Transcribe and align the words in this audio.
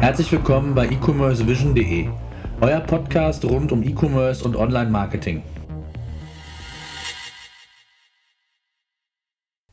Herzlich 0.00 0.32
willkommen 0.32 0.74
bei 0.74 0.88
e-commercevision.de, 0.88 2.08
euer 2.62 2.80
Podcast 2.80 3.44
rund 3.44 3.70
um 3.70 3.82
E-Commerce 3.82 4.42
und 4.42 4.56
Online-Marketing. 4.56 5.42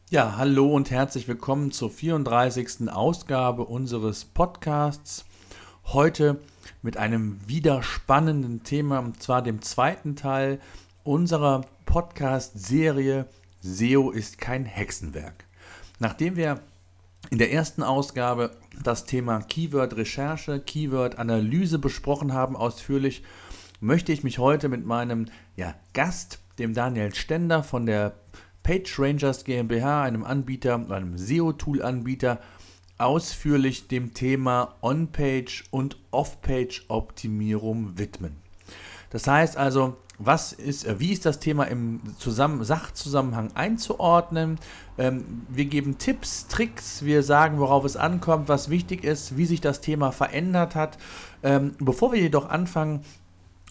Ja, 0.10 0.36
hallo 0.36 0.76
und 0.76 0.92
herzlich 0.92 1.30
willkommen 1.30 1.72
zur 1.72 1.90
34. 1.90 2.90
Ausgabe 2.90 3.64
unseres 3.64 4.26
Podcasts. 4.26 5.24
Heute 5.86 6.42
mit 6.82 6.98
einem 6.98 7.40
wieder 7.48 7.82
spannenden 7.82 8.64
Thema, 8.64 9.00
und 9.00 9.24
zwar 9.24 9.42
dem 9.42 9.62
zweiten 9.62 10.18
Teil 10.18 10.60
unserer 11.06 11.62
Podcast-Serie 11.86 13.28
SEO 13.62 14.12
ist 14.12 14.40
kein 14.40 14.66
Hexenwerk. 14.66 15.46
Nachdem 16.00 16.36
wir 16.36 16.60
in 17.30 17.38
der 17.38 17.54
ersten 17.54 17.82
Ausgabe 17.82 18.52
das 18.84 19.06
Thema 19.06 19.42
Keyword-Recherche, 19.42 20.60
Keyword-Analyse 20.60 21.80
besprochen 21.80 22.34
haben, 22.34 22.56
ausführlich, 22.56 23.24
möchte 23.80 24.12
ich 24.12 24.24
mich 24.24 24.40
heute 24.40 24.70
mit 24.70 24.86
meinem 24.86 25.28
ja, 25.56 25.76
Gast, 25.94 26.40
dem 26.60 26.74
Daniel 26.74 27.14
Stender 27.14 27.64
von 27.64 27.86
der 27.86 28.14
PageRangers 28.64 29.44
GmbH, 29.44 30.04
einem 30.04 30.24
Anbieter, 30.24 30.90
einem 30.90 31.18
SEO-Tool-Anbieter, 31.18 32.40
ausführlich 32.98 33.88
dem 33.88 34.14
Thema 34.14 34.76
On-Page 34.82 35.66
und 35.72 35.98
Off-Page-Optimierung 36.12 37.98
widmen. 37.98 38.47
Das 39.10 39.28
heißt 39.28 39.58
also, 39.58 39.96
was 40.20 40.52
ist, 40.52 40.86
äh, 40.86 41.00
wie 41.00 41.12
ist 41.12 41.26
das 41.26 41.40
Thema 41.40 41.66
im 41.66 42.02
Zusammen 42.18 42.64
Sachzusammenhang 42.64 43.52
einzuordnen? 43.54 44.60
Ähm, 44.98 45.44
wir 45.50 45.66
geben 45.66 45.98
Tipps, 45.98 46.48
Tricks, 46.48 47.04
wir 47.04 47.22
sagen, 47.22 47.60
worauf 47.60 47.86
es 47.86 47.96
ankommt, 47.96 48.50
was 48.50 48.70
wichtig 48.70 49.04
ist, 49.04 49.38
wie 49.38 49.46
sich 49.46 49.62
das 49.62 49.82
Thema 49.82 50.12
verändert 50.12 50.76
hat. 50.76 50.98
Ähm, 51.44 51.76
bevor 51.80 52.12
wir 52.12 52.20
jedoch 52.20 52.50
anfangen, 52.50 53.02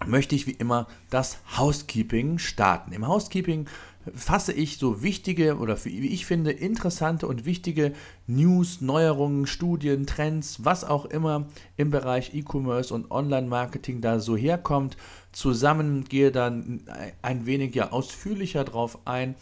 möchte 0.04 0.34
ich 0.34 0.46
wie 0.46 0.52
immer 0.52 0.86
das 1.10 1.38
Housekeeping 1.56 2.38
starten. 2.38 2.92
Im 2.92 3.08
Housekeeping 3.08 3.66
fasse 4.14 4.52
ich 4.52 4.78
so 4.78 5.02
wichtige 5.02 5.56
oder 5.58 5.82
wie 5.84 6.08
ich 6.08 6.26
finde 6.26 6.50
interessante 6.50 7.26
und 7.26 7.44
wichtige 7.44 7.92
News, 8.26 8.80
Neuerungen, 8.80 9.46
Studien, 9.46 10.06
Trends, 10.06 10.64
was 10.64 10.84
auch 10.84 11.06
immer 11.06 11.46
im 11.76 11.90
Bereich 11.90 12.34
E-Commerce 12.34 12.92
und 12.92 13.10
Online-Marketing 13.10 14.00
da 14.00 14.20
so 14.20 14.36
herkommt, 14.36 14.96
zusammen, 15.32 16.04
gehe 16.04 16.32
dann 16.32 16.82
ein 17.22 17.46
wenig 17.46 17.74
ja 17.74 17.92
ausführlicher 17.92 18.64
drauf 18.64 18.98
ein 19.04 19.34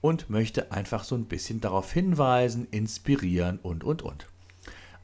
und 0.00 0.30
möchte 0.30 0.72
einfach 0.72 1.04
so 1.04 1.14
ein 1.14 1.26
bisschen 1.26 1.60
darauf 1.60 1.92
hinweisen, 1.92 2.66
inspirieren 2.70 3.58
und 3.62 3.84
und 3.84 4.02
und. 4.02 4.26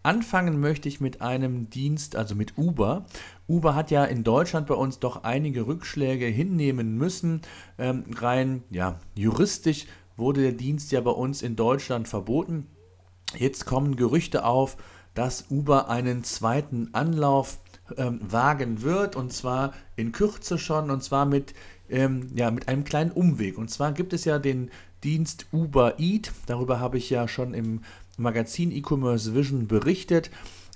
Anfangen 0.06 0.60
möchte 0.60 0.88
ich 0.88 1.00
mit 1.00 1.20
einem 1.20 1.68
Dienst, 1.68 2.14
also 2.14 2.36
mit 2.36 2.56
Uber. 2.56 3.06
Uber 3.48 3.74
hat 3.74 3.90
ja 3.90 4.04
in 4.04 4.24
Deutschland 4.24 4.66
bei 4.66 4.74
uns 4.74 4.98
doch 4.98 5.22
einige 5.24 5.66
Rückschläge 5.66 6.26
hinnehmen 6.26 6.96
müssen. 6.96 7.42
Ähm, 7.78 8.04
rein 8.16 8.64
ja, 8.70 8.98
juristisch 9.14 9.86
wurde 10.16 10.42
der 10.42 10.52
Dienst 10.52 10.92
ja 10.92 11.00
bei 11.00 11.10
uns 11.10 11.42
in 11.42 11.56
Deutschland 11.56 12.08
verboten. 12.08 12.66
Jetzt 13.36 13.66
kommen 13.66 13.96
Gerüchte 13.96 14.44
auf, 14.44 14.76
dass 15.14 15.46
Uber 15.50 15.88
einen 15.88 16.24
zweiten 16.24 16.90
Anlauf 16.92 17.58
ähm, 17.96 18.20
wagen 18.22 18.82
wird 18.82 19.16
und 19.16 19.32
zwar 19.32 19.72
in 19.94 20.12
Kürze 20.12 20.58
schon 20.58 20.90
und 20.90 21.02
zwar 21.02 21.26
mit, 21.26 21.54
ähm, 21.88 22.28
ja, 22.34 22.50
mit 22.50 22.68
einem 22.68 22.84
kleinen 22.84 23.12
Umweg. 23.12 23.58
Und 23.58 23.70
zwar 23.70 23.92
gibt 23.92 24.12
es 24.12 24.24
ja 24.24 24.38
den 24.38 24.70
Dienst 25.04 25.46
Uber 25.52 25.98
Eat, 25.98 26.32
darüber 26.46 26.80
habe 26.80 26.98
ich 26.98 27.10
ja 27.10 27.28
schon 27.28 27.54
im 27.54 27.82
Magazin 28.16 28.72
E-Commerce 28.72 29.34
Vision 29.34 29.68
berichtet. 29.68 30.30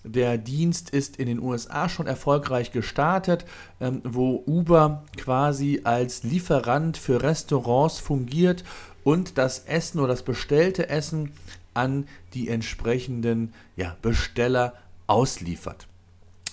Der 0.05 0.39
Dienst 0.39 0.91
ist 0.91 1.17
in 1.17 1.27
den 1.27 1.41
USA 1.41 1.89
schon 1.89 2.07
erfolgreich 2.07 2.73
gestartet, 2.73 3.45
ähm, 3.81 4.01
wo 4.05 4.43
Uber 4.47 5.05
quasi 5.17 5.83
als 5.85 6.23
Lieferant 6.23 6.97
für 6.97 7.23
Restaurants 7.23 7.99
fungiert 7.99 8.65
und 9.05 9.37
das 9.37 9.61
Essen 9.61 9.99
oder 9.99 10.09
das 10.09 10.23
bestellte 10.23 10.89
Essen 10.89 11.33
an 11.75 12.07
die 12.35 12.49
entsprechenden 12.49 13.53
ja, 13.77 13.97
Besteller 14.01 14.75
ausliefert. 15.07 15.87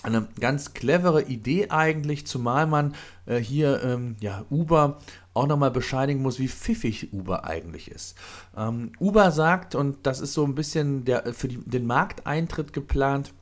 Eine 0.02 0.28
ganz 0.38 0.74
clevere 0.74 1.22
Idee 1.22 1.70
eigentlich, 1.70 2.26
zumal 2.26 2.66
man 2.66 2.94
äh, 3.26 3.38
hier 3.38 3.82
ähm, 3.82 4.16
ja, 4.20 4.44
Uber 4.48 4.98
auch 5.34 5.46
nochmal 5.46 5.70
bescheinigen 5.70 6.22
muss, 6.22 6.38
wie 6.38 6.48
pfiffig 6.48 7.12
Uber 7.12 7.44
eigentlich 7.44 7.90
ist. 7.90 8.16
Ähm, 8.56 8.92
Uber 9.00 9.32
sagt, 9.32 9.74
und 9.74 9.98
das 10.04 10.20
ist 10.20 10.34
so 10.34 10.44
ein 10.44 10.54
bisschen 10.54 11.04
der, 11.04 11.32
für 11.34 11.48
die, 11.48 11.58
den 11.58 11.86
Markteintritt 11.86 12.72
geplant, 12.72 13.32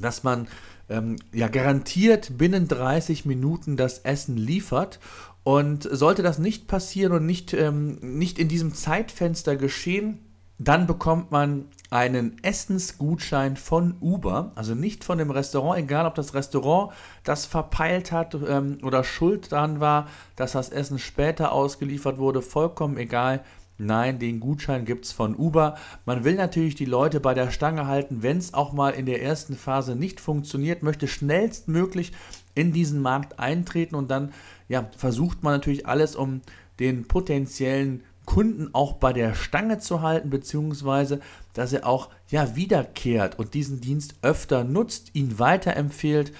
dass 0.00 0.22
man 0.22 0.48
ähm, 0.88 1.16
ja 1.32 1.48
garantiert 1.48 2.36
binnen 2.38 2.68
30 2.68 3.24
Minuten 3.24 3.76
das 3.76 4.00
Essen 4.00 4.36
liefert. 4.36 4.98
Und 5.42 5.88
sollte 5.90 6.22
das 6.22 6.38
nicht 6.38 6.66
passieren 6.66 7.12
und 7.12 7.24
nicht, 7.24 7.54
ähm, 7.54 7.98
nicht 8.02 8.38
in 8.38 8.48
diesem 8.48 8.74
Zeitfenster 8.74 9.56
geschehen, 9.56 10.18
dann 10.58 10.86
bekommt 10.86 11.30
man 11.30 11.70
einen 11.88 12.36
Essensgutschein 12.44 13.56
von 13.56 13.94
Uber, 14.02 14.52
also 14.56 14.74
nicht 14.74 15.04
von 15.04 15.16
dem 15.16 15.30
Restaurant, 15.30 15.78
egal 15.78 16.04
ob 16.04 16.14
das 16.14 16.34
Restaurant 16.34 16.92
das 17.24 17.46
verpeilt 17.46 18.12
hat 18.12 18.34
ähm, 18.34 18.76
oder 18.82 19.02
schuld 19.02 19.52
daran 19.52 19.80
war, 19.80 20.06
dass 20.36 20.52
das 20.52 20.68
Essen 20.68 20.98
später 20.98 21.52
ausgeliefert 21.52 22.18
wurde, 22.18 22.42
vollkommen 22.42 22.98
egal. 22.98 23.42
Nein, 23.82 24.18
den 24.18 24.40
Gutschein 24.40 24.84
gibt 24.84 25.06
es 25.06 25.12
von 25.12 25.34
Uber. 25.34 25.74
Man 26.04 26.22
will 26.22 26.34
natürlich 26.34 26.74
die 26.74 26.84
Leute 26.84 27.18
bei 27.18 27.32
der 27.32 27.50
Stange 27.50 27.86
halten, 27.86 28.22
wenn 28.22 28.36
es 28.36 28.52
auch 28.52 28.74
mal 28.74 28.90
in 28.90 29.06
der 29.06 29.22
ersten 29.22 29.56
Phase 29.56 29.96
nicht 29.96 30.20
funktioniert, 30.20 30.82
möchte 30.82 31.08
schnellstmöglich 31.08 32.12
in 32.54 32.72
diesen 32.72 33.00
Markt 33.00 33.38
eintreten 33.38 33.94
und 33.94 34.10
dann 34.10 34.34
ja, 34.68 34.90
versucht 34.98 35.42
man 35.42 35.54
natürlich 35.54 35.86
alles, 35.86 36.14
um 36.14 36.42
den 36.78 37.08
potenziellen 37.08 38.02
Kunden 38.26 38.68
auch 38.74 38.92
bei 38.94 39.14
der 39.14 39.34
Stange 39.34 39.78
zu 39.78 40.02
halten, 40.02 40.28
beziehungsweise 40.28 41.20
dass 41.54 41.72
er 41.72 41.86
auch 41.86 42.10
ja 42.28 42.54
wiederkehrt 42.56 43.38
und 43.38 43.54
diesen 43.54 43.80
Dienst 43.80 44.14
öfter 44.20 44.62
nutzt, 44.62 45.14
ihn 45.14 45.38
weiterempfiehlt 45.38 46.32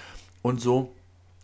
und 0.43 0.61
so 0.61 0.93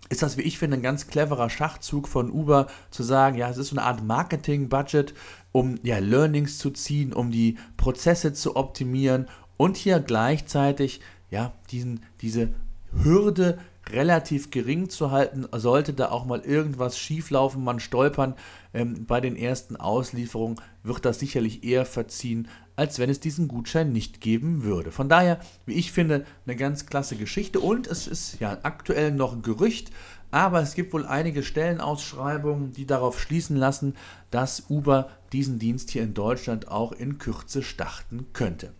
ist 0.09 0.21
das, 0.21 0.37
wie 0.37 0.43
ich 0.43 0.57
finde, 0.57 0.77
ein 0.77 0.83
ganz 0.83 1.07
cleverer 1.07 1.49
Schachzug 1.49 2.07
von 2.07 2.31
Uber 2.31 2.67
zu 2.91 3.03
sagen, 3.03 3.37
ja, 3.37 3.49
es 3.49 3.57
ist 3.57 3.69
so 3.69 3.75
eine 3.75 3.85
Art 3.85 4.03
Marketing-Budget, 4.03 5.13
um 5.51 5.79
ja, 5.83 5.99
Learnings 5.99 6.57
zu 6.57 6.71
ziehen, 6.71 7.13
um 7.13 7.31
die 7.31 7.57
Prozesse 7.77 8.33
zu 8.33 8.55
optimieren 8.55 9.27
und 9.57 9.77
hier 9.77 9.99
gleichzeitig 9.99 11.01
ja, 11.29 11.53
diesen, 11.71 12.01
diese 12.21 12.49
Hürde 12.91 13.57
relativ 13.89 14.51
gering 14.51 14.89
zu 14.89 15.11
halten. 15.11 15.45
Sollte 15.53 15.93
da 15.93 16.09
auch 16.09 16.25
mal 16.25 16.41
irgendwas 16.41 16.97
schieflaufen, 16.97 17.63
man 17.63 17.79
stolpern 17.79 18.35
ähm, 18.73 19.05
bei 19.05 19.21
den 19.21 19.35
ersten 19.35 19.75
Auslieferungen, 19.75 20.59
wird 20.83 21.05
das 21.05 21.19
sicherlich 21.19 21.63
eher 21.63 21.85
verziehen, 21.85 22.47
als 22.77 22.99
wenn 22.99 23.09
es 23.09 23.19
diesen 23.19 23.49
Gutschein 23.49 23.91
nicht 23.91 24.21
geben 24.21 24.63
würde. 24.63 24.91
Von 24.91 25.09
daher, 25.09 25.39
wie 25.65 25.73
ich 25.73 25.91
finde, 25.91 26.25
eine 26.45 26.55
ganz 26.55 26.85
klasse 26.85 27.17
Geschichte 27.17 27.59
und 27.59 27.87
es 27.87 28.07
ist 28.07 28.39
ja 28.39 28.59
aktuell 28.63 29.11
noch 29.11 29.33
ein 29.33 29.41
Gerücht, 29.41 29.91
aber 30.29 30.61
es 30.61 30.75
gibt 30.75 30.93
wohl 30.93 31.05
einige 31.05 31.41
Stellenausschreibungen, 31.43 32.71
die 32.71 32.85
darauf 32.85 33.19
schließen 33.19 33.57
lassen, 33.57 33.95
dass 34.29 34.65
Uber 34.69 35.09
diesen 35.33 35.57
Dienst 35.57 35.89
hier 35.89 36.03
in 36.03 36.13
Deutschland 36.13 36.67
auch 36.67 36.91
in 36.91 37.17
Kürze 37.17 37.63
starten 37.63 38.27
könnte. 38.33 38.73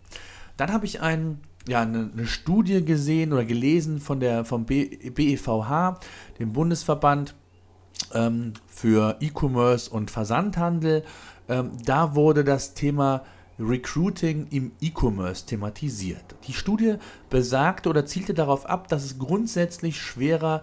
Dann 0.56 0.72
habe 0.72 0.86
ich 0.86 1.00
einen 1.02 1.40
ja, 1.66 1.82
eine, 1.82 2.10
eine, 2.12 2.26
Studie 2.26 2.82
gesehen 2.82 3.32
oder 3.32 3.44
gelesen 3.44 4.00
von 4.00 4.20
der, 4.20 4.46
vom 4.46 4.64
BEVH, 4.64 6.00
dem 6.38 6.52
Bundesverband 6.52 7.34
ähm, 8.14 8.54
für 8.68 9.16
E-Commerce 9.20 9.90
und 9.90 10.10
Versandhandel. 10.10 11.04
Ähm, 11.46 11.72
da 11.84 12.14
wurde 12.14 12.42
das 12.44 12.72
Thema 12.72 13.22
Recruiting 13.58 14.46
im 14.50 14.72
E-Commerce 14.80 15.46
thematisiert. 15.46 16.36
Die 16.46 16.52
Studie 16.52 16.96
besagte 17.30 17.88
oder 17.88 18.06
zielte 18.06 18.34
darauf 18.34 18.66
ab, 18.66 18.88
dass 18.88 19.04
es 19.04 19.18
grundsätzlich 19.18 20.00
schwerer 20.00 20.62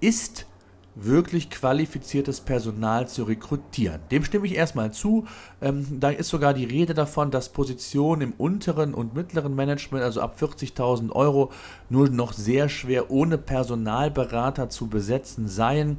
ist, 0.00 0.46
wirklich 0.94 1.50
qualifiziertes 1.50 2.40
Personal 2.40 3.08
zu 3.08 3.24
rekrutieren. 3.24 4.00
Dem 4.10 4.24
stimme 4.24 4.46
ich 4.46 4.54
erstmal 4.54 4.92
zu. 4.92 5.26
Ähm, 5.60 5.98
da 5.98 6.10
ist 6.10 6.28
sogar 6.28 6.54
die 6.54 6.64
Rede 6.64 6.94
davon, 6.94 7.30
dass 7.30 7.48
Positionen 7.48 8.22
im 8.22 8.32
unteren 8.32 8.94
und 8.94 9.14
mittleren 9.14 9.54
Management, 9.54 10.04
also 10.04 10.20
ab 10.20 10.36
40.000 10.40 11.10
Euro, 11.10 11.50
nur 11.90 12.08
noch 12.10 12.32
sehr 12.32 12.68
schwer 12.68 13.10
ohne 13.10 13.38
Personalberater 13.38 14.68
zu 14.68 14.86
besetzen 14.86 15.48
seien. 15.48 15.98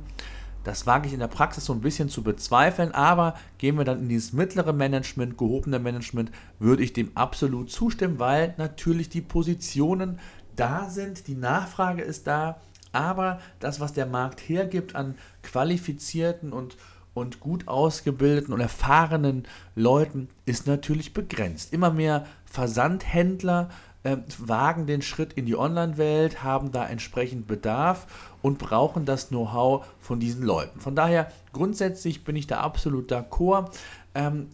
Das 0.66 0.88
wage 0.88 1.08
ich 1.08 1.14
in 1.14 1.20
der 1.20 1.28
Praxis 1.28 1.64
so 1.64 1.74
ein 1.74 1.82
bisschen 1.82 2.10
zu 2.10 2.24
bezweifeln, 2.24 2.92
aber 2.92 3.36
gehen 3.60 3.78
wir 3.78 3.86
dann 3.86 4.00
in 4.00 4.10
dieses 4.10 4.34
mittlere 4.34 4.74
Management, 4.74 5.38
gehobene 5.38 5.78
Management, 5.78 6.32
würde 6.58 6.84
ich 6.84 6.92
dem 6.92 7.12
absolut 7.16 7.72
zustimmen, 7.72 8.18
weil 8.18 8.56
natürlich 8.58 9.08
die 9.08 9.22
Positionen 9.22 10.20
da 10.56 10.90
sind, 10.90 11.28
die 11.28 11.36
Nachfrage 11.36 12.02
ist 12.02 12.26
da, 12.26 12.60
aber 12.92 13.40
das, 13.60 13.80
was 13.80 13.94
der 13.94 14.08
Markt 14.08 14.42
hergibt 14.42 14.96
an 14.96 15.16
qualifizierten 15.44 16.52
und, 16.52 16.78
und 17.14 17.40
gut 17.40 17.68
ausgebildeten 17.68 18.52
und 18.52 18.60
erfahrenen 18.60 19.44
Leuten, 19.76 20.30
ist 20.46 20.66
natürlich 20.66 21.14
begrenzt. 21.14 21.74
Immer 21.74 21.92
mehr 21.92 22.26
Versandhändler 22.46 23.70
äh, 24.02 24.18
wagen 24.40 24.86
den 24.88 25.02
Schritt 25.02 25.34
in 25.34 25.46
die 25.46 25.58
Online-Welt, 25.58 26.42
haben 26.42 26.72
da 26.72 26.88
entsprechend 26.88 27.48
Bedarf 27.48 28.08
und 28.46 28.60
brauchen 28.60 29.06
das 29.06 29.30
Know-how 29.30 29.88
von 30.00 30.20
diesen 30.20 30.44
Leuten. 30.44 30.80
Von 30.80 30.96
daher, 30.96 31.32
grundsätzlich 31.52 32.24
bin 32.24 32.36
ich 32.36 32.46
da 32.46 32.60
absolut 32.60 33.12
d'accord. 33.12 33.72
Ähm, 34.14 34.50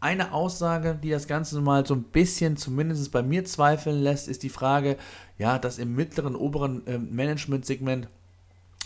eine 0.00 0.32
Aussage, 0.32 0.98
die 1.02 1.10
das 1.10 1.26
Ganze 1.26 1.60
mal 1.60 1.84
so 1.84 1.92
ein 1.92 2.04
bisschen 2.04 2.56
zumindest 2.56 3.12
bei 3.12 3.22
mir 3.22 3.44
zweifeln 3.44 4.02
lässt, 4.02 4.28
ist 4.28 4.44
die 4.44 4.48
Frage, 4.48 4.96
ja, 5.36 5.58
dass 5.58 5.76
im 5.76 5.94
mittleren, 5.94 6.36
oberen 6.36 6.86
äh, 6.86 6.96
Management-Segment 6.96 8.08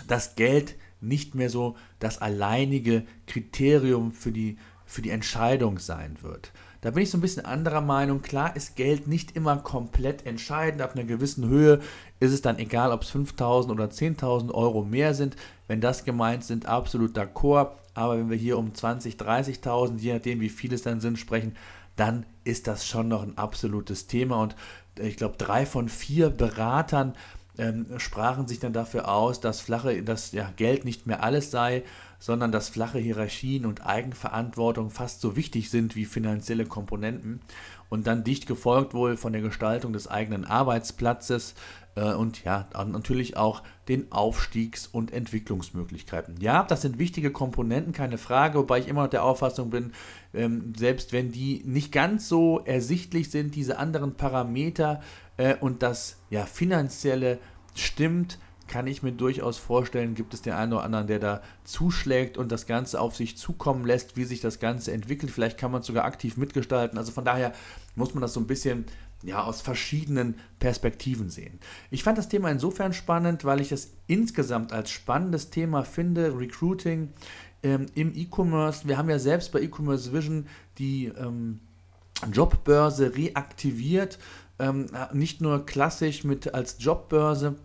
das 0.08 0.34
Geld 0.34 0.74
nicht 1.00 1.36
mehr 1.36 1.48
so 1.48 1.76
das 2.00 2.20
alleinige 2.20 3.04
Kriterium 3.28 4.10
für 4.10 4.32
die, 4.32 4.58
für 4.86 5.02
die 5.02 5.10
Entscheidung 5.10 5.78
sein 5.78 6.16
wird. 6.20 6.50
Da 6.82 6.90
bin 6.90 7.04
ich 7.04 7.10
so 7.10 7.16
ein 7.16 7.20
bisschen 7.20 7.46
anderer 7.46 7.80
Meinung. 7.80 8.22
Klar 8.22 8.56
ist 8.56 8.74
Geld 8.74 9.06
nicht 9.06 9.36
immer 9.36 9.56
komplett 9.56 10.26
entscheidend. 10.26 10.82
Ab 10.82 10.94
einer 10.94 11.04
gewissen 11.04 11.48
Höhe 11.48 11.80
ist 12.18 12.32
es 12.32 12.42
dann 12.42 12.58
egal, 12.58 12.90
ob 12.90 13.02
es 13.02 13.14
5.000 13.14 13.70
oder 13.70 13.84
10.000 13.84 14.52
Euro 14.52 14.82
mehr 14.82 15.14
sind. 15.14 15.36
Wenn 15.68 15.80
das 15.80 16.04
gemeint 16.04 16.42
sind, 16.42 16.66
absolut 16.66 17.16
d'accord. 17.16 17.70
Aber 17.94 18.18
wenn 18.18 18.30
wir 18.30 18.36
hier 18.36 18.58
um 18.58 18.72
20.000, 18.72 19.16
30.000, 19.16 19.98
je 19.98 20.14
nachdem 20.14 20.40
wie 20.40 20.48
viele 20.48 20.74
es 20.74 20.82
dann 20.82 21.00
sind, 21.00 21.20
sprechen, 21.20 21.54
dann 21.94 22.26
ist 22.42 22.66
das 22.66 22.84
schon 22.84 23.06
noch 23.06 23.22
ein 23.22 23.38
absolutes 23.38 24.08
Thema. 24.08 24.42
Und 24.42 24.56
ich 25.00 25.16
glaube, 25.16 25.36
drei 25.38 25.66
von 25.66 25.88
vier 25.88 26.30
Beratern 26.30 27.14
ähm, 27.58 27.86
sprachen 27.98 28.48
sich 28.48 28.58
dann 28.58 28.72
dafür 28.72 29.08
aus, 29.08 29.40
dass 29.40 29.60
flache, 29.60 30.02
dass 30.02 30.32
ja, 30.32 30.50
Geld 30.56 30.84
nicht 30.84 31.06
mehr 31.06 31.22
alles 31.22 31.52
sei, 31.52 31.84
sondern 32.22 32.52
dass 32.52 32.68
flache 32.68 33.00
Hierarchien 33.00 33.66
und 33.66 33.84
Eigenverantwortung 33.84 34.90
fast 34.90 35.20
so 35.20 35.34
wichtig 35.34 35.70
sind 35.70 35.96
wie 35.96 36.04
finanzielle 36.04 36.66
Komponenten 36.66 37.40
und 37.88 38.06
dann 38.06 38.22
dicht 38.22 38.46
gefolgt 38.46 38.94
wohl 38.94 39.16
von 39.16 39.32
der 39.32 39.42
Gestaltung 39.42 39.92
des 39.92 40.06
eigenen 40.06 40.44
Arbeitsplatzes 40.44 41.56
äh, 41.96 42.12
und 42.12 42.44
ja, 42.44 42.68
natürlich 42.86 43.36
auch 43.36 43.64
den 43.88 44.12
Aufstiegs- 44.12 44.86
und 44.86 45.12
Entwicklungsmöglichkeiten. 45.12 46.36
Ja, 46.40 46.62
das 46.62 46.82
sind 46.82 47.00
wichtige 47.00 47.32
Komponenten, 47.32 47.92
keine 47.92 48.18
Frage, 48.18 48.56
wobei 48.56 48.78
ich 48.78 48.86
immer 48.86 49.02
noch 49.02 49.10
der 49.10 49.24
Auffassung 49.24 49.70
bin, 49.70 49.90
ähm, 50.32 50.74
selbst 50.76 51.12
wenn 51.12 51.32
die 51.32 51.64
nicht 51.64 51.90
ganz 51.90 52.28
so 52.28 52.60
ersichtlich 52.60 53.32
sind, 53.32 53.56
diese 53.56 53.80
anderen 53.80 54.14
Parameter 54.14 55.02
äh, 55.38 55.56
und 55.56 55.82
das 55.82 56.20
ja, 56.30 56.46
finanzielle 56.46 57.40
stimmt, 57.74 58.38
kann 58.72 58.86
ich 58.86 59.02
mir 59.02 59.12
durchaus 59.12 59.58
vorstellen, 59.58 60.14
gibt 60.14 60.32
es 60.32 60.40
den 60.40 60.54
einen 60.54 60.72
oder 60.72 60.82
anderen, 60.82 61.06
der 61.06 61.18
da 61.18 61.42
zuschlägt 61.62 62.38
und 62.38 62.50
das 62.50 62.66
Ganze 62.66 63.02
auf 63.02 63.14
sich 63.14 63.36
zukommen 63.36 63.84
lässt, 63.84 64.16
wie 64.16 64.24
sich 64.24 64.40
das 64.40 64.60
Ganze 64.60 64.92
entwickelt. 64.92 65.30
Vielleicht 65.30 65.58
kann 65.58 65.70
man 65.70 65.82
es 65.82 65.86
sogar 65.86 66.06
aktiv 66.06 66.38
mitgestalten. 66.38 66.96
Also 66.96 67.12
von 67.12 67.26
daher 67.26 67.52
muss 67.96 68.14
man 68.14 68.22
das 68.22 68.32
so 68.32 68.40
ein 68.40 68.46
bisschen 68.46 68.86
ja, 69.22 69.42
aus 69.44 69.60
verschiedenen 69.60 70.36
Perspektiven 70.58 71.28
sehen. 71.28 71.58
Ich 71.90 72.02
fand 72.02 72.16
das 72.16 72.30
Thema 72.30 72.50
insofern 72.50 72.94
spannend, 72.94 73.44
weil 73.44 73.60
ich 73.60 73.72
es 73.72 73.92
insgesamt 74.06 74.72
als 74.72 74.90
spannendes 74.90 75.50
Thema 75.50 75.84
finde, 75.84 76.34
Recruiting 76.38 77.10
ähm, 77.62 77.84
im 77.94 78.16
E-Commerce. 78.16 78.88
Wir 78.88 78.96
haben 78.96 79.10
ja 79.10 79.18
selbst 79.18 79.52
bei 79.52 79.60
E-Commerce 79.60 80.14
Vision 80.14 80.46
die 80.78 81.08
ähm, 81.08 81.60
Jobbörse 82.32 83.14
reaktiviert, 83.14 84.18
ähm, 84.58 84.86
nicht 85.12 85.42
nur 85.42 85.66
klassisch 85.66 86.24
mit 86.24 86.54
als 86.54 86.76
Jobbörse, 86.78 87.56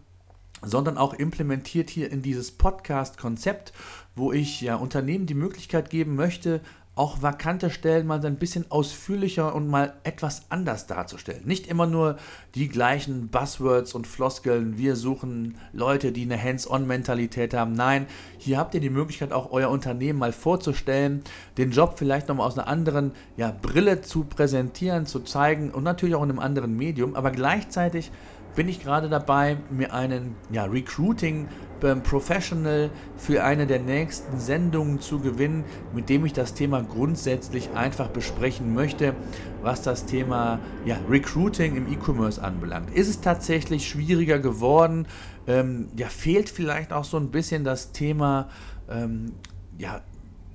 sondern 0.62 0.98
auch 0.98 1.14
implementiert 1.14 1.90
hier 1.90 2.12
in 2.12 2.22
dieses 2.22 2.52
Podcast-Konzept, 2.52 3.74
wo 4.16 4.32
ich 4.32 4.62
ja 4.62 4.76
Unternehmen 4.76 5.26
die 5.26 5.34
Möglichkeit 5.34 5.90
geben 5.90 6.16
möchte, 6.16 6.62
auch 6.98 7.22
vakante 7.22 7.70
Stellen 7.70 8.08
mal 8.08 8.26
ein 8.26 8.38
bisschen 8.38 8.66
ausführlicher 8.72 9.54
und 9.54 9.68
mal 9.68 9.94
etwas 10.04 10.48
anders 10.50 10.88
darzustellen. 10.88 11.46
Nicht 11.46 11.68
immer 11.68 11.86
nur 11.86 12.18
die 12.56 12.68
gleichen 12.68 13.28
Buzzwords 13.28 13.94
und 13.94 14.08
Floskeln, 14.08 14.78
wir 14.78 14.96
suchen 14.96 15.58
Leute, 15.74 16.12
die 16.12 16.24
eine 16.24 16.42
Hands-on-Mentalität 16.42 17.54
haben. 17.54 17.74
Nein, 17.74 18.08
hier 18.40 18.58
habt 18.58 18.74
ihr 18.74 18.82
die 18.82 18.90
Möglichkeit, 18.90 19.32
auch 19.32 19.52
euer 19.52 19.70
Unternehmen 19.70 20.18
mal 20.18 20.32
vorzustellen, 20.32 21.24
den 21.58 21.72
Job 21.72 21.94
vielleicht 21.98 22.30
nochmal 22.30 22.48
aus 22.48 22.58
einer 22.58 22.68
anderen 22.68 23.12
ja, 23.38 23.52
Brille 23.62 24.02
zu 24.02 24.24
präsentieren, 24.24 25.06
zu 25.06 25.20
zeigen 25.20 25.70
und 25.70 25.84
natürlich 25.84 26.16
auch 26.16 26.24
in 26.24 26.32
einem 26.32 26.40
anderen 26.40 26.76
Medium, 26.76 27.16
aber 27.16 27.30
gleichzeitig 27.30 28.12
bin 28.58 28.68
ich 28.68 28.82
gerade 28.82 29.08
dabei, 29.08 29.58
mir 29.70 29.94
einen 29.94 30.36
ja, 30.52 30.66
Recruiting 30.66 31.48
ähm, 31.84 32.02
Professional 32.02 32.90
für 33.16 33.44
eine 33.44 33.68
der 33.68 33.80
nächsten 33.80 34.40
Sendungen 34.40 35.00
zu 35.00 35.20
gewinnen, 35.20 35.64
mit 35.94 36.10
dem 36.10 36.26
ich 36.26 36.34
das 36.34 36.56
Thema 36.56 36.82
grundsätzlich 36.82 37.70
einfach 37.76 38.08
besprechen 38.08 38.74
möchte, 38.74 39.14
was 39.62 39.84
das 39.84 40.08
Thema 40.08 40.60
ja, 40.86 40.98
Recruiting 41.08 41.76
im 41.76 41.88
E-Commerce 41.88 42.42
anbelangt. 42.44 42.90
Ist 42.90 43.10
es 43.10 43.22
tatsächlich 43.22 43.88
schwieriger 43.88 44.40
geworden? 44.40 45.06
Ähm, 45.46 45.90
ja, 45.96 46.08
fehlt 46.08 46.50
vielleicht 46.50 46.92
auch 46.92 47.06
so 47.06 47.18
ein 47.18 47.30
bisschen 47.30 47.64
das 47.64 47.92
Thema 47.92 48.50
ähm, 48.90 49.34
ja, 49.78 50.02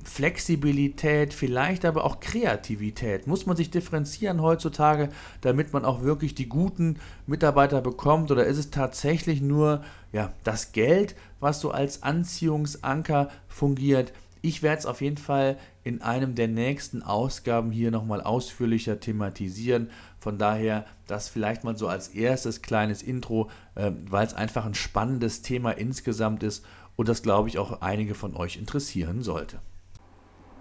Flexibilität, 0.04 1.32
vielleicht 1.32 1.84
aber 1.84 2.04
auch 2.04 2.20
Kreativität. 2.20 3.26
Muss 3.26 3.46
man 3.46 3.56
sich 3.56 3.70
differenzieren 3.70 4.42
heutzutage, 4.42 5.08
damit 5.40 5.72
man 5.72 5.84
auch 5.84 6.02
wirklich 6.02 6.34
die 6.34 6.48
guten 6.48 6.98
Mitarbeiter 7.26 7.80
bekommt? 7.80 8.30
Oder 8.30 8.46
ist 8.46 8.58
es 8.58 8.70
tatsächlich 8.70 9.40
nur 9.40 9.82
ja, 10.12 10.32
das 10.44 10.72
Geld, 10.72 11.14
was 11.40 11.60
so 11.60 11.70
als 11.70 12.02
Anziehungsanker 12.02 13.30
fungiert? 13.48 14.12
Ich 14.44 14.62
werde 14.62 14.80
es 14.80 14.86
auf 14.86 15.00
jeden 15.00 15.18
Fall 15.18 15.56
in 15.84 16.02
einem 16.02 16.34
der 16.34 16.48
nächsten 16.48 17.02
Ausgaben 17.02 17.70
hier 17.70 17.92
nochmal 17.92 18.20
ausführlicher 18.20 18.98
thematisieren. 18.98 19.88
Von 20.18 20.36
daher 20.36 20.84
das 21.06 21.28
vielleicht 21.28 21.62
mal 21.62 21.76
so 21.76 21.86
als 21.86 22.08
erstes 22.08 22.60
kleines 22.60 23.02
Intro, 23.02 23.50
äh, 23.76 23.92
weil 24.08 24.26
es 24.26 24.34
einfach 24.34 24.64
ein 24.66 24.74
spannendes 24.74 25.42
Thema 25.42 25.70
insgesamt 25.70 26.42
ist 26.42 26.64
und 26.96 27.08
das, 27.08 27.22
glaube 27.22 27.48
ich, 27.48 27.58
auch 27.58 27.82
einige 27.82 28.14
von 28.14 28.34
euch 28.34 28.56
interessieren 28.56 29.22
sollte. 29.22 29.60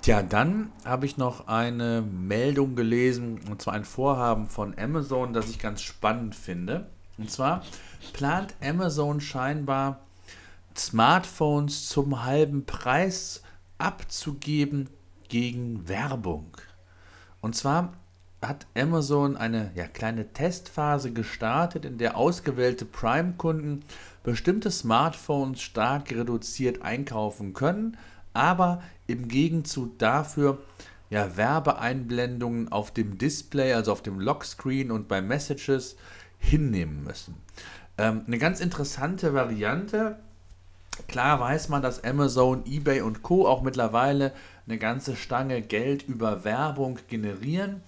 Tja, 0.01 0.24
dann 0.24 0.71
habe 0.83 1.06
ich 1.06 1.18
noch 1.18 1.48
eine 1.48 2.01
Meldung 2.01 2.75
gelesen, 2.75 3.39
und 3.48 3.62
zwar 3.62 3.75
ein 3.75 3.86
Vorhaben 3.86 4.48
von 4.48 4.75
Amazon, 4.80 5.31
das 5.31 5.48
ich 5.48 5.59
ganz 5.59 5.83
spannend 5.83 6.33
finde. 6.33 6.88
Und 7.19 7.30
zwar 7.30 7.62
plant 8.12 8.56
Amazon 8.63 9.21
scheinbar 9.21 10.00
Smartphones 10.75 11.88
zum 11.88 12.24
halben 12.24 12.65
Preis 12.65 13.44
abzugeben 13.77 14.89
gegen 15.30 15.87
Werbung. 15.87 16.57
Und 17.42 17.56
zwar 17.56 17.94
hat 18.42 18.66
Amazon 18.76 19.37
eine 19.37 19.71
ja, 19.76 19.85
kleine 19.85 20.33
Testphase 20.33 21.14
gestartet, 21.14 21.85
in 21.85 21.99
der 21.99 22.18
ausgewählte 22.18 22.85
Prime-Kunden 22.85 23.83
bestimmte 24.23 24.71
Smartphones 24.71 25.61
stark 25.61 26.09
reduziert 26.09 26.81
einkaufen 26.81 27.54
können, 27.54 27.97
aber 28.33 28.81
im 29.07 29.28
Gegenzug 29.28 29.97
dafür 30.00 30.59
ja, 31.09 31.35
Werbeeinblendungen 31.35 32.71
auf 32.71 32.92
dem 32.92 33.18
Display, 33.18 33.73
also 33.73 33.92
auf 33.92 34.02
dem 34.02 34.19
Lockscreen 34.19 34.92
und 34.92 35.07
bei 35.07 35.21
Messages 35.21 35.97
hinnehmen 36.40 37.04
müssen. 37.04 37.35
Ähm, 37.97 38.23
eine 38.26 38.38
ganz 38.38 38.61
interessante 38.61 39.33
Variante. 39.33 40.18
Klar 41.07 41.40
weiß 41.40 41.69
man, 41.69 41.81
dass 41.81 42.04
Amazon, 42.04 42.66
eBay 42.66 43.02
und 43.02 43.23
Co. 43.23 43.47
auch 43.47 43.61
mittlerweile 43.61 44.31
eine 44.66 44.78
ganze 44.78 45.16
Stange 45.16 45.61
Geld 45.61 46.04
über 46.04 46.44
Werbung 46.45 47.00
generieren. 47.09 47.81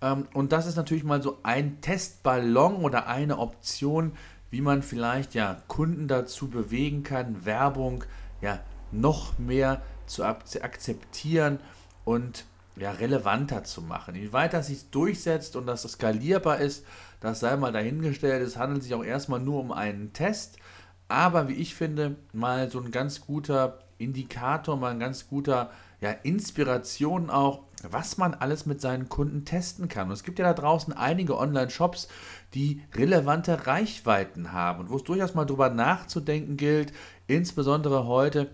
Ähm, 0.00 0.28
und 0.32 0.52
das 0.52 0.66
ist 0.66 0.76
natürlich 0.76 1.04
mal 1.04 1.22
so 1.22 1.38
ein 1.42 1.80
Testballon 1.80 2.76
oder 2.76 3.08
eine 3.08 3.38
Option, 3.38 4.12
wie 4.50 4.60
man 4.60 4.82
vielleicht 4.82 5.34
ja 5.34 5.60
Kunden 5.66 6.06
dazu 6.06 6.48
bewegen 6.48 7.02
kann, 7.02 7.44
Werbung 7.44 8.04
ja 8.40 8.60
noch 8.92 9.38
mehr 9.38 9.82
zu 10.06 10.24
akzeptieren 10.24 11.60
und 12.04 12.44
ja, 12.76 12.92
relevanter 12.92 13.64
zu 13.64 13.82
machen. 13.82 14.14
Wie 14.14 14.32
weit 14.32 14.54
das 14.54 14.68
sich 14.68 14.90
durchsetzt 14.90 15.56
und 15.56 15.66
dass 15.66 15.82
das 15.82 15.92
skalierbar 15.92 16.58
ist, 16.58 16.84
das 17.20 17.40
sei 17.40 17.56
mal 17.56 17.72
dahingestellt. 17.72 18.42
Es 18.46 18.56
handelt 18.56 18.82
sich 18.82 18.94
auch 18.94 19.04
erstmal 19.04 19.40
nur 19.40 19.60
um 19.60 19.72
einen 19.72 20.12
Test, 20.12 20.56
aber 21.08 21.48
wie 21.48 21.54
ich 21.54 21.74
finde, 21.74 22.16
mal 22.32 22.70
so 22.70 22.80
ein 22.80 22.90
ganz 22.90 23.20
guter 23.20 23.80
Indikator, 23.98 24.76
mal 24.76 24.92
ein 24.92 25.00
ganz 25.00 25.28
guter 25.28 25.70
ja, 26.00 26.10
Inspiration 26.10 27.28
auch, 27.28 27.64
was 27.82 28.16
man 28.16 28.34
alles 28.34 28.64
mit 28.64 28.80
seinen 28.80 29.08
Kunden 29.08 29.44
testen 29.44 29.88
kann. 29.88 30.08
Und 30.08 30.14
es 30.14 30.24
gibt 30.24 30.38
ja 30.38 30.46
da 30.46 30.54
draußen 30.54 30.92
einige 30.92 31.36
Online-Shops, 31.36 32.08
die 32.54 32.82
relevante 32.94 33.66
Reichweiten 33.66 34.52
haben 34.52 34.80
und 34.80 34.90
wo 34.90 34.96
es 34.96 35.04
durchaus 35.04 35.34
mal 35.34 35.44
drüber 35.44 35.68
nachzudenken 35.68 36.56
gilt, 36.56 36.92
insbesondere 37.26 38.06
heute 38.06 38.50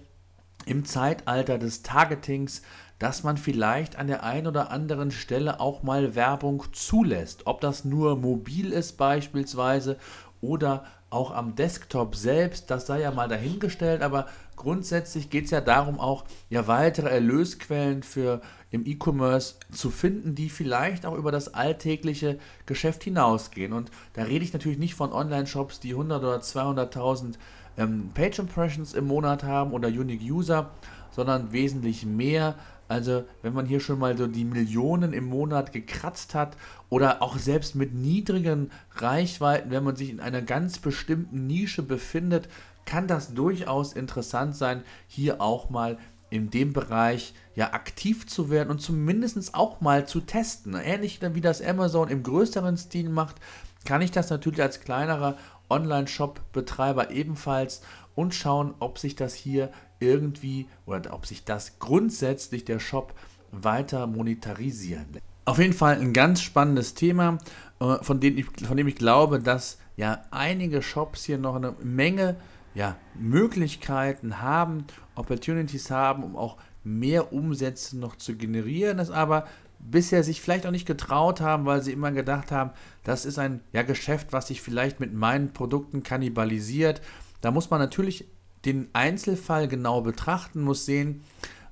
im 0.66 0.84
Zeitalter 0.84 1.58
des 1.58 1.82
Targetings, 1.82 2.60
dass 2.98 3.22
man 3.22 3.36
vielleicht 3.36 3.96
an 3.96 4.06
der 4.06 4.22
einen 4.22 4.46
oder 4.46 4.70
anderen 4.70 5.10
Stelle 5.10 5.60
auch 5.60 5.82
mal 5.82 6.14
Werbung 6.14 6.64
zulässt. 6.72 7.46
Ob 7.46 7.60
das 7.60 7.84
nur 7.84 8.16
mobil 8.16 8.72
ist 8.72 8.96
beispielsweise 8.98 9.96
oder 10.40 10.84
auch 11.08 11.30
am 11.30 11.54
Desktop 11.54 12.16
selbst, 12.16 12.70
das 12.70 12.86
sei 12.86 13.00
ja 13.00 13.10
mal 13.12 13.28
dahingestellt, 13.28 14.02
aber 14.02 14.26
grundsätzlich 14.56 15.30
geht 15.30 15.44
es 15.44 15.50
ja 15.50 15.60
darum, 15.60 16.00
auch 16.00 16.24
ja 16.50 16.66
weitere 16.66 17.08
Erlösquellen 17.08 18.02
für 18.02 18.40
im 18.70 18.84
E-Commerce 18.86 19.54
zu 19.70 19.90
finden, 19.90 20.34
die 20.34 20.50
vielleicht 20.50 21.06
auch 21.06 21.14
über 21.14 21.30
das 21.30 21.54
alltägliche 21.54 22.38
Geschäft 22.66 23.04
hinausgehen. 23.04 23.72
Und 23.72 23.90
da 24.14 24.24
rede 24.24 24.44
ich 24.44 24.52
natürlich 24.52 24.78
nicht 24.78 24.94
von 24.94 25.12
Online-Shops, 25.12 25.80
die 25.80 25.92
100 25.92 26.22
oder 26.22 26.38
200.000 26.38 27.34
ähm, 27.76 28.10
Page 28.14 28.38
Impressions 28.38 28.94
im 28.94 29.06
Monat 29.06 29.44
haben 29.44 29.72
oder 29.72 29.88
Unique 29.88 30.22
User, 30.22 30.70
sondern 31.10 31.52
wesentlich 31.52 32.04
mehr. 32.04 32.56
Also 32.88 33.24
wenn 33.42 33.52
man 33.52 33.66
hier 33.66 33.80
schon 33.80 33.98
mal 33.98 34.16
so 34.16 34.26
die 34.26 34.44
Millionen 34.44 35.12
im 35.12 35.24
Monat 35.24 35.72
gekratzt 35.72 36.34
hat 36.34 36.56
oder 36.88 37.22
auch 37.22 37.36
selbst 37.36 37.74
mit 37.74 37.94
niedrigen 37.94 38.70
Reichweiten, 38.94 39.70
wenn 39.70 39.82
man 39.82 39.96
sich 39.96 40.10
in 40.10 40.20
einer 40.20 40.42
ganz 40.42 40.78
bestimmten 40.78 41.46
Nische 41.46 41.82
befindet, 41.82 42.48
kann 42.84 43.08
das 43.08 43.34
durchaus 43.34 43.92
interessant 43.92 44.54
sein, 44.54 44.82
hier 45.08 45.40
auch 45.40 45.70
mal 45.70 45.98
in 46.30 46.50
dem 46.50 46.72
Bereich 46.72 47.34
ja 47.54 47.72
aktiv 47.72 48.26
zu 48.26 48.50
werden 48.50 48.70
und 48.70 48.80
zumindest 48.80 49.54
auch 49.54 49.80
mal 49.80 50.06
zu 50.06 50.20
testen. 50.20 50.74
Ähnlich 50.74 51.20
wie 51.22 51.40
das 51.40 51.62
Amazon 51.62 52.08
im 52.08 52.22
größeren 52.22 52.76
Stil 52.76 53.08
macht, 53.08 53.36
kann 53.84 54.02
ich 54.02 54.10
das 54.10 54.30
natürlich 54.30 54.60
als 54.60 54.80
kleinerer 54.80 55.36
Online-Shop-Betreiber 55.70 57.10
ebenfalls 57.10 57.82
und 58.14 58.34
schauen, 58.34 58.74
ob 58.78 58.98
sich 58.98 59.16
das 59.16 59.34
hier 59.34 59.70
irgendwie 60.00 60.66
oder 60.86 61.12
ob 61.12 61.26
sich 61.26 61.44
das 61.44 61.78
grundsätzlich 61.78 62.64
der 62.64 62.78
Shop 62.78 63.14
weiter 63.52 64.06
monetarisieren 64.06 65.06
lässt. 65.12 65.24
Auf 65.44 65.58
jeden 65.58 65.74
Fall 65.74 66.00
ein 66.00 66.12
ganz 66.12 66.42
spannendes 66.42 66.94
Thema, 66.94 67.38
äh, 67.80 67.96
von 68.02 68.20
dem 68.20 68.36
ich, 68.36 68.46
von 68.66 68.76
dem 68.76 68.88
ich 68.88 68.96
glaube, 68.96 69.38
dass 69.40 69.78
ja 69.96 70.22
einige 70.30 70.82
Shops 70.82 71.24
hier 71.24 71.38
noch 71.38 71.54
eine 71.54 71.74
Menge 71.82 72.36
ja, 72.74 72.96
Möglichkeiten 73.14 74.42
haben, 74.42 74.84
Opportunities 75.14 75.90
haben, 75.90 76.24
um 76.24 76.36
auch 76.36 76.56
mehr 76.84 77.32
Umsätze 77.32 77.98
noch 77.98 78.16
zu 78.16 78.36
generieren, 78.36 78.98
das 78.98 79.10
aber 79.10 79.46
bisher 79.78 80.24
sich 80.24 80.40
vielleicht 80.40 80.66
auch 80.66 80.70
nicht 80.70 80.86
getraut 80.86 81.40
haben, 81.40 81.66
weil 81.66 81.82
sie 81.82 81.92
immer 81.92 82.12
gedacht 82.12 82.50
haben, 82.50 82.70
das 83.04 83.24
ist 83.24 83.38
ein 83.38 83.60
ja, 83.72 83.82
Geschäft, 83.82 84.32
was 84.32 84.48
sich 84.48 84.62
vielleicht 84.62 85.00
mit 85.00 85.12
meinen 85.12 85.52
Produkten 85.52 86.02
kannibalisiert. 86.02 87.00
Da 87.40 87.50
muss 87.50 87.70
man 87.70 87.80
natürlich 87.80 88.26
den 88.64 88.88
Einzelfall 88.92 89.68
genau 89.68 90.00
betrachten, 90.00 90.62
muss 90.62 90.86
sehen, 90.86 91.22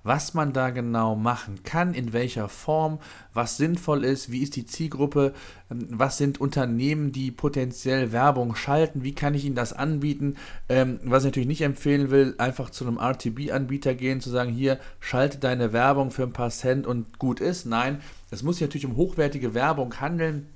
was 0.05 0.35
man 0.35 0.53
da 0.53 0.71
genau 0.71 1.17
machen 1.17 1.63
kann, 1.65 1.95
in 1.95 2.13
welcher 2.13 2.49
Form, 2.49 3.01
was 3.33 3.57
sinnvoll 3.57 4.05
ist, 4.05 4.31
wie 4.31 4.43
ist 4.43 4.55
die 4.55 4.67
Zielgruppe, 4.67 5.33
ähm, 5.71 5.89
was 5.91 6.19
sind 6.19 6.41
Unternehmen, 6.41 7.11
die 7.11 7.31
potenziell 7.31 8.13
Werbung 8.13 8.55
schalten, 8.55 9.03
wie 9.03 9.15
kann 9.15 9.35
ich 9.35 9.45
ihnen 9.45 9.57
das 9.57 9.73
anbieten. 9.73 10.37
Ähm, 10.69 11.01
was 11.03 11.25
ich 11.25 11.29
natürlich 11.29 11.49
nicht 11.49 11.63
empfehlen 11.63 12.11
will, 12.11 12.35
einfach 12.39 12.71
zu 12.71 12.87
einem 12.87 12.99
RTB-Anbieter 12.99 13.95
gehen, 13.95 14.21
zu 14.21 14.31
sagen, 14.31 14.53
hier, 14.53 14.79
schalte 15.01 15.39
deine 15.39 15.73
Werbung 15.73 16.11
für 16.11 16.23
ein 16.23 16.33
paar 16.33 16.51
Cent 16.51 16.87
und 16.87 17.19
gut 17.19 17.41
ist. 17.41 17.65
Nein, 17.65 18.01
es 18.31 18.43
muss 18.43 18.57
sich 18.57 18.69
natürlich 18.69 18.87
um 18.87 18.97
hochwertige 18.97 19.55
Werbung 19.55 20.01
handeln. 20.01 20.49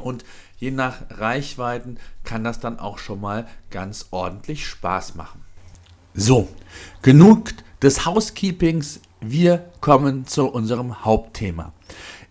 Und 0.00 0.24
je 0.58 0.70
nach 0.70 1.02
Reichweiten 1.10 1.98
kann 2.24 2.44
das 2.44 2.60
dann 2.60 2.78
auch 2.78 2.98
schon 2.98 3.20
mal 3.20 3.46
ganz 3.70 4.08
ordentlich 4.10 4.66
Spaß 4.66 5.14
machen. 5.14 5.44
So, 6.14 6.48
genug 7.02 7.50
des 7.82 8.06
Housekeepings. 8.06 9.00
Wir 9.20 9.70
kommen 9.80 10.26
zu 10.26 10.48
unserem 10.48 11.04
Hauptthema. 11.04 11.72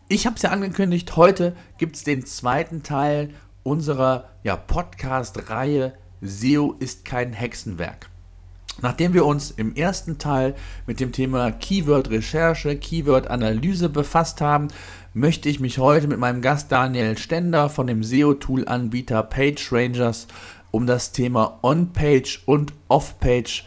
Ich 0.09 0.25
habe 0.25 0.35
es 0.35 0.41
ja 0.41 0.51
angekündigt, 0.51 1.15
heute 1.15 1.55
gibt 1.77 1.95
es 1.95 2.03
den 2.03 2.25
zweiten 2.25 2.83
Teil 2.83 3.33
unserer 3.63 4.29
ja, 4.43 4.55
Podcast-Reihe 4.55 5.93
SEO 6.21 6.75
ist 6.79 7.05
kein 7.05 7.33
Hexenwerk. 7.33 8.09
Nachdem 8.81 9.13
wir 9.13 9.25
uns 9.25 9.51
im 9.51 9.75
ersten 9.75 10.17
Teil 10.17 10.55
mit 10.85 10.99
dem 10.99 11.11
Thema 11.11 11.51
Keyword-Recherche, 11.51 12.77
Keyword-Analyse 12.77 13.89
befasst 13.89 14.39
haben, 14.41 14.67
möchte 15.13 15.49
ich 15.49 15.59
mich 15.59 15.79
heute 15.79 16.07
mit 16.07 16.19
meinem 16.19 16.41
Gast 16.41 16.71
Daniel 16.71 17.17
Stender 17.17 17.69
von 17.69 17.87
dem 17.87 18.03
SEO-Tool-Anbieter 18.03 19.23
PageRangers 19.23 20.27
um 20.71 20.85
das 20.85 21.11
Thema 21.11 21.59
On-Page 21.63 22.43
und 22.45 22.73
Off-Page 22.87 23.65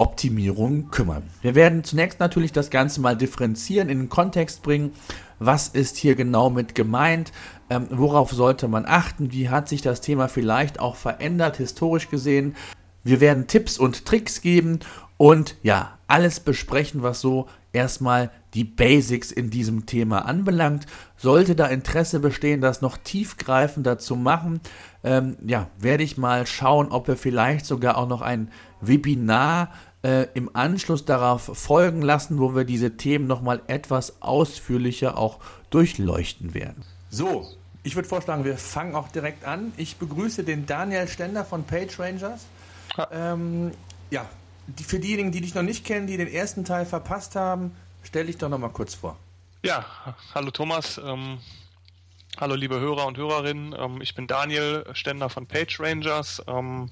Optimierung 0.00 0.90
kümmern. 0.90 1.24
Wir 1.42 1.54
werden 1.54 1.84
zunächst 1.84 2.20
natürlich 2.20 2.52
das 2.52 2.70
Ganze 2.70 3.02
mal 3.02 3.16
differenzieren, 3.16 3.90
in 3.90 3.98
den 3.98 4.08
Kontext 4.08 4.62
bringen. 4.62 4.92
Was 5.38 5.68
ist 5.68 5.98
hier 5.98 6.14
genau 6.14 6.48
mit 6.48 6.74
gemeint? 6.74 7.32
Ähm, 7.68 7.86
worauf 7.90 8.32
sollte 8.32 8.66
man 8.66 8.86
achten? 8.86 9.30
Wie 9.32 9.50
hat 9.50 9.68
sich 9.68 9.82
das 9.82 10.00
Thema 10.00 10.28
vielleicht 10.28 10.80
auch 10.80 10.96
verändert, 10.96 11.58
historisch 11.58 12.08
gesehen? 12.08 12.56
Wir 13.04 13.20
werden 13.20 13.46
Tipps 13.46 13.78
und 13.78 14.06
Tricks 14.06 14.40
geben 14.40 14.80
und 15.18 15.56
ja, 15.62 15.98
alles 16.06 16.40
besprechen, 16.40 17.02
was 17.02 17.20
so 17.20 17.46
erstmal 17.72 18.30
die 18.54 18.64
Basics 18.64 19.30
in 19.30 19.50
diesem 19.50 19.86
Thema 19.86 20.24
anbelangt. 20.24 20.86
Sollte 21.16 21.54
da 21.54 21.66
Interesse 21.66 22.20
bestehen, 22.20 22.62
das 22.62 22.80
noch 22.80 22.96
tiefgreifender 22.96 23.98
zu 23.98 24.16
machen, 24.16 24.60
ähm, 25.04 25.36
ja, 25.46 25.68
werde 25.78 26.02
ich 26.02 26.18
mal 26.18 26.46
schauen, 26.46 26.88
ob 26.90 27.06
wir 27.06 27.16
vielleicht 27.16 27.66
sogar 27.66 27.96
auch 27.96 28.08
noch 28.08 28.22
ein 28.22 28.50
Webinar 28.80 29.70
äh, 30.02 30.26
im 30.34 30.54
Anschluss 30.54 31.04
darauf 31.04 31.50
folgen 31.56 32.02
lassen, 32.02 32.38
wo 32.38 32.54
wir 32.54 32.64
diese 32.64 32.96
Themen 32.96 33.26
nochmal 33.26 33.62
etwas 33.66 34.22
ausführlicher 34.22 35.18
auch 35.18 35.38
durchleuchten 35.70 36.54
werden. 36.54 36.84
So, 37.10 37.46
ich 37.82 37.96
würde 37.96 38.08
vorschlagen, 38.08 38.44
wir 38.44 38.58
fangen 38.58 38.94
auch 38.94 39.08
direkt 39.08 39.44
an. 39.44 39.72
Ich 39.76 39.96
begrüße 39.96 40.44
den 40.44 40.66
Daniel 40.66 41.08
Stender 41.08 41.44
von 41.44 41.64
PageRangers. 41.64 42.46
Ähm, 43.10 43.72
ja, 44.10 44.28
die, 44.66 44.84
für 44.84 44.98
diejenigen, 44.98 45.32
die 45.32 45.40
dich 45.40 45.54
noch 45.54 45.62
nicht 45.62 45.84
kennen, 45.84 46.06
die 46.06 46.16
den 46.16 46.28
ersten 46.28 46.64
Teil 46.64 46.86
verpasst 46.86 47.36
haben, 47.36 47.74
stell 48.02 48.26
dich 48.26 48.38
doch 48.38 48.48
noch 48.48 48.58
mal 48.58 48.70
kurz 48.70 48.94
vor. 48.94 49.16
Ja, 49.62 49.84
hallo 50.34 50.50
Thomas. 50.50 50.98
Ähm, 51.02 51.38
hallo 52.38 52.54
liebe 52.54 52.80
Hörer 52.80 53.06
und 53.06 53.16
Hörerinnen. 53.16 53.74
Ähm, 53.78 54.00
ich 54.00 54.14
bin 54.14 54.26
Daniel 54.26 54.84
Stender 54.92 55.28
von 55.28 55.46
PageRangers. 55.46 56.42
Ähm, 56.46 56.90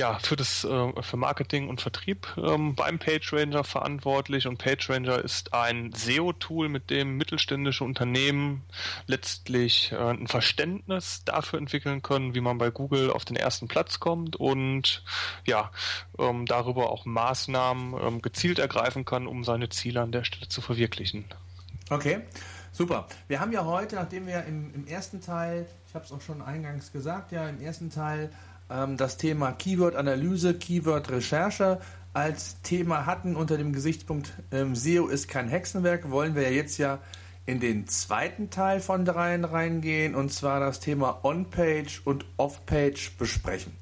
ja, 0.00 0.18
für 0.18 0.34
das 0.34 0.64
äh, 0.64 1.02
für 1.02 1.16
Marketing 1.18 1.68
und 1.68 1.82
Vertrieb 1.82 2.26
ähm, 2.38 2.74
beim 2.74 2.98
PageRanger 2.98 3.64
verantwortlich 3.64 4.46
und 4.46 4.56
PageRanger 4.56 5.22
ist 5.22 5.52
ein 5.52 5.92
SEO-Tool, 5.92 6.70
mit 6.70 6.88
dem 6.88 7.18
mittelständische 7.18 7.84
Unternehmen 7.84 8.62
letztlich 9.06 9.92
äh, 9.92 9.96
ein 9.96 10.26
Verständnis 10.26 11.22
dafür 11.26 11.58
entwickeln 11.58 12.00
können, 12.00 12.34
wie 12.34 12.40
man 12.40 12.56
bei 12.56 12.70
Google 12.70 13.10
auf 13.10 13.26
den 13.26 13.36
ersten 13.36 13.68
Platz 13.68 14.00
kommt 14.00 14.36
und 14.36 15.04
ja, 15.46 15.70
ähm, 16.18 16.46
darüber 16.46 16.90
auch 16.90 17.04
Maßnahmen 17.04 17.94
ähm, 18.02 18.22
gezielt 18.22 18.58
ergreifen 18.58 19.04
kann, 19.04 19.26
um 19.26 19.44
seine 19.44 19.68
Ziele 19.68 20.00
an 20.00 20.12
der 20.12 20.24
Stelle 20.24 20.48
zu 20.48 20.62
verwirklichen. 20.62 21.26
Okay. 21.90 22.22
Super. 22.72 23.08
Wir 23.26 23.40
haben 23.40 23.52
ja 23.52 23.64
heute, 23.64 23.96
nachdem 23.96 24.28
wir 24.28 24.44
im, 24.44 24.72
im 24.72 24.86
ersten 24.86 25.20
Teil, 25.20 25.66
ich 25.88 25.94
habe 25.94 26.04
es 26.04 26.12
auch 26.12 26.20
schon 26.20 26.40
eingangs 26.40 26.92
gesagt, 26.92 27.32
ja, 27.32 27.48
im 27.48 27.60
ersten 27.60 27.90
Teil 27.90 28.30
ähm, 28.70 28.96
das 28.96 29.16
Thema 29.16 29.52
Keyword-Analyse, 29.52 30.54
Keyword-Recherche 30.54 31.80
als 32.12 32.60
Thema 32.62 33.06
hatten 33.06 33.36
unter 33.36 33.56
dem 33.56 33.72
Gesichtspunkt 33.72 34.32
ähm, 34.50 34.74
SEO 34.74 35.06
ist 35.06 35.28
kein 35.28 35.48
Hexenwerk, 35.48 36.10
wollen 36.10 36.34
wir 36.34 36.52
jetzt 36.52 36.78
ja 36.78 36.98
in 37.46 37.60
den 37.60 37.86
zweiten 37.86 38.50
Teil 38.50 38.80
von 38.80 39.04
dreien 39.04 39.44
reingehen 39.44 40.14
und 40.14 40.32
zwar 40.32 40.60
das 40.60 40.80
Thema 40.80 41.20
On-Page 41.24 42.02
und 42.04 42.24
Off-Page 42.36 43.16
besprechen. 43.16 43.72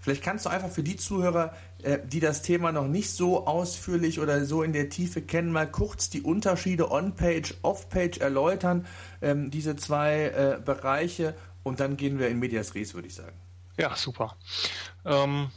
Vielleicht 0.00 0.22
kannst 0.22 0.46
du 0.46 0.50
einfach 0.50 0.70
für 0.70 0.82
die 0.82 0.96
Zuhörer, 0.96 1.54
äh, 1.82 1.98
die 2.06 2.20
das 2.20 2.42
Thema 2.42 2.72
noch 2.72 2.86
nicht 2.86 3.10
so 3.10 3.46
ausführlich 3.46 4.20
oder 4.20 4.44
so 4.44 4.62
in 4.62 4.72
der 4.72 4.90
Tiefe 4.90 5.22
kennen, 5.22 5.50
mal 5.50 5.70
kurz 5.70 6.10
die 6.10 6.22
Unterschiede 6.22 6.90
On-Page, 6.90 7.54
Off-Page 7.62 8.18
erläutern, 8.18 8.86
ähm, 9.22 9.50
diese 9.50 9.76
zwei 9.76 10.26
äh, 10.26 10.60
Bereiche 10.64 11.34
und 11.62 11.80
dann 11.80 11.96
gehen 11.96 12.18
wir 12.18 12.28
in 12.28 12.38
Medias 12.38 12.74
Res, 12.74 12.94
würde 12.94 13.08
ich 13.08 13.14
sagen. 13.14 13.36
Ja, 13.78 13.94
super. 13.94 14.36
Ähm, 15.04 15.52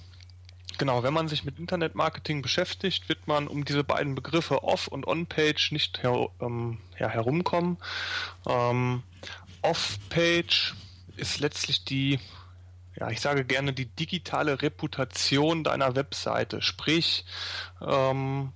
genau, 0.77 1.01
wenn 1.01 1.13
man 1.13 1.27
sich 1.27 1.43
mit 1.43 1.57
Internetmarketing 1.57 2.43
beschäftigt, 2.43 3.09
wird 3.09 3.27
man 3.27 3.47
um 3.47 3.65
diese 3.65 3.83
beiden 3.83 4.13
Begriffe 4.13 4.63
Off- 4.63 4.87
und 4.87 5.07
On-Page 5.07 5.71
nicht 5.71 6.03
her 6.03 6.29
ähm, 6.39 6.77
ja, 6.99 7.09
herumkommen. 7.09 7.77
Ähm, 8.47 9.01
Off-Page 9.63 10.75
ist 11.17 11.39
letztlich 11.39 11.83
die, 11.83 12.19
ja, 12.95 13.09
ich 13.09 13.21
sage 13.21 13.43
gerne 13.43 13.73
die 13.73 13.87
digitale 13.87 14.61
Reputation 14.61 15.63
deiner 15.63 15.95
Webseite. 15.95 16.61
Sprich, 16.61 17.25
ähm, 17.81 18.53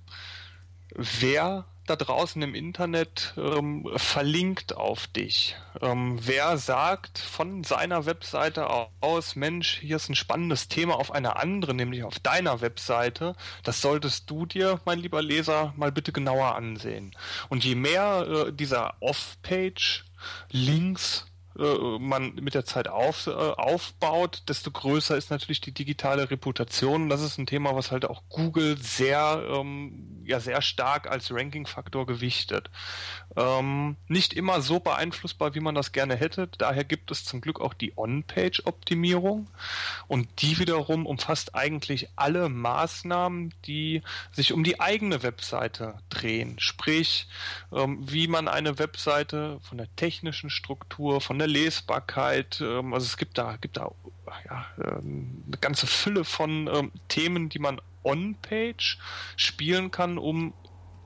wer 0.94 1.64
da 1.86 1.96
draußen 1.96 2.40
im 2.42 2.54
Internet 2.54 3.34
ähm, 3.36 3.88
verlinkt 3.96 4.76
auf 4.76 5.06
dich? 5.06 5.56
Ähm, 5.80 6.18
wer 6.20 6.58
sagt 6.58 7.18
von 7.18 7.64
seiner 7.64 8.06
Webseite 8.06 8.68
aus, 9.00 9.36
Mensch, 9.36 9.78
hier 9.80 9.96
ist 9.96 10.08
ein 10.08 10.14
spannendes 10.14 10.68
Thema 10.68 10.96
auf 10.96 11.12
einer 11.12 11.36
anderen, 11.36 11.76
nämlich 11.76 12.04
auf 12.04 12.18
deiner 12.18 12.60
Webseite. 12.60 13.36
Das 13.62 13.80
solltest 13.80 14.30
du 14.30 14.46
dir, 14.46 14.80
mein 14.84 14.98
lieber 14.98 15.22
Leser, 15.22 15.72
mal 15.76 15.92
bitte 15.92 16.12
genauer 16.12 16.54
ansehen. 16.54 17.14
Und 17.48 17.64
je 17.64 17.74
mehr 17.74 18.26
äh, 18.48 18.52
dieser 18.52 18.94
Off-Page 19.00 20.04
Links 20.50 21.26
man 21.58 22.34
mit 22.34 22.54
der 22.54 22.64
Zeit 22.64 22.88
auf, 22.88 23.26
äh, 23.26 23.30
aufbaut, 23.30 24.42
desto 24.48 24.70
größer 24.70 25.16
ist 25.16 25.30
natürlich 25.30 25.60
die 25.60 25.72
digitale 25.72 26.30
Reputation. 26.30 27.08
Das 27.08 27.22
ist 27.22 27.38
ein 27.38 27.46
Thema, 27.46 27.74
was 27.74 27.90
halt 27.90 28.04
auch 28.04 28.22
Google 28.28 28.76
sehr, 28.76 29.42
ähm, 29.50 30.22
ja, 30.24 30.40
sehr 30.40 30.60
stark 30.60 31.10
als 31.10 31.32
Ranking-Faktor 31.32 32.06
gewichtet. 32.06 32.70
Ähm, 33.36 33.96
nicht 34.08 34.34
immer 34.34 34.60
so 34.60 34.80
beeinflussbar, 34.80 35.54
wie 35.54 35.60
man 35.60 35.74
das 35.74 35.92
gerne 35.92 36.16
hätte. 36.16 36.48
Daher 36.58 36.84
gibt 36.84 37.10
es 37.10 37.24
zum 37.24 37.40
Glück 37.40 37.60
auch 37.60 37.74
die 37.74 37.96
On-Page-Optimierung. 37.96 39.48
Und 40.08 40.28
die 40.42 40.58
wiederum 40.58 41.06
umfasst 41.06 41.54
eigentlich 41.54 42.08
alle 42.16 42.48
Maßnahmen, 42.48 43.54
die 43.66 44.02
sich 44.32 44.52
um 44.52 44.62
die 44.62 44.80
eigene 44.80 45.22
Webseite 45.22 45.98
drehen. 46.10 46.58
Sprich, 46.58 47.28
ähm, 47.72 47.98
wie 48.00 48.26
man 48.26 48.48
eine 48.48 48.78
Webseite 48.78 49.58
von 49.62 49.78
der 49.78 49.94
technischen 49.96 50.50
Struktur, 50.50 51.20
von 51.20 51.38
der 51.38 51.45
Lesbarkeit, 51.46 52.60
ähm, 52.60 52.94
also 52.94 53.04
es 53.04 53.16
gibt 53.16 53.38
da, 53.38 53.56
gibt 53.60 53.76
da 53.76 53.90
ja, 54.48 54.66
ähm, 54.82 55.42
eine 55.46 55.56
ganze 55.58 55.86
Fülle 55.86 56.24
von 56.24 56.68
ähm, 56.72 56.92
Themen, 57.08 57.48
die 57.48 57.58
man 57.58 57.80
on-page 58.04 58.98
spielen 59.36 59.90
kann, 59.90 60.18
um 60.18 60.52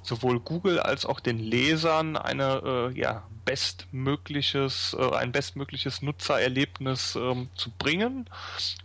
sowohl 0.02 0.40
Google 0.40 0.80
als 0.80 1.04
auch 1.04 1.20
den 1.20 1.38
Lesern 1.38 2.16
eine 2.16 2.90
äh, 2.94 2.98
ja, 2.98 3.24
bestmögliches, 3.44 4.96
äh, 4.98 5.14
ein 5.14 5.32
bestmögliches 5.32 6.02
Nutzererlebnis 6.02 7.16
ähm, 7.16 7.50
zu 7.54 7.70
bringen. 7.70 8.28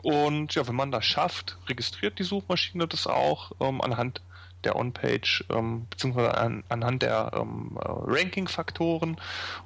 Und 0.04 0.56
ja, 0.56 0.68
wenn 0.68 0.76
man 0.76 0.92
das 0.92 1.06
schafft, 1.06 1.58
registriert 1.68 2.20
die 2.20 2.24
Suchmaschine 2.24 2.88
das 2.88 3.08
auch 3.08 3.52
ähm, 3.60 3.82
anhand 3.82 4.22
der 4.64 4.76
On-Page 4.76 5.46
ähm, 5.50 5.88
beziehungsweise 5.90 6.36
an, 6.38 6.64
anhand 6.70 7.04
der 7.04 7.32
ähm, 7.34 7.78
äh, 7.80 7.86
Ranking-Faktoren 7.88 9.18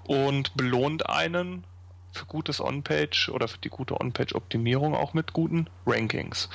und 0.03 0.55
belohnt 0.55 1.10
einen 1.10 1.63
für 2.11 2.25
gutes 2.25 2.59
On-Page 2.61 3.29
oder 3.29 3.47
für 3.47 3.59
die 3.59 3.69
gute 3.69 3.99
On-Page-Optimierung 3.99 4.95
auch 4.95 5.13
mit 5.13 5.33
guten 5.33 5.67
Rankings. 5.85 6.49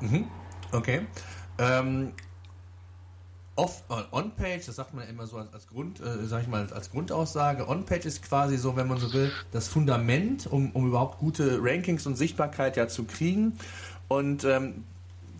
Mhm. 0.00 0.28
Okay. 0.72 1.06
Ähm, 1.58 2.12
äh, 3.56 3.62
On-Page, 4.10 4.66
das 4.66 4.76
sagt 4.76 4.94
man 4.94 5.08
immer 5.08 5.26
so 5.26 5.38
als, 5.38 5.52
als 5.52 5.68
Grund, 5.68 6.00
äh, 6.00 6.24
sag 6.24 6.42
ich 6.42 6.48
mal, 6.48 6.66
als 6.72 6.90
Grundaussage. 6.90 7.68
On-Page 7.68 8.04
ist 8.06 8.22
quasi 8.22 8.56
so, 8.56 8.76
wenn 8.76 8.88
man 8.88 8.98
so 8.98 9.12
will, 9.12 9.30
das 9.52 9.68
Fundament, 9.68 10.46
um, 10.46 10.72
um 10.72 10.88
überhaupt 10.88 11.18
gute 11.18 11.60
Rankings 11.62 12.06
und 12.06 12.16
Sichtbarkeit 12.16 12.76
ja 12.76 12.88
zu 12.88 13.04
kriegen. 13.04 13.56
Und 14.08 14.44
ähm, 14.44 14.84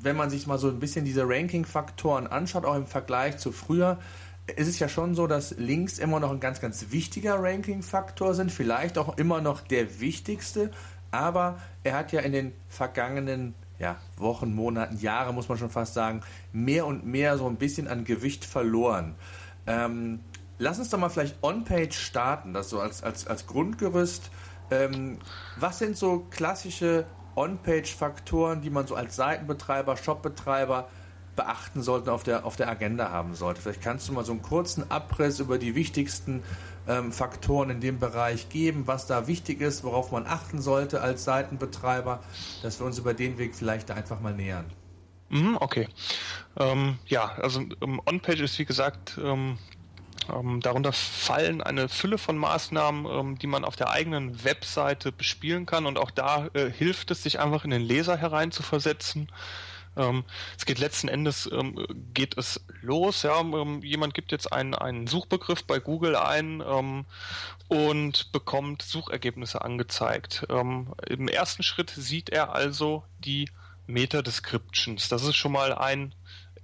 wenn 0.01 0.17
man 0.17 0.31
sich 0.31 0.47
mal 0.47 0.59
so 0.59 0.69
ein 0.69 0.79
bisschen 0.79 1.05
diese 1.05 1.29
Ranking-Faktoren 1.29 2.27
anschaut, 2.27 2.65
auch 2.65 2.77
im 2.77 2.87
Vergleich 2.87 3.39
zu 3.39 3.51
früher, 3.53 3.99
ist 4.47 4.69
es 4.69 4.79
ja 4.79 4.89
schon 4.89 5.15
so, 5.15 5.27
dass 5.27 5.53
Links 5.59 5.99
immer 5.99 6.21
noch 6.21 6.31
ein 6.31 6.41
ganz, 6.41 6.61
ganz 6.61 6.87
wichtiger 6.91 7.43
Ranking-Faktor 7.43 8.35
sind, 8.35 8.53
vielleicht 8.53 8.99
auch 8.99 9.17
immer 9.17 9.41
noch 9.41 9.61
der 9.61 10.01
wichtigste, 10.01 10.71
aber 11.11 11.59
er 11.83 11.97
hat 11.97 12.13
ja 12.13 12.21
in 12.21 12.33
den 12.33 12.53
vergangenen 12.69 13.55
ja, 13.79 13.97
Wochen, 14.17 14.55
Monaten, 14.55 14.99
Jahre, 14.99 15.33
muss 15.33 15.49
man 15.49 15.59
schon 15.59 15.71
fast 15.71 15.95
sagen, 15.95 16.21
mehr 16.53 16.87
und 16.87 17.07
mehr 17.07 17.39
so 17.39 17.47
ein 17.49 17.57
bisschen 17.57 17.89
an 17.89 18.05
Gewicht 18.05 18.45
verloren. 18.45 19.15
Ähm, 19.67 20.21
lass 20.59 20.79
uns 20.79 20.91
doch 20.91 20.99
mal 20.99 21.09
vielleicht 21.09 21.43
On-Page 21.43 21.97
starten, 21.97 22.53
das 22.53 22.71
so 22.71 22.81
als, 22.81 23.03
als, 23.03 23.27
als 23.27 23.47
Grundgerüst. 23.47 24.31
Ähm, 24.71 25.19
was 25.57 25.79
sind 25.79 25.97
so 25.97 26.27
klassische 26.31 27.07
On-Page-Faktoren, 27.37 28.61
die 28.61 28.71
man 28.71 28.87
so 28.87 28.95
als 28.95 29.17
Seitenbetreiber, 29.17 29.97
Shopbetreiber 29.97 30.89
beachten 31.37 31.83
sollte, 31.83 32.13
auf 32.13 32.23
der, 32.23 32.45
auf 32.45 32.57
der 32.57 32.69
Agenda 32.69 33.11
haben 33.11 33.35
sollte? 33.35 33.61
Vielleicht 33.61 33.83
kannst 33.83 34.09
du 34.09 34.13
mal 34.13 34.25
so 34.25 34.33
einen 34.33 34.43
kurzen 34.43 34.91
Abriss 34.91 35.41
über 35.41 35.59
die 35.59 35.75
wichtigsten 35.75 36.43
ähm, 36.89 37.13
Faktoren 37.13 37.71
in 37.71 37.81
dem 37.81 37.99
Bereich 37.99 38.49
geben, 38.49 38.87
was 38.87 39.07
da 39.07 39.27
wichtig 39.27 39.61
ist, 39.61 39.85
worauf 39.85 40.13
man 40.13 40.27
achten 40.27 40.61
sollte 40.61 41.01
als 41.01 41.25
Seitenbetreiber, 41.25 42.23
dass 42.63 42.81
wir 42.81 42.87
uns 42.87 42.99
über 42.99 43.15
den 43.15 43.39
Weg 43.39 43.55
vielleicht 43.55 43.91
einfach 43.91 44.21
mal 44.21 44.35
nähern. 44.35 44.67
Mhm, 45.31 45.57
okay. 45.61 45.89
Ähm, 46.59 46.99
ja, 47.07 47.33
also 47.41 47.61
ähm, 47.81 48.01
On-Page 48.07 48.41
ist 48.41 48.59
wie 48.59 48.65
gesagt 48.65 49.19
ähm, 49.23 49.59
ähm, 50.33 50.61
darunter 50.61 50.93
fallen 50.93 51.63
eine 51.63 51.89
Fülle 51.89 52.19
von 52.19 52.37
Maßnahmen, 52.37 53.07
ähm, 53.07 53.39
die 53.39 53.47
man 53.47 53.65
auf 53.65 53.77
der 53.77 53.91
eigenen 53.91 54.45
Webseite 54.45 55.13
bespielen 55.13 55.67
kann 55.67 55.87
und 55.87 55.99
auch 55.99 56.11
da 56.11 56.49
äh, 56.55 56.71
hilft 56.71 57.11
es, 57.11 57.23
sich 57.23 57.41
einfach 57.41 57.65
in 57.65 57.71
den 57.71 57.83
Leser 57.83 58.17
hereinzuversetzen. 58.17 59.29
Ähm, 59.97 60.25
es 60.57 60.67
geht 60.67 60.79
letzten 60.79 61.09
Endes 61.09 61.49
ähm, 61.53 61.87
geht 62.13 62.37
es 62.39 62.65
los. 62.83 63.23
Ja, 63.23 63.41
ähm, 63.41 63.83
jemand 63.83 64.15
gibt 64.15 64.33
jetzt 64.33 64.53
einen, 64.53 64.75
einen 64.75 65.07
Suchbegriff 65.07 65.65
bei 65.65 65.79
Google 65.79 66.17
ein 66.17 66.63
ähm, 66.67 67.05
und 67.69 68.33
bekommt 68.33 68.83
Suchergebnisse 68.83 69.63
angezeigt. 69.63 70.47
Ähm, 70.49 70.95
Im 71.09 71.29
ersten 71.29 71.63
Schritt 71.63 71.91
sieht 71.91 72.31
er 72.31 72.55
also 72.55 73.05
die 73.19 73.49
Meta-Descriptions. 73.87 75.09
Das 75.09 75.23
ist 75.23 75.37
schon 75.37 75.53
mal 75.53 75.73
ein 75.75 76.15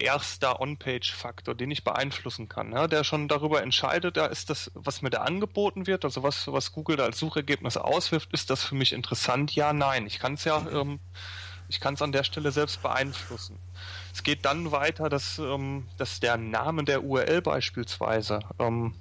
erster 0.00 0.60
On-Page-Faktor, 0.60 1.54
den 1.54 1.70
ich 1.70 1.84
beeinflussen 1.84 2.48
kann, 2.48 2.72
ja, 2.72 2.86
der 2.88 3.04
schon 3.04 3.28
darüber 3.28 3.62
entscheidet, 3.62 4.16
da 4.16 4.26
ist 4.26 4.50
das, 4.50 4.70
was 4.74 5.02
mir 5.02 5.10
da 5.10 5.22
angeboten 5.22 5.86
wird, 5.86 6.04
also 6.04 6.22
was, 6.22 6.46
was 6.48 6.72
Google 6.72 6.96
da 6.96 7.04
als 7.04 7.18
Suchergebnis 7.18 7.76
auswirft, 7.76 8.32
ist 8.32 8.50
das 8.50 8.64
für 8.64 8.74
mich 8.74 8.92
interessant? 8.92 9.54
Ja, 9.54 9.72
nein. 9.72 10.06
Ich 10.06 10.18
kann 10.18 10.34
es 10.34 10.44
ja, 10.44 10.66
ähm, 10.72 11.00
ich 11.70 11.80
kann 11.80 11.94
es 11.94 12.02
an 12.02 12.12
der 12.12 12.24
Stelle 12.24 12.52
selbst 12.52 12.82
beeinflussen. 12.82 13.58
Es 14.12 14.22
geht 14.22 14.44
dann 14.44 14.72
weiter, 14.72 15.08
dass, 15.08 15.38
ähm, 15.38 15.86
dass 15.96 16.20
der 16.20 16.36
Name 16.36 16.84
der 16.84 17.04
URL 17.04 17.40
beispielsweise 17.40 18.40
ähm, 18.58 18.94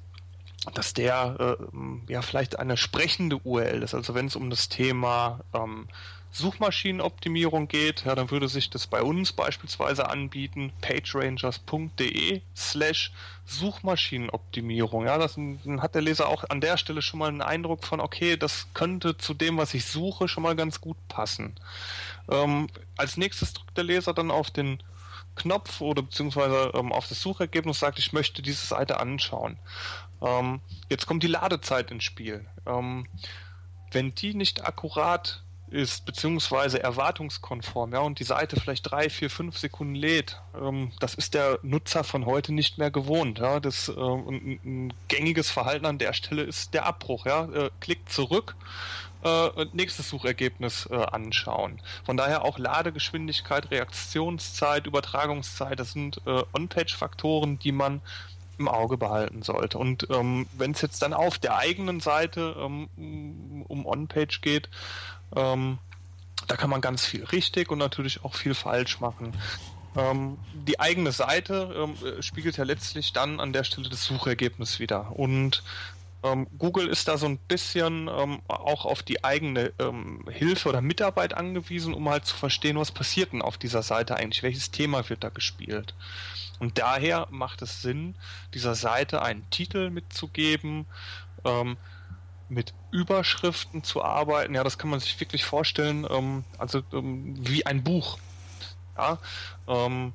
dass 0.74 0.94
der 0.94 1.58
äh, 1.60 2.12
ja 2.12 2.22
vielleicht 2.22 2.60
eine 2.60 2.78
sprechende 2.78 3.38
URL 3.38 3.82
ist. 3.82 3.96
Also 3.96 4.14
wenn 4.14 4.28
es 4.28 4.36
um 4.36 4.50
das 4.50 4.70
Thema 4.70 5.40
ähm, 5.54 5.88
Suchmaschinenoptimierung 6.32 7.68
geht, 7.68 8.06
ja, 8.06 8.14
dann 8.14 8.30
würde 8.30 8.48
sich 8.48 8.70
das 8.70 8.86
bei 8.86 9.02
uns 9.02 9.34
beispielsweise 9.34 10.10
anbieten, 10.10 10.72
pagerangers.de 10.82 12.42
slash 12.56 13.12
Suchmaschinenoptimierung. 13.46 15.06
Ja, 15.06 15.18
das, 15.18 15.36
dann 15.36 15.82
hat 15.82 15.96
der 15.96 16.04
Leser 16.04 16.28
auch 16.28 16.44
an 16.48 16.62
der 16.62 16.78
Stelle 16.78 17.02
schon 17.02 17.20
mal 17.20 17.30
einen 17.30 17.42
Eindruck 17.42 17.84
von, 17.84 18.00
okay, 18.00 18.38
das 18.38 18.68
könnte 18.76 19.18
zu 19.18 19.34
dem, 19.34 19.58
was 19.58 19.74
ich 19.74 19.86
suche, 19.86 20.28
schon 20.28 20.44
mal 20.44 20.56
ganz 20.56 20.82
gut 20.82 20.98
passen. 21.08 21.56
Ähm, 22.32 22.68
als 22.98 23.18
nächstes 23.18 23.54
drückt 23.54 23.78
der 23.78 23.84
Leser 23.84 24.14
dann 24.14 24.32
auf 24.32 24.52
den 24.52 24.82
Knopf 25.36 25.82
oder 25.82 26.02
beziehungsweise 26.02 26.72
ähm, 26.74 26.92
auf 26.92 27.08
das 27.08 27.22
Suchergebnis 27.22 27.80
sagt, 27.80 28.00
ich 28.00 28.14
möchte 28.14 28.42
diese 28.42 28.66
Seite 28.66 29.00
anschauen. 29.00 29.58
Ähm, 30.22 30.62
jetzt 30.90 31.06
kommt 31.06 31.24
die 31.24 31.28
Ladezeit 31.28 31.92
ins 31.92 32.04
Spiel. 32.04 32.46
Ähm, 32.66 33.08
wenn 33.92 34.14
die 34.14 34.34
nicht 34.34 34.66
akkurat 34.66 35.44
ist, 35.72 36.06
beziehungsweise 36.06 36.82
erwartungskonform, 36.82 37.94
ja, 37.94 38.00
und 38.00 38.20
die 38.20 38.24
Seite 38.24 38.60
vielleicht 38.60 38.90
drei, 38.90 39.10
vier, 39.10 39.30
fünf 39.30 39.58
Sekunden 39.58 39.96
lädt, 39.96 40.42
ähm, 40.60 40.92
das 41.00 41.14
ist 41.14 41.34
der 41.34 41.60
Nutzer 41.62 42.04
von 42.04 42.26
heute 42.26 42.54
nicht 42.54 42.78
mehr 42.78 42.92
gewohnt, 42.92 43.40
ja, 43.40 43.60
das, 43.60 43.90
äh, 43.90 43.94
ein, 43.94 44.60
ein, 44.64 44.94
gängiges 45.08 45.52
Verhalten 45.52 45.86
an 45.86 46.00
der 46.00 46.14
Stelle 46.14 46.44
ist 46.44 46.74
der 46.74 46.86
Abbruch, 46.86 47.26
ja, 47.26 47.46
äh, 47.46 47.70
klickt 47.80 48.12
zurück, 48.12 48.56
äh, 49.24 49.66
nächstes 49.74 50.10
Suchergebnis 50.10 50.88
äh, 50.92 50.96
anschauen. 50.96 51.82
Von 52.06 52.18
daher 52.18 52.46
auch 52.46 52.58
Ladegeschwindigkeit, 52.58 53.72
Reaktionszeit, 53.72 54.88
Übertragungszeit, 54.88 55.80
das 55.80 55.92
sind 55.92 56.22
äh, 56.26 56.44
On-Page-Faktoren, 56.54 57.60
die 57.60 57.72
man 57.72 58.02
im 58.58 58.68
Auge 58.68 58.98
behalten 58.98 59.42
sollte. 59.42 59.78
Und 59.78 60.08
ähm, 60.10 60.48
wenn 60.58 60.72
es 60.72 60.82
jetzt 60.82 61.02
dann 61.02 61.14
auf 61.14 61.38
der 61.38 61.58
eigenen 61.58 62.00
Seite 62.00 62.56
ähm, 62.60 63.66
um 63.68 63.86
On-Page 63.86 64.42
geht, 64.42 64.70
ähm, 65.36 65.80
da 66.48 66.56
kann 66.56 66.70
man 66.70 66.82
ganz 66.82 67.06
viel 67.06 67.24
richtig 67.26 67.72
und 67.72 67.78
natürlich 67.78 68.24
auch 68.24 68.36
viel 68.36 68.54
falsch 68.54 69.00
machen. 69.00 69.34
Ähm, 69.96 70.38
die 70.54 70.80
eigene 70.80 71.12
Seite 71.12 71.74
ähm, 71.76 72.22
spiegelt 72.22 72.58
ja 72.58 72.64
letztlich 72.64 73.14
dann 73.14 73.40
an 73.40 73.54
der 73.54 73.64
Stelle 73.64 73.90
das 73.90 74.04
Suchergebnis 74.04 74.80
wieder. 74.80 75.18
Und 75.18 75.64
ähm, 76.24 76.48
Google 76.58 76.88
ist 76.88 77.08
da 77.08 77.18
so 77.18 77.26
ein 77.26 77.38
bisschen 77.38 78.10
ähm, 78.10 78.42
auch 78.48 78.86
auf 78.86 79.04
die 79.04 79.24
eigene 79.24 79.72
ähm, 79.80 80.26
Hilfe 80.30 80.70
oder 80.70 80.82
Mitarbeit 80.82 81.34
angewiesen, 81.34 81.94
um 81.94 82.10
halt 82.10 82.26
zu 82.26 82.36
verstehen, 82.36 82.78
was 82.78 82.92
passiert 82.92 83.32
denn 83.32 83.42
auf 83.42 83.58
dieser 83.58 83.84
Seite 83.84 84.16
eigentlich, 84.16 84.44
welches 84.44 84.72
Thema 84.72 85.08
wird 85.10 85.24
da 85.24 85.30
gespielt. 85.30 85.94
Und 86.60 86.78
daher 86.78 87.28
macht 87.30 87.62
es 87.62 87.82
Sinn, 87.82 88.16
dieser 88.54 88.76
Seite 88.76 89.22
einen 89.22 89.50
Titel 89.50 89.90
mitzugeben, 89.90 90.86
ähm, 91.46 91.78
mit 92.50 92.74
Überschriften 92.92 93.84
zu 93.84 94.04
arbeiten, 94.04 94.56
ja, 94.56 94.64
das 94.64 94.78
kann 94.78 94.90
man 94.90 95.00
sich 95.00 95.20
wirklich 95.20 95.46
vorstellen, 95.46 96.06
ähm, 96.10 96.44
also 96.58 96.82
ähm, 96.92 97.36
wie 97.48 97.66
ein 97.66 97.84
Buch. 97.84 98.18
Ja, 98.98 99.20
ähm, 99.68 100.14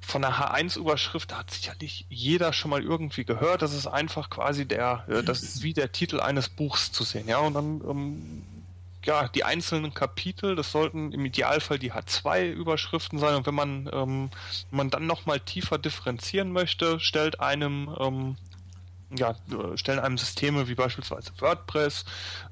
von 0.00 0.22
der 0.22 0.34
H1-Überschrift 0.34 1.34
hat 1.34 1.50
sicherlich 1.50 2.04
jeder 2.08 2.52
schon 2.52 2.70
mal 2.70 2.82
irgendwie 2.82 3.24
gehört. 3.24 3.62
Das 3.62 3.72
ist 3.72 3.86
einfach 3.86 4.28
quasi 4.28 4.66
der, 4.66 5.04
äh, 5.08 5.22
das 5.22 5.42
ist 5.42 5.62
wie 5.62 5.72
der 5.72 5.92
Titel 5.92 6.20
eines 6.20 6.48
Buchs 6.48 6.92
zu 6.92 7.04
sehen. 7.04 7.26
Ja, 7.26 7.38
und 7.38 7.54
dann 7.54 7.80
ähm, 7.88 8.42
ja, 9.04 9.28
die 9.28 9.44
einzelnen 9.44 9.94
Kapitel, 9.94 10.56
das 10.56 10.72
sollten 10.72 11.12
im 11.12 11.24
Idealfall 11.24 11.78
die 11.78 11.92
H2-Überschriften 11.92 13.18
sein. 13.18 13.34
Und 13.34 13.46
wenn 13.46 13.54
man, 13.54 13.88
ähm, 13.92 14.30
man 14.70 14.90
dann 14.90 15.06
nochmal 15.06 15.40
tiefer 15.40 15.78
differenzieren 15.78 16.52
möchte, 16.52 17.00
stellt 17.00 17.40
einem 17.40 17.94
ähm, 17.98 18.36
ja, 19.16 19.30
äh, 19.30 19.76
stellen 19.76 19.98
einem 19.98 20.18
Systeme 20.18 20.68
wie 20.68 20.74
beispielsweise 20.74 21.32
WordPress 21.38 22.04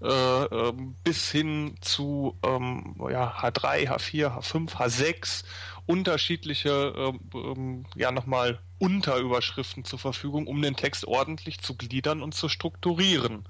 äh, 0.02 0.08
äh, 0.08 0.72
bis 1.04 1.30
hin 1.30 1.76
zu 1.80 2.36
ähm, 2.42 2.96
ja, 3.10 3.32
H3, 3.38 3.88
H4, 3.88 4.38
H5, 4.38 4.70
H6 4.74 5.44
unterschiedliche 5.88 6.92
ähm, 6.96 7.20
ähm, 7.34 7.86
ja 7.96 8.12
nochmal 8.12 8.60
Unterüberschriften 8.78 9.84
zur 9.84 9.98
Verfügung, 9.98 10.46
um 10.46 10.60
den 10.60 10.76
Text 10.76 11.06
ordentlich 11.06 11.60
zu 11.60 11.74
gliedern 11.76 12.22
und 12.22 12.34
zu 12.34 12.48
strukturieren. 12.50 13.46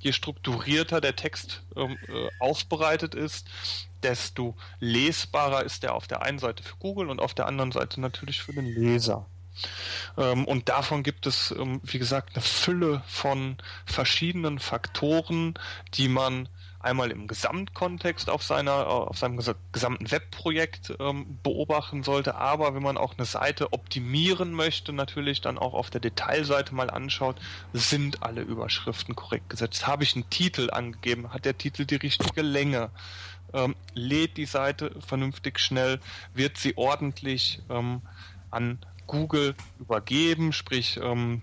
Je 0.00 0.12
strukturierter 0.12 1.00
der 1.00 1.14
Text 1.14 1.62
ähm, 1.76 1.96
äh, 2.08 2.28
aufbereitet 2.40 3.14
ist, 3.14 3.48
desto 4.02 4.56
lesbarer 4.80 5.64
ist 5.64 5.84
er 5.84 5.94
auf 5.94 6.08
der 6.08 6.22
einen 6.22 6.40
Seite 6.40 6.64
für 6.64 6.76
Google 6.76 7.08
und 7.08 7.20
auf 7.20 7.34
der 7.34 7.46
anderen 7.46 7.70
Seite 7.70 8.00
natürlich 8.00 8.42
für 8.42 8.52
den 8.52 8.66
Leser. 8.66 9.26
Ähm, 10.18 10.44
und 10.44 10.68
davon 10.68 11.04
gibt 11.04 11.26
es, 11.26 11.52
ähm, 11.52 11.80
wie 11.84 12.00
gesagt, 12.00 12.34
eine 12.34 12.42
Fülle 12.42 13.02
von 13.06 13.58
verschiedenen 13.86 14.58
Faktoren, 14.58 15.54
die 15.94 16.08
man 16.08 16.48
einmal 16.80 17.10
im 17.10 17.26
Gesamtkontext 17.26 18.30
auf 18.30 18.42
seiner, 18.42 18.86
auf 18.86 19.18
seinem 19.18 19.38
gesamten 19.72 20.10
Webprojekt 20.10 20.94
ähm, 21.00 21.38
beobachten 21.42 22.02
sollte, 22.02 22.34
aber 22.36 22.74
wenn 22.74 22.82
man 22.82 22.96
auch 22.96 23.14
eine 23.16 23.26
Seite 23.26 23.72
optimieren 23.72 24.52
möchte, 24.52 24.92
natürlich 24.92 25.40
dann 25.40 25.58
auch 25.58 25.74
auf 25.74 25.90
der 25.90 26.00
Detailseite 26.00 26.74
mal 26.74 26.90
anschaut, 26.90 27.36
sind 27.72 28.22
alle 28.22 28.42
Überschriften 28.42 29.16
korrekt 29.16 29.50
gesetzt. 29.50 29.86
Habe 29.86 30.04
ich 30.04 30.14
einen 30.14 30.28
Titel 30.30 30.70
angegeben? 30.70 31.32
Hat 31.32 31.44
der 31.44 31.58
Titel 31.58 31.84
die 31.84 31.96
richtige 31.96 32.42
Länge? 32.42 32.90
Ähm, 33.52 33.74
lädt 33.94 34.36
die 34.36 34.46
Seite 34.46 34.92
vernünftig 35.00 35.58
schnell? 35.58 36.00
Wird 36.34 36.58
sie 36.58 36.76
ordentlich 36.76 37.60
ähm, 37.70 38.02
an 38.50 38.78
Google 39.06 39.54
übergeben, 39.78 40.52
sprich 40.52 40.98
ähm, 41.02 41.42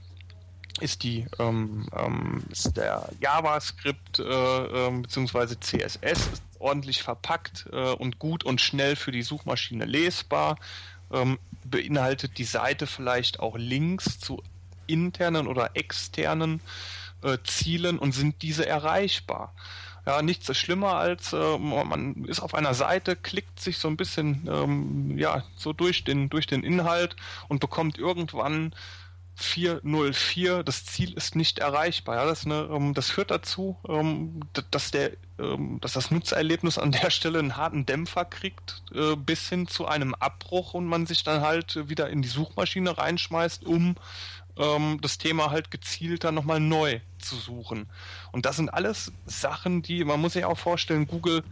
ist 0.79 1.03
die 1.03 1.25
ähm, 1.39 1.87
ähm, 1.95 2.43
ist 2.51 2.75
der 2.75 3.09
JavaScript 3.21 4.19
äh, 4.19 4.23
äh, 4.23 5.01
bzw. 5.01 5.55
CSS 5.59 6.41
ordentlich 6.59 7.03
verpackt 7.03 7.67
äh, 7.71 7.91
und 7.91 8.19
gut 8.19 8.43
und 8.43 8.61
schnell 8.61 8.95
für 8.95 9.11
die 9.11 9.21
Suchmaschine 9.21 9.85
lesbar. 9.85 10.57
Ähm, 11.11 11.37
beinhaltet 11.63 12.37
die 12.37 12.43
Seite 12.43 12.87
vielleicht 12.87 13.39
auch 13.39 13.57
Links 13.57 14.19
zu 14.19 14.41
internen 14.87 15.47
oder 15.47 15.71
externen 15.75 16.61
äh, 17.21 17.37
Zielen 17.43 17.99
und 17.99 18.13
sind 18.13 18.41
diese 18.41 18.65
erreichbar? 18.65 19.53
Ja, 20.05 20.21
nichts 20.21 20.49
ist 20.49 20.57
schlimmer 20.57 20.95
als 20.95 21.31
äh, 21.31 21.57
man 21.57 22.25
ist 22.25 22.41
auf 22.41 22.55
einer 22.55 22.73
Seite, 22.73 23.15
klickt 23.15 23.59
sich 23.59 23.77
so 23.77 23.87
ein 23.87 23.95
bisschen 23.95 24.49
ähm, 24.51 25.17
ja 25.17 25.43
so 25.55 25.71
durch 25.71 26.03
den 26.03 26.29
durch 26.29 26.45
den 26.45 26.63
Inhalt 26.63 27.15
und 27.47 27.59
bekommt 27.59 27.97
irgendwann 27.97 28.73
404, 29.35 30.63
das 30.63 30.85
Ziel 30.85 31.13
ist 31.13 31.35
nicht 31.35 31.59
erreichbar. 31.59 32.15
Ja, 32.17 32.25
das, 32.25 32.45
eine, 32.45 32.69
ähm, 32.71 32.93
das 32.93 33.09
führt 33.09 33.31
dazu, 33.31 33.77
ähm, 33.87 34.41
dass, 34.71 34.91
der, 34.91 35.11
ähm, 35.39 35.79
dass 35.81 35.93
das 35.93 36.11
Nutzererlebnis 36.11 36.77
an 36.77 36.91
der 36.91 37.09
Stelle 37.09 37.39
einen 37.39 37.57
harten 37.57 37.85
Dämpfer 37.85 38.25
kriegt, 38.25 38.83
äh, 38.93 39.15
bis 39.15 39.49
hin 39.49 39.67
zu 39.67 39.87
einem 39.87 40.13
Abbruch 40.15 40.73
und 40.73 40.85
man 40.85 41.07
sich 41.07 41.23
dann 41.23 41.41
halt 41.41 41.89
wieder 41.89 42.09
in 42.09 42.21
die 42.21 42.27
Suchmaschine 42.27 42.97
reinschmeißt, 42.97 43.65
um 43.65 43.95
ähm, 44.57 44.99
das 45.01 45.17
Thema 45.17 45.49
halt 45.49 45.71
gezielter 45.71 46.31
nochmal 46.31 46.59
neu 46.59 46.99
zu 47.17 47.35
suchen. 47.35 47.87
Und 48.31 48.45
das 48.45 48.57
sind 48.57 48.69
alles 48.69 49.11
Sachen, 49.25 49.81
die, 49.81 50.03
man 50.03 50.21
muss 50.21 50.33
sich 50.33 50.45
auch 50.45 50.59
vorstellen, 50.59 51.07
Google, 51.07 51.43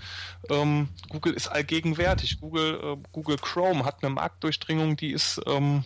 ähm, 0.49 0.89
Google 1.09 1.33
ist 1.33 1.47
allgegenwärtig. 1.47 2.39
Google, 2.39 2.79
äh, 2.83 3.07
Google 3.11 3.37
Chrome 3.37 3.85
hat 3.85 4.03
eine 4.03 4.13
Marktdurchdringung, 4.13 4.97
die 4.97 5.11
ist 5.11 5.41
ähm, 5.47 5.83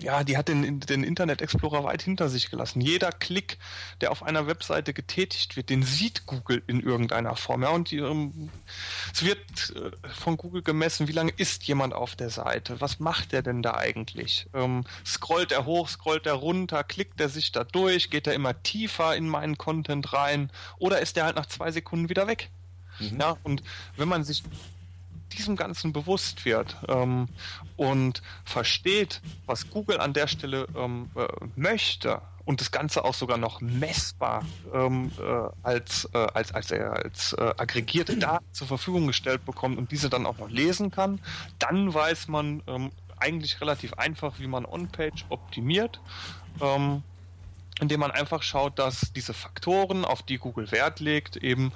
ja, 0.00 0.24
die 0.24 0.36
hat 0.36 0.48
den, 0.48 0.80
den 0.80 1.04
Internet 1.04 1.40
Explorer 1.40 1.84
weit 1.84 2.02
hinter 2.02 2.28
sich 2.28 2.50
gelassen. 2.50 2.80
Jeder 2.80 3.12
Klick, 3.12 3.58
der 4.00 4.10
auf 4.10 4.24
einer 4.24 4.48
Webseite 4.48 4.92
getätigt 4.92 5.56
wird, 5.56 5.70
den 5.70 5.84
sieht 5.84 6.26
Google 6.26 6.62
in 6.66 6.80
irgendeiner 6.80 7.36
Form. 7.36 7.62
Ja, 7.62 7.70
und 7.70 7.90
die, 7.92 7.98
ähm, 7.98 8.50
es 9.12 9.24
wird 9.24 9.38
äh, 9.76 10.08
von 10.08 10.36
Google 10.36 10.62
gemessen, 10.62 11.06
wie 11.06 11.12
lange 11.12 11.32
ist 11.36 11.64
jemand 11.64 11.94
auf 11.94 12.16
der 12.16 12.30
Seite? 12.30 12.80
Was 12.80 12.98
macht 12.98 13.30
der 13.32 13.42
denn 13.42 13.62
da 13.62 13.74
eigentlich? 13.74 14.48
Ähm, 14.54 14.84
scrollt 15.04 15.52
er 15.52 15.66
hoch, 15.66 15.88
scrollt 15.88 16.26
er 16.26 16.34
runter, 16.34 16.82
klickt 16.82 17.20
er 17.20 17.28
sich 17.28 17.52
da 17.52 17.62
durch, 17.62 18.10
geht 18.10 18.26
er 18.26 18.34
immer 18.34 18.60
tiefer 18.62 19.14
in 19.14 19.28
meinen 19.28 19.56
Content 19.56 20.12
rein 20.12 20.50
oder 20.78 21.00
ist 21.00 21.16
er 21.16 21.24
halt 21.24 21.36
nach 21.36 21.46
zwei 21.46 21.70
Sekunden 21.70 22.08
wieder 22.08 22.26
weg? 22.26 22.50
Mhm. 22.98 23.20
Ja, 23.20 23.36
und 23.44 23.62
wenn 23.96 24.08
man 24.08 24.24
sich 24.24 24.42
diesem 25.32 25.56
Ganzen 25.56 25.92
bewusst 25.92 26.44
wird 26.44 26.76
ähm, 26.88 27.28
und 27.76 28.22
versteht, 28.44 29.20
was 29.46 29.70
Google 29.70 30.00
an 30.00 30.12
der 30.12 30.26
Stelle 30.26 30.66
ähm, 30.76 31.10
äh, 31.14 31.26
möchte 31.56 32.22
und 32.44 32.60
das 32.60 32.70
Ganze 32.70 33.04
auch 33.04 33.14
sogar 33.14 33.38
noch 33.38 33.60
messbar 33.60 34.44
ähm, 34.72 35.10
äh, 35.18 35.48
als, 35.62 36.08
äh, 36.14 36.18
als, 36.18 36.52
als, 36.52 36.72
als 36.72 37.32
äh, 37.34 37.54
aggregierte 37.56 38.16
Daten 38.18 38.46
zur 38.52 38.66
Verfügung 38.68 39.06
gestellt 39.06 39.44
bekommt 39.44 39.78
und 39.78 39.90
diese 39.90 40.08
dann 40.08 40.26
auch 40.26 40.38
noch 40.38 40.50
lesen 40.50 40.90
kann, 40.90 41.20
dann 41.58 41.92
weiß 41.92 42.28
man 42.28 42.62
ähm, 42.66 42.92
eigentlich 43.18 43.60
relativ 43.60 43.94
einfach, 43.94 44.38
wie 44.38 44.46
man 44.46 44.64
On-Page 44.64 45.26
optimiert. 45.28 46.00
Ähm, 46.60 47.02
indem 47.80 48.00
man 48.00 48.10
einfach 48.10 48.42
schaut, 48.42 48.78
dass 48.78 49.12
diese 49.14 49.34
Faktoren, 49.34 50.04
auf 50.06 50.22
die 50.22 50.38
Google 50.38 50.70
Wert 50.72 51.00
legt, 51.00 51.36
eben 51.36 51.72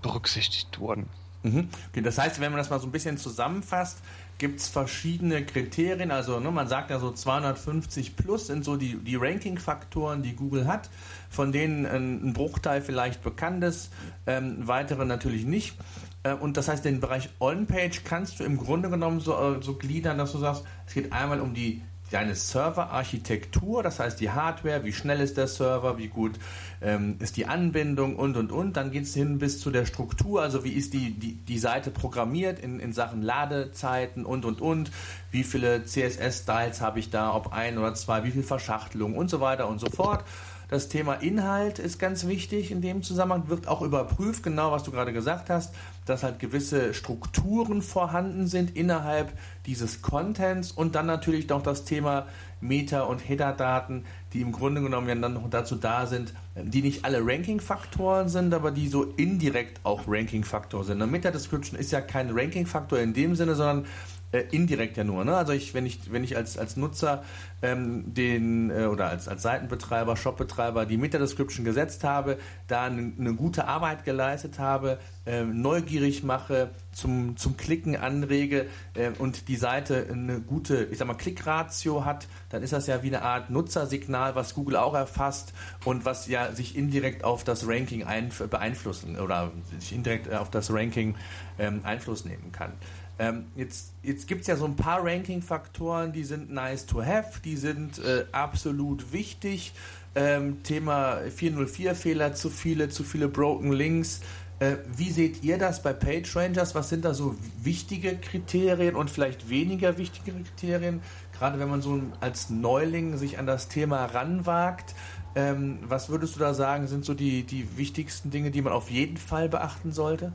berücksichtigt 0.00 0.78
wurden. 0.78 1.08
Mhm. 1.44 1.68
Okay, 1.90 2.00
das 2.00 2.18
heißt, 2.18 2.40
wenn 2.40 2.50
man 2.50 2.58
das 2.58 2.70
mal 2.70 2.80
so 2.80 2.86
ein 2.86 2.92
bisschen 2.92 3.18
zusammenfasst, 3.18 3.98
gibt 4.38 4.60
es 4.60 4.68
verschiedene 4.68 5.44
Kriterien. 5.44 6.10
Also 6.10 6.40
ne, 6.40 6.50
man 6.50 6.66
sagt 6.66 6.90
ja 6.90 6.98
so 6.98 7.12
250 7.12 8.16
plus 8.16 8.48
sind 8.48 8.64
so 8.64 8.76
die, 8.76 8.96
die 8.96 9.16
Ranking-Faktoren, 9.16 10.22
die 10.22 10.34
Google 10.34 10.66
hat, 10.66 10.90
von 11.30 11.52
denen 11.52 11.86
ein, 11.86 12.28
ein 12.28 12.32
Bruchteil 12.32 12.82
vielleicht 12.82 13.22
bekannt 13.22 13.62
ist, 13.62 13.92
ähm, 14.26 14.66
weitere 14.66 15.04
natürlich 15.04 15.44
nicht. 15.44 15.76
Äh, 16.22 16.32
und 16.32 16.56
das 16.56 16.68
heißt, 16.68 16.84
den 16.84 17.00
Bereich 17.00 17.28
On-Page 17.38 18.02
kannst 18.04 18.40
du 18.40 18.44
im 18.44 18.56
Grunde 18.56 18.90
genommen 18.90 19.20
so, 19.20 19.34
äh, 19.34 19.62
so 19.62 19.74
gliedern, 19.74 20.18
dass 20.18 20.32
du 20.32 20.38
sagst, 20.38 20.64
es 20.86 20.94
geht 20.94 21.12
einmal 21.12 21.40
um 21.40 21.54
die 21.54 21.82
deine 22.10 22.34
Serverarchitektur, 22.34 23.82
das 23.82 23.98
heißt 23.98 24.20
die 24.20 24.30
Hardware, 24.30 24.84
wie 24.84 24.92
schnell 24.92 25.20
ist 25.20 25.36
der 25.36 25.48
Server, 25.48 25.98
wie 25.98 26.08
gut 26.08 26.32
ähm, 26.80 27.16
ist 27.18 27.36
die 27.36 27.46
Anbindung 27.46 28.16
und 28.16 28.36
und 28.36 28.52
und. 28.52 28.76
Dann 28.76 28.90
geht 28.90 29.04
es 29.04 29.14
hin 29.14 29.38
bis 29.38 29.60
zu 29.60 29.70
der 29.70 29.86
Struktur, 29.86 30.42
also 30.42 30.64
wie 30.64 30.72
ist 30.72 30.92
die, 30.92 31.12
die, 31.12 31.34
die 31.34 31.58
Seite 31.58 31.90
programmiert 31.90 32.58
in, 32.58 32.78
in 32.78 32.92
Sachen 32.92 33.22
Ladezeiten 33.22 34.24
und 34.24 34.44
und 34.44 34.60
und. 34.60 34.90
Wie 35.30 35.44
viele 35.44 35.84
CSS-Styles 35.84 36.80
habe 36.80 36.98
ich 36.98 37.10
da, 37.10 37.34
ob 37.34 37.52
ein 37.52 37.78
oder 37.78 37.94
zwei, 37.94 38.24
wie 38.24 38.30
viel 38.30 38.42
Verschachtelung 38.42 39.16
und 39.16 39.28
so 39.30 39.40
weiter 39.40 39.68
und 39.68 39.80
so 39.80 39.86
fort. 39.86 40.24
Das 40.74 40.88
Thema 40.88 41.14
Inhalt 41.14 41.78
ist 41.78 42.00
ganz 42.00 42.26
wichtig 42.26 42.72
in 42.72 42.80
dem 42.80 43.04
Zusammenhang, 43.04 43.48
wird 43.48 43.68
auch 43.68 43.80
überprüft, 43.80 44.42
genau 44.42 44.72
was 44.72 44.82
du 44.82 44.90
gerade 44.90 45.12
gesagt 45.12 45.48
hast, 45.48 45.72
dass 46.04 46.24
halt 46.24 46.40
gewisse 46.40 46.94
Strukturen 46.94 47.80
vorhanden 47.80 48.48
sind 48.48 48.76
innerhalb 48.76 49.32
dieses 49.66 50.02
Contents 50.02 50.72
und 50.72 50.96
dann 50.96 51.06
natürlich 51.06 51.48
noch 51.48 51.62
das 51.62 51.84
Thema 51.84 52.26
Meta- 52.60 53.02
und 53.02 53.20
Header-Daten, 53.20 54.04
die 54.32 54.40
im 54.40 54.50
Grunde 54.50 54.82
genommen 54.82 55.08
ja 55.08 55.14
dann 55.14 55.34
noch 55.34 55.48
dazu 55.48 55.76
da 55.76 56.06
sind, 56.06 56.34
die 56.56 56.82
nicht 56.82 57.04
alle 57.04 57.24
Ranking-Faktoren 57.24 58.28
sind, 58.28 58.52
aber 58.52 58.72
die 58.72 58.88
so 58.88 59.04
indirekt 59.04 59.78
auch 59.84 60.08
Ranking-Faktor 60.08 60.82
sind. 60.82 61.00
Eine 61.00 61.08
Meta-Description 61.08 61.78
ist 61.78 61.92
ja 61.92 62.00
kein 62.00 62.30
Ranking-Faktor 62.36 62.98
in 62.98 63.14
dem 63.14 63.36
Sinne, 63.36 63.54
sondern 63.54 63.86
äh, 64.34 64.46
indirekt 64.50 64.96
ja 64.96 65.04
nur. 65.04 65.24
Ne? 65.24 65.36
Also 65.36 65.52
ich, 65.52 65.74
wenn 65.74 65.86
ich, 65.86 66.12
wenn 66.12 66.24
ich 66.24 66.36
als, 66.36 66.58
als 66.58 66.76
Nutzer 66.76 67.22
ähm, 67.62 68.12
den 68.12 68.70
äh, 68.70 68.86
oder 68.86 69.08
als, 69.08 69.28
als 69.28 69.42
Seitenbetreiber, 69.42 70.16
Shopbetreiber 70.16 70.86
die 70.86 70.96
Meta-Description 70.96 71.64
gesetzt 71.64 72.02
habe, 72.02 72.38
da 72.66 72.84
eine, 72.84 73.34
gute 73.34 73.68
Arbeit 73.68 74.04
geleistet 74.04 74.58
habe, 74.58 74.98
äh, 75.24 75.44
neugierig 75.44 76.24
mache, 76.24 76.70
zum, 76.92 77.36
zum 77.36 77.56
Klicken 77.56 77.96
anrege 77.96 78.66
äh, 78.94 79.10
und 79.18 79.46
die 79.46 79.56
Seite 79.56 80.06
eine 80.10 80.40
gute, 80.40 80.88
ich 80.90 80.98
sag 80.98 81.06
mal, 81.06 81.14
Klickratio 81.14 82.04
hat, 82.04 82.26
dann 82.50 82.62
ist 82.64 82.72
das 82.72 82.88
ja 82.88 83.04
wie 83.04 83.08
eine 83.08 83.22
Art 83.22 83.50
Nutzersignal, 83.50 84.34
was 84.34 84.54
Google 84.54 84.76
auch 84.76 84.94
erfasst 84.94 85.52
und 85.84 86.04
was 86.04 86.26
ja 86.26 86.52
sich 86.52 86.76
indirekt 86.76 87.22
auf 87.22 87.44
das 87.44 87.68
Ranking 87.68 88.04
beeinflussen 88.50 89.18
oder 89.18 89.52
sich 89.78 89.92
indirekt 89.92 90.32
auf 90.32 90.50
das 90.50 90.72
Ranking 90.72 91.14
ähm, 91.58 91.80
Einfluss 91.84 92.24
nehmen 92.24 92.50
kann. 92.50 92.72
Ähm, 93.18 93.46
jetzt 93.54 93.92
jetzt 94.02 94.26
gibt 94.26 94.42
es 94.42 94.46
ja 94.48 94.56
so 94.56 94.64
ein 94.64 94.76
paar 94.76 95.04
Ranking-Faktoren, 95.04 96.12
die 96.12 96.24
sind 96.24 96.50
nice 96.50 96.86
to 96.86 97.04
have, 97.04 97.40
die 97.44 97.56
sind 97.56 97.98
äh, 97.98 98.24
absolut 98.32 99.12
wichtig. 99.12 99.72
Ähm, 100.16 100.62
Thema 100.62 101.18
404-Fehler, 101.22 102.34
zu 102.34 102.50
viele, 102.50 102.88
zu 102.88 103.02
viele 103.04 103.28
Broken 103.28 103.72
Links. 103.72 104.20
Äh, 104.60 104.76
wie 104.96 105.10
seht 105.10 105.42
ihr 105.42 105.58
das 105.58 105.82
bei 105.82 105.92
PageRangers? 105.92 106.74
Was 106.74 106.88
sind 106.88 107.04
da 107.04 107.14
so 107.14 107.34
wichtige 107.62 108.16
Kriterien 108.16 108.94
und 108.94 109.10
vielleicht 109.10 109.48
weniger 109.48 109.98
wichtige 109.98 110.32
Kriterien? 110.32 111.00
Gerade 111.36 111.58
wenn 111.58 111.68
man 111.68 111.82
so 111.82 112.00
als 112.20 112.50
Neuling 112.50 113.16
sich 113.16 113.38
an 113.38 113.46
das 113.46 113.68
Thema 113.68 114.04
ranwagt. 114.06 114.94
Ähm, 115.34 115.80
was 115.88 116.08
würdest 116.08 116.36
du 116.36 116.40
da 116.40 116.54
sagen, 116.54 116.86
sind 116.86 117.04
so 117.04 117.14
die, 117.14 117.42
die 117.42 117.76
wichtigsten 117.76 118.30
Dinge, 118.30 118.52
die 118.52 118.62
man 118.62 118.72
auf 118.72 118.90
jeden 118.90 119.16
Fall 119.16 119.48
beachten 119.48 119.92
sollte? 119.92 120.32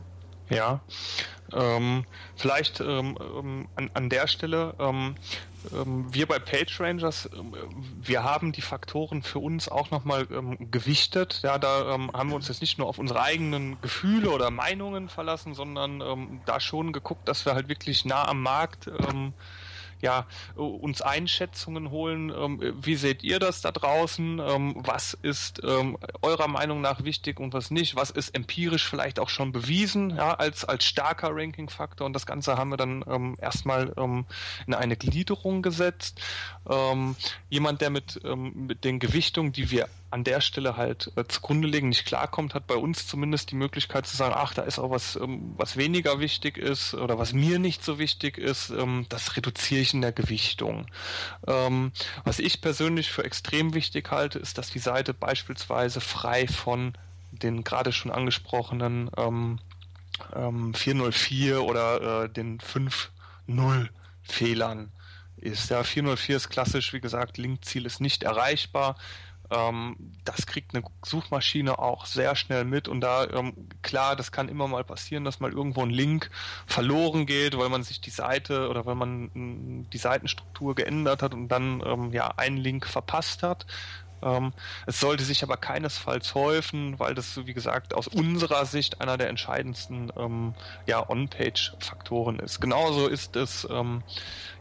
Ja, 0.50 0.82
ähm, 1.54 2.06
vielleicht 2.36 2.80
ähm, 2.80 3.18
ähm, 3.20 3.68
an, 3.76 3.92
an 3.94 4.10
der 4.10 4.28
Stelle, 4.28 4.74
ähm, 4.80 5.16
ähm, 5.74 6.08
wir 6.12 6.26
bei 6.26 6.40
PageRangers, 6.40 7.30
ähm, 7.34 7.54
wir 8.02 8.24
haben 8.24 8.52
die 8.52 8.62
Faktoren 8.62 9.24
für 9.24 9.40
uns 9.40 9.70
auch 9.70 9.92
nochmal 9.92 10.28
ähm, 10.32 10.72
gewichtet. 10.72 11.42
Ja, 11.44 11.58
da 11.58 11.98
haben 12.14 12.30
wir 12.30 12.36
uns 12.36 12.48
jetzt 12.48 12.62
nicht 12.62 12.78
nur 12.78 12.88
auf 12.88 12.98
unsere 12.98 13.22
eigenen 13.22 13.80
Gefühle 13.82 14.32
oder 14.32 14.52
Meinungen 14.52 15.10
verlassen, 15.10 15.54
sondern 15.54 16.40
da 16.46 16.60
schon 16.60 16.94
geguckt, 16.94 17.28
dass 17.28 17.46
wir 17.46 17.54
halt 17.54 17.68
wirklich 17.68 18.06
nah 18.06 18.28
am 18.28 18.42
Markt 18.42 18.90
ja, 20.02 20.26
uns 20.56 21.02
Einschätzungen 21.02 21.92
holen. 21.92 22.30
Ähm, 22.30 22.74
wie 22.82 22.96
seht 22.96 23.24
ihr 23.24 23.40
das 23.40 23.62
da 23.62 23.72
draußen? 23.72 24.40
Ähm, 24.40 24.76
was 24.78 25.14
ist 25.22 25.62
ähm, 25.64 25.98
eurer 26.22 26.48
Meinung 26.48 26.82
nach 26.82 27.04
wichtig 27.04 27.40
und 27.40 27.54
was 27.54 27.72
nicht? 27.72 27.96
Was 27.96 28.10
ist 28.10 28.36
empirisch 28.36 28.88
vielleicht 28.88 29.20
auch 29.20 29.30
schon 29.30 29.52
bewiesen, 29.52 30.16
ja, 30.16 30.34
als, 30.34 30.66
als 30.66 30.86
starker 30.86 31.30
Ranking-Faktor? 31.32 32.06
Und 32.06 32.14
das 32.14 32.26
Ganze 32.26 32.58
haben 32.58 32.70
wir 32.70 32.78
dann 32.78 33.36
erstmal 33.40 33.94
in 34.68 34.74
eine 34.74 34.96
Gliederung 34.96 35.62
gesetzt. 35.62 36.22
Jemand, 37.50 37.82
der 37.82 37.90
mit, 37.90 38.20
mit 38.36 38.84
den 38.84 39.00
Gewichtungen, 39.00 39.52
die 39.52 39.72
wir 39.72 39.88
an 40.12 40.24
der 40.24 40.41
Stelle 40.41 40.78
halt 40.78 41.12
äh, 41.15 41.26
zugrunde 41.28 41.67
legen, 41.67 41.89
nicht 41.89 42.06
klarkommt, 42.06 42.54
hat 42.54 42.67
bei 42.67 42.76
uns 42.76 43.08
zumindest 43.08 43.52
die 43.52 43.56
Möglichkeit 43.56 44.08
zu 44.08 44.17
sagen, 44.17 44.34
ach, 44.36 44.54
da 44.54 44.63
ist 44.63 44.80
auch 44.80 44.89
was, 44.89 45.15
ähm, 45.15 45.54
was 45.58 45.78
weniger 45.78 46.19
wichtig 46.19 46.58
ist 46.58 46.93
oder 46.93 47.19
was 47.19 47.34
mir 47.34 47.60
nicht 47.60 47.84
so 47.84 48.00
wichtig 48.00 48.38
ist, 48.38 48.72
ähm, 48.72 49.06
das 49.10 49.36
reduziere 49.36 49.82
ich 49.82 49.93
in 49.93 50.02
der 50.02 50.12
Gewichtung. 50.12 50.88
Ähm, 51.48 51.91
was 52.24 52.39
ich 52.39 52.62
persönlich 52.62 53.12
für 53.12 53.24
extrem 53.24 53.74
wichtig 53.74 54.10
halte, 54.12 54.39
ist, 54.39 54.58
dass 54.58 54.69
die 54.72 54.80
Seite 54.80 55.13
beispielsweise 55.13 56.02
frei 56.02 56.48
von 56.48 56.93
den 57.32 57.63
gerade 57.63 57.91
schon 57.91 58.12
angesprochenen 58.12 59.12
ähm, 59.17 59.60
404 60.74 61.56
ähm, 61.56 61.62
oder 61.63 62.24
äh, 62.24 62.30
den 62.30 62.60
5.0 62.60 63.88
Fehlern 64.24 64.91
ist. 65.38 65.69
Ja, 65.69 65.84
404 65.84 66.36
ist 66.36 66.50
klassisch, 66.50 66.93
wie 66.93 67.00
gesagt, 67.00 67.38
Linkziel 67.38 67.86
ist 67.86 68.02
nicht 68.02 68.24
erreichbar. 68.24 68.98
Ähm, 69.52 69.96
das 70.26 70.46
kriegt 70.46 70.76
eine 70.76 70.84
Suchmaschine 71.04 71.80
auch 71.80 72.06
sehr 72.06 72.36
schnell 72.36 72.66
mit 72.66 72.88
und 72.88 73.02
da, 73.02 73.28
ähm, 73.30 73.70
klar, 73.82 74.16
das 74.16 74.32
kann 74.32 74.50
immer 74.50 74.68
mal 74.68 74.84
passieren, 74.84 75.24
dass 75.26 75.40
mal 75.40 75.52
irgendwo 75.52 75.82
ein 75.82 75.90
Link 75.90 76.30
verloren 76.68 77.26
geht, 77.26 77.58
weil 77.58 77.70
man 77.70 77.84
sich 77.84 78.02
die 78.02 78.10
Seite 78.12 78.70
oder 78.70 78.86
weil 78.86 78.96
man 78.96 79.32
m, 79.34 79.90
die 79.92 79.98
Seitenstruktur 79.98 80.76
geändert 80.76 81.24
hat 81.24 81.34
und 81.34 81.48
dann 81.48 81.82
ähm, 81.86 82.14
ja 82.14 82.28
einen 82.38 82.58
Link 82.58 82.86
verpasst 82.88 83.44
hat. 83.44 83.66
Ähm, 84.22 84.54
es 84.86 85.00
sollte 85.00 85.24
sich 85.24 85.44
aber 85.44 85.58
keinesfalls 85.58 86.36
häufen, 86.36 87.00
weil 87.00 87.16
das, 87.16 87.46
wie 87.46 87.54
gesagt, 87.54 87.94
aus 87.94 88.08
unserer 88.08 88.66
Sicht 88.66 89.02
einer 89.02 89.18
der 89.18 89.30
entscheidendsten 89.30 90.12
ähm, 90.18 90.54
ja, 90.86 91.08
On-Page-Faktoren 91.10 92.40
ist. 92.40 92.60
Genauso 92.60 93.08
ist 93.08 93.36
es 93.36 93.68
ähm, 93.70 94.04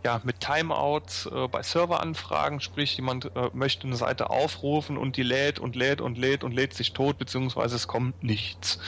ja, 0.05 0.21
mit 0.25 0.40
Timeouts 0.40 1.27
äh, 1.27 1.49
bei 1.49 1.62
Serveranfragen, 1.62 2.61
sprich 2.61 2.97
jemand 2.97 3.27
äh, 3.37 3.51
möchte 3.53 3.87
eine 3.87 3.97
Seite 3.97 4.31
aufrufen 4.31 4.97
und 4.97 5.16
die 5.16 5.23
lädt 5.23 5.59
und 5.59 5.77
lädt 5.77 6.01
und 6.01 6.18
lädt 6.18 6.44
und 6.44 6.53
lädt 6.53 6.75
sich 6.75 6.92
tot, 6.92 7.18
beziehungsweise 7.18 7.77
es 7.77 7.88
kommt 7.88 8.23
nichts. 8.23 8.79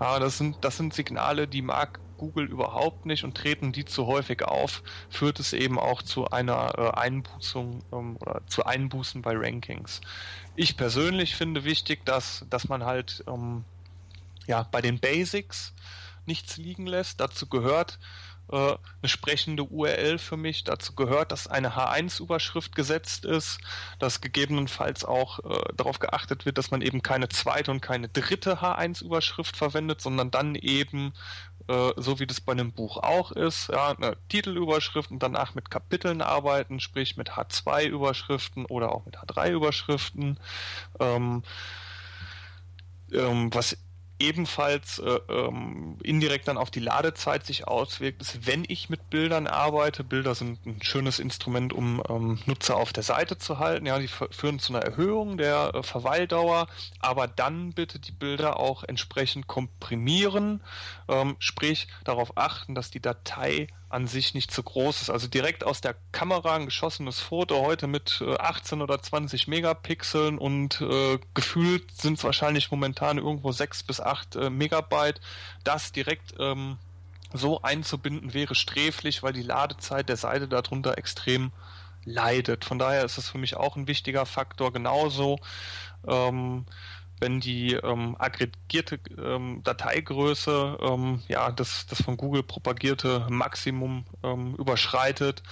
Ja, 0.00 0.18
das, 0.18 0.38
sind, 0.38 0.64
das 0.64 0.76
sind 0.76 0.94
Signale, 0.94 1.46
die 1.46 1.62
mag 1.62 2.00
Google 2.24 2.46
überhaupt 2.46 3.04
nicht 3.04 3.22
und 3.22 3.36
treten 3.36 3.72
die 3.72 3.84
zu 3.84 4.06
häufig 4.06 4.42
auf, 4.44 4.82
führt 5.10 5.40
es 5.40 5.52
eben 5.52 5.78
auch 5.78 6.00
zu 6.00 6.30
einer 6.30 6.72
äh, 6.78 6.98
Einbußung 6.98 7.82
ähm, 7.92 8.16
oder 8.16 8.40
zu 8.46 8.64
Einbußen 8.64 9.20
bei 9.20 9.36
Rankings. 9.36 10.00
Ich 10.56 10.78
persönlich 10.78 11.36
finde 11.36 11.64
wichtig, 11.64 12.06
dass, 12.06 12.46
dass 12.48 12.68
man 12.68 12.84
halt 12.84 13.24
ähm, 13.28 13.64
ja, 14.46 14.66
bei 14.70 14.80
den 14.80 15.00
Basics 15.00 15.74
nichts 16.24 16.56
liegen 16.56 16.86
lässt. 16.86 17.20
Dazu 17.20 17.46
gehört 17.46 17.98
äh, 18.50 18.56
eine 18.56 19.08
sprechende 19.08 19.64
URL 19.64 20.18
für 20.18 20.36
mich. 20.36 20.64
Dazu 20.64 20.94
gehört, 20.94 21.32
dass 21.32 21.46
eine 21.46 21.76
H1-Überschrift 21.76 22.74
gesetzt 22.74 23.24
ist, 23.24 23.58
dass 23.98 24.20
gegebenenfalls 24.20 25.04
auch 25.04 25.38
äh, 25.40 25.72
darauf 25.74 25.98
geachtet 25.98 26.44
wird, 26.44 26.58
dass 26.58 26.70
man 26.70 26.82
eben 26.82 27.02
keine 27.02 27.28
zweite 27.28 27.70
und 27.70 27.80
keine 27.80 28.08
dritte 28.08 28.60
H1-Überschrift 28.60 29.56
verwendet, 29.56 30.00
sondern 30.00 30.30
dann 30.30 30.54
eben 30.56 31.14
äh, 31.68 31.92
so 31.96 32.18
wie 32.20 32.26
das 32.26 32.40
bei 32.40 32.52
einem 32.52 32.72
Buch 32.72 32.98
auch 32.98 33.32
ist, 33.32 33.68
ja, 33.68 33.90
eine 33.90 34.16
Titelüberschrift 34.28 35.10
und 35.10 35.22
danach 35.22 35.54
mit 35.54 35.70
Kapiteln 35.70 36.20
arbeiten, 36.20 36.80
sprich 36.80 37.16
mit 37.16 37.32
H2-Überschriften 37.32 38.66
oder 38.66 38.92
auch 38.92 39.04
mit 39.06 39.18
H3-Überschriften. 39.18 40.38
Ähm, 41.00 41.42
ähm, 43.12 43.54
was 43.54 43.76
ebenfalls 44.18 44.98
äh, 44.98 45.18
ähm, 45.28 45.98
indirekt 46.02 46.48
dann 46.48 46.56
auf 46.56 46.70
die 46.70 46.80
Ladezeit 46.80 47.44
sich 47.44 47.66
auswirkt, 47.66 48.22
ist, 48.22 48.46
wenn 48.46 48.64
ich 48.68 48.88
mit 48.88 49.10
Bildern 49.10 49.46
arbeite. 49.46 50.04
Bilder 50.04 50.34
sind 50.34 50.64
ein 50.66 50.82
schönes 50.82 51.18
Instrument, 51.18 51.72
um 51.72 52.02
ähm, 52.08 52.38
Nutzer 52.46 52.76
auf 52.76 52.92
der 52.92 53.02
Seite 53.02 53.38
zu 53.38 53.58
halten. 53.58 53.86
Ja, 53.86 53.98
die 53.98 54.08
führen 54.08 54.58
zu 54.58 54.74
einer 54.74 54.84
Erhöhung 54.84 55.36
der 55.36 55.74
äh, 55.74 55.82
Verweildauer, 55.82 56.68
aber 57.00 57.26
dann 57.26 57.72
bitte 57.72 57.98
die 57.98 58.12
Bilder 58.12 58.58
auch 58.58 58.84
entsprechend 58.84 59.46
komprimieren, 59.46 60.62
ähm, 61.08 61.36
sprich 61.38 61.88
darauf 62.04 62.36
achten, 62.36 62.74
dass 62.74 62.90
die 62.90 63.00
Datei 63.00 63.66
an 63.88 64.06
sich 64.06 64.34
nicht 64.34 64.50
zu 64.50 64.62
groß 64.62 65.02
ist. 65.02 65.10
Also 65.10 65.28
direkt 65.28 65.64
aus 65.64 65.80
der 65.80 65.94
Kamera 66.12 66.56
ein 66.56 66.66
geschossenes 66.66 67.20
Foto 67.20 67.62
heute 67.64 67.86
mit 67.86 68.22
äh, 68.26 68.36
18 68.36 68.82
oder 68.82 69.00
20 69.00 69.46
Megapixeln 69.48 70.38
und 70.38 70.80
äh, 70.80 71.18
gefühlt 71.34 71.90
sind 71.92 72.18
es 72.18 72.24
wahrscheinlich 72.24 72.70
momentan 72.70 73.18
irgendwo 73.18 73.52
6 73.52 73.84
bis 73.84 74.00
8 74.00 74.36
äh, 74.36 74.50
Megabyte. 74.50 75.20
Das 75.62 75.92
direkt 75.92 76.34
ähm, 76.38 76.78
so 77.32 77.62
einzubinden 77.62 78.34
wäre 78.34 78.54
sträflich, 78.54 79.22
weil 79.22 79.32
die 79.32 79.42
Ladezeit 79.42 80.08
der 80.08 80.16
Seite 80.16 80.48
darunter 80.48 80.98
extrem 80.98 81.52
leidet. 82.04 82.64
Von 82.64 82.78
daher 82.78 83.04
ist 83.04 83.18
es 83.18 83.28
für 83.28 83.38
mich 83.38 83.56
auch 83.56 83.76
ein 83.76 83.86
wichtiger 83.86 84.26
Faktor. 84.26 84.72
Genauso 84.72 85.38
ähm, 86.06 86.64
wenn 87.20 87.40
die 87.40 87.74
ähm, 87.74 88.16
aggregierte 88.18 88.98
ähm, 89.18 89.62
Dateigröße 89.62 90.78
ähm, 90.80 91.22
ja 91.28 91.50
das, 91.52 91.86
das 91.86 92.02
von 92.02 92.16
Google 92.16 92.42
propagierte 92.42 93.26
Maximum 93.30 94.04
ähm, 94.22 94.54
überschreitet, 94.56 95.42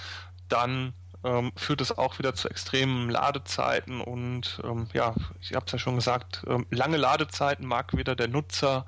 dann 0.49 0.93
ähm, 1.23 1.51
führt 1.55 1.81
es 1.81 1.97
auch 1.97 2.19
wieder 2.19 2.35
zu 2.35 2.49
extremen 2.49 3.09
Ladezeiten 3.09 4.01
und 4.01 4.61
ähm, 4.63 4.87
ja, 4.93 5.15
ich 5.41 5.53
habe 5.53 5.65
es 5.65 5.71
ja 5.71 5.79
schon 5.79 5.95
gesagt, 5.95 6.45
lange 6.69 6.97
Ladezeiten 6.97 7.65
mag 7.65 7.95
weder 7.95 8.15
der 8.15 8.27
Nutzer 8.27 8.85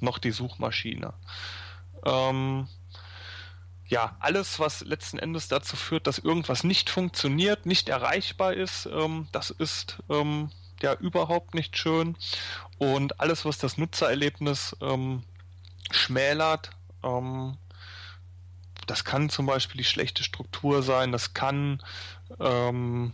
noch 0.00 0.18
die 0.18 0.30
Suchmaschine. 0.30 1.12
Ja, 3.92 4.16
alles, 4.20 4.58
was 4.58 4.80
letzten 4.80 5.18
Endes 5.18 5.48
dazu 5.48 5.76
führt, 5.76 6.06
dass 6.06 6.18
irgendwas 6.18 6.64
nicht 6.64 6.88
funktioniert, 6.88 7.66
nicht 7.66 7.90
erreichbar 7.90 8.54
ist, 8.54 8.86
ähm, 8.86 9.28
das 9.32 9.50
ist 9.50 9.98
ähm, 10.08 10.50
ja 10.82 10.94
überhaupt 10.94 11.54
nicht 11.54 11.76
schön. 11.76 12.16
Und 12.78 13.20
alles, 13.20 13.44
was 13.44 13.58
das 13.58 13.78
Nutzererlebnis 13.78 14.76
ähm, 14.80 15.22
schmälert, 15.90 16.70
ähm, 17.02 17.56
das 18.86 19.04
kann 19.04 19.30
zum 19.30 19.46
Beispiel 19.46 19.78
die 19.78 19.84
schlechte 19.84 20.24
Struktur 20.24 20.82
sein, 20.82 21.12
das 21.12 21.34
kann 21.34 21.82
ähm, 22.40 23.12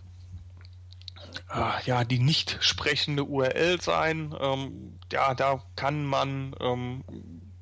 äh, 1.51 1.85
ja 1.85 2.05
die 2.05 2.19
nicht 2.19 2.59
sprechende 2.61 3.25
URL 3.25 3.81
sein. 3.81 4.35
Ähm, 4.41 4.99
ja, 5.13 5.35
da 5.35 5.63
kann 5.77 6.05
man 6.05 6.55
ähm, 6.61 7.05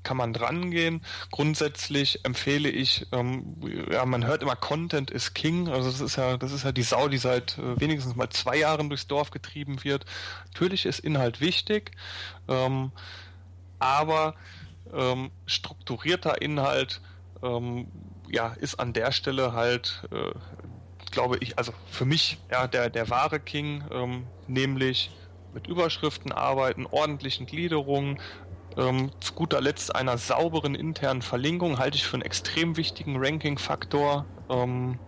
kann 0.06 0.16
man 0.16 0.32
dran 0.32 0.70
gehen. 0.70 1.02
Grundsätzlich 1.32 2.24
empfehle 2.24 2.68
ich, 2.68 3.08
ähm, 3.10 3.56
ja, 3.90 4.06
man 4.06 4.24
hört 4.24 4.40
immer 4.40 4.54
Content 4.54 5.10
is 5.10 5.34
King. 5.34 5.68
Also 5.68 5.90
das 5.90 6.00
ist 6.00 6.14
ja, 6.16 6.36
das 6.36 6.52
ist 6.52 6.64
ja 6.64 6.70
die 6.70 6.84
Sau, 6.84 7.08
die 7.08 7.18
seit 7.18 7.58
äh, 7.58 7.80
wenigstens 7.80 8.14
mal 8.14 8.30
zwei 8.30 8.56
Jahren 8.56 8.88
durchs 8.88 9.08
Dorf 9.08 9.32
getrieben 9.32 9.82
wird. 9.82 10.06
Natürlich 10.52 10.86
ist 10.86 11.00
Inhalt 11.00 11.40
wichtig, 11.40 11.90
ähm, 12.46 12.92
aber 13.80 14.36
ähm, 14.94 15.32
strukturierter 15.44 16.40
Inhalt 16.40 17.00
ähm, 17.42 17.88
ja, 18.30 18.54
ist 18.60 18.78
an 18.78 18.92
der 18.92 19.10
Stelle 19.10 19.54
halt, 19.54 20.02
äh, 20.12 20.30
glaube 21.10 21.38
ich, 21.40 21.58
also 21.58 21.72
für 21.90 22.04
mich 22.04 22.38
ja 22.48 22.68
der, 22.68 22.90
der 22.90 23.10
wahre 23.10 23.40
King, 23.40 23.84
ähm, 23.90 24.28
nämlich 24.46 25.10
mit 25.52 25.66
Überschriften 25.66 26.30
arbeiten, 26.32 26.86
ordentlichen 26.86 27.46
Gliederungen, 27.46 28.20
ähm, 28.76 29.10
zu 29.20 29.32
guter 29.34 29.60
Letzt 29.60 29.94
einer 29.94 30.18
sauberen 30.18 30.74
internen 30.74 31.22
Verlinkung 31.22 31.78
halte 31.78 31.96
ich 31.96 32.04
für 32.04 32.14
einen 32.14 32.22
extrem 32.22 32.76
wichtigen 32.76 33.16
Ranking-Faktor. 33.16 34.26
Ähm, 34.48 34.98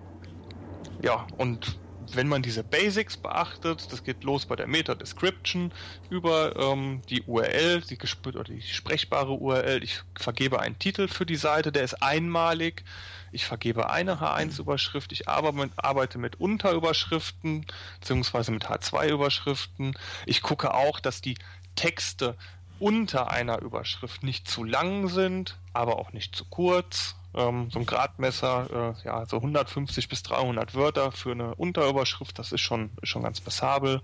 ja, 1.02 1.26
und 1.36 1.78
wenn 2.14 2.28
man 2.28 2.42
diese 2.42 2.64
Basics 2.64 3.16
beachtet, 3.16 3.92
das 3.92 4.02
geht 4.02 4.24
los 4.24 4.46
bei 4.46 4.56
der 4.56 4.66
Meta-Description 4.66 5.72
über 6.10 6.56
ähm, 6.56 7.02
die 7.08 7.22
URL, 7.22 7.82
die, 7.82 7.98
die 7.98 8.62
sprechbare 8.62 9.32
URL. 9.32 9.82
Ich 9.82 10.00
vergebe 10.18 10.60
einen 10.60 10.78
Titel 10.78 11.08
für 11.08 11.26
die 11.26 11.36
Seite, 11.36 11.72
der 11.72 11.84
ist 11.84 12.02
einmalig. 12.02 12.84
Ich 13.30 13.44
vergebe 13.44 13.90
eine 13.90 14.20
H1-Überschrift. 14.20 15.12
Ich 15.12 15.28
arbeite 15.28 16.18
mit 16.18 16.40
Unterüberschriften 16.40 17.66
beziehungsweise 18.00 18.52
mit 18.52 18.66
H2-Überschriften. 18.66 19.94
Ich 20.24 20.40
gucke 20.40 20.72
auch, 20.72 21.00
dass 21.00 21.20
die 21.20 21.36
Texte 21.74 22.36
unter 22.78 23.30
einer 23.30 23.60
Überschrift 23.62 24.22
nicht 24.22 24.48
zu 24.48 24.64
lang 24.64 25.08
sind, 25.08 25.58
aber 25.72 25.98
auch 25.98 26.12
nicht 26.12 26.34
zu 26.34 26.44
kurz. 26.44 27.16
Ähm, 27.34 27.70
so 27.70 27.78
ein 27.78 27.86
Gradmesser, 27.86 28.94
äh, 29.02 29.06
ja, 29.06 29.26
so 29.26 29.36
150 29.36 30.08
bis 30.08 30.22
300 30.22 30.74
Wörter 30.74 31.12
für 31.12 31.32
eine 31.32 31.54
Unterüberschrift, 31.54 32.38
das 32.38 32.52
ist 32.52 32.62
schon, 32.62 32.90
schon 33.02 33.22
ganz 33.22 33.40
passabel. 33.40 34.00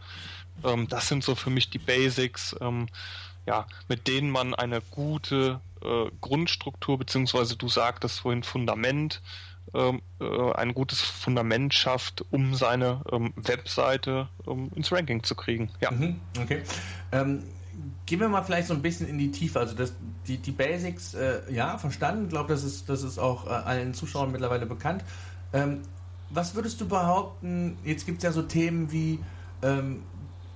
Ähm, 0.62 0.88
das 0.88 1.08
sind 1.08 1.24
so 1.24 1.34
für 1.34 1.50
mich 1.50 1.70
die 1.70 1.78
Basics, 1.78 2.54
ähm, 2.60 2.86
ja, 3.46 3.66
mit 3.88 4.08
denen 4.08 4.30
man 4.30 4.54
eine 4.54 4.80
gute 4.80 5.60
äh, 5.82 6.10
Grundstruktur, 6.20 6.98
beziehungsweise 6.98 7.56
du 7.56 7.68
sagtest 7.68 8.20
vorhin 8.20 8.42
Fundament, 8.42 9.20
ähm, 9.72 10.02
äh, 10.20 10.52
ein 10.52 10.74
gutes 10.74 11.00
Fundament 11.00 11.74
schafft, 11.74 12.24
um 12.30 12.54
seine 12.54 13.02
ähm, 13.10 13.32
Webseite 13.36 14.28
ähm, 14.46 14.70
ins 14.74 14.92
Ranking 14.92 15.22
zu 15.22 15.34
kriegen. 15.34 15.70
Ja. 15.80 15.90
Mhm, 15.90 16.20
okay. 16.40 16.62
Ähm, 17.12 17.42
gehen 18.06 18.20
wir 18.20 18.28
mal 18.28 18.42
vielleicht 18.42 18.68
so 18.68 18.74
ein 18.74 18.82
bisschen 18.82 19.08
in 19.08 19.18
die 19.18 19.30
Tiefe. 19.30 19.60
Also 19.60 19.74
das, 19.74 19.94
die, 20.26 20.38
die 20.38 20.52
Basics, 20.52 21.14
äh, 21.14 21.40
ja, 21.50 21.78
verstanden. 21.78 22.24
Ich 22.24 22.30
glaube, 22.30 22.52
das 22.52 22.64
ist, 22.64 22.88
das 22.88 23.02
ist 23.02 23.18
auch 23.18 23.46
äh, 23.46 23.50
allen 23.50 23.94
Zuschauern 23.94 24.32
mittlerweile 24.32 24.66
bekannt. 24.66 25.04
Ähm, 25.52 25.82
was 26.30 26.54
würdest 26.54 26.80
du 26.80 26.88
behaupten, 26.88 27.78
jetzt 27.84 28.06
gibt 28.06 28.18
es 28.18 28.24
ja 28.24 28.32
so 28.32 28.42
Themen 28.42 28.90
wie 28.90 29.20
ähm, 29.62 30.02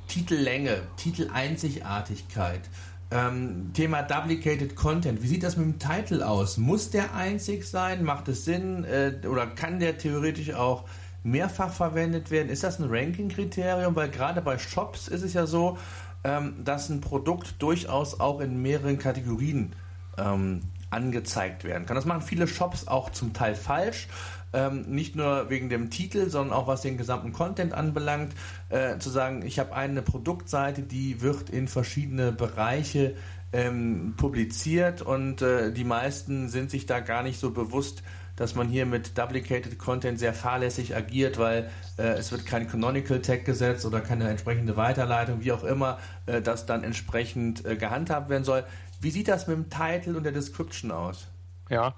Titellänge, 0.08 0.82
Titeleinzigartigkeit, 0.96 2.62
ähm, 3.10 3.70
Thema 3.74 4.02
Duplicated 4.02 4.74
Content. 4.74 5.22
Wie 5.22 5.28
sieht 5.28 5.42
das 5.42 5.56
mit 5.56 5.66
dem 5.66 5.78
Titel 5.78 6.22
aus? 6.22 6.58
Muss 6.58 6.90
der 6.90 7.14
einzig 7.14 7.64
sein? 7.64 8.04
Macht 8.04 8.28
es 8.28 8.44
Sinn? 8.44 8.84
Äh, 8.84 9.26
oder 9.26 9.46
kann 9.46 9.80
der 9.80 9.98
theoretisch 9.98 10.52
auch 10.54 10.84
mehrfach 11.22 11.72
verwendet 11.72 12.30
werden? 12.30 12.48
Ist 12.48 12.64
das 12.64 12.78
ein 12.78 12.88
Ranking-Kriterium? 12.90 13.94
Weil 13.94 14.10
gerade 14.10 14.42
bei 14.42 14.58
Shops 14.58 15.08
ist 15.08 15.22
es 15.22 15.32
ja 15.32 15.46
so, 15.46 15.78
ähm, 16.24 16.64
dass 16.64 16.88
ein 16.88 17.00
Produkt 17.00 17.60
durchaus 17.62 18.20
auch 18.20 18.40
in 18.40 18.60
mehreren 18.60 18.98
Kategorien 18.98 19.72
ähm, 20.16 20.62
angezeigt 20.90 21.64
werden 21.64 21.86
kann. 21.86 21.96
Das 21.96 22.06
machen 22.06 22.22
viele 22.22 22.48
Shops 22.48 22.88
auch 22.88 23.10
zum 23.10 23.32
Teil 23.32 23.54
falsch. 23.54 24.08
Ähm, 24.54 24.82
nicht 24.88 25.14
nur 25.14 25.50
wegen 25.50 25.68
dem 25.68 25.90
Titel, 25.90 26.30
sondern 26.30 26.56
auch 26.56 26.66
was 26.66 26.80
den 26.80 26.96
gesamten 26.96 27.34
Content 27.34 27.74
anbelangt, 27.74 28.32
äh, 28.70 28.98
zu 28.98 29.10
sagen, 29.10 29.44
ich 29.44 29.58
habe 29.58 29.74
eine 29.74 30.00
Produktseite, 30.00 30.80
die 30.80 31.20
wird 31.20 31.50
in 31.50 31.68
verschiedene 31.68 32.32
Bereiche 32.32 33.14
ähm, 33.52 34.14
publiziert 34.16 35.02
und 35.02 35.42
äh, 35.42 35.70
die 35.70 35.84
meisten 35.84 36.48
sind 36.48 36.70
sich 36.70 36.86
da 36.86 37.00
gar 37.00 37.22
nicht 37.22 37.38
so 37.38 37.50
bewusst, 37.50 38.02
dass 38.38 38.54
man 38.54 38.68
hier 38.68 38.86
mit 38.86 39.18
Duplicated 39.18 39.78
Content 39.78 40.18
sehr 40.18 40.32
fahrlässig 40.32 40.94
agiert, 40.94 41.38
weil 41.38 41.70
äh, 41.98 42.02
es 42.02 42.30
wird 42.30 42.46
kein 42.46 42.68
Canonical 42.68 43.20
Tag 43.20 43.44
gesetzt 43.44 43.84
oder 43.84 44.00
keine 44.00 44.28
entsprechende 44.28 44.76
Weiterleitung, 44.76 45.40
wie 45.40 45.50
auch 45.50 45.64
immer, 45.64 45.98
äh, 46.26 46.40
das 46.40 46.64
dann 46.64 46.84
entsprechend 46.84 47.64
äh, 47.66 47.76
gehandhabt 47.76 48.28
werden 48.28 48.44
soll. 48.44 48.64
Wie 49.00 49.10
sieht 49.10 49.26
das 49.28 49.48
mit 49.48 49.56
dem 49.56 49.70
Title 49.70 50.16
und 50.16 50.22
der 50.22 50.32
Description 50.32 50.92
aus? 50.92 51.26
Ja, 51.68 51.94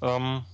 ähm, 0.00 0.44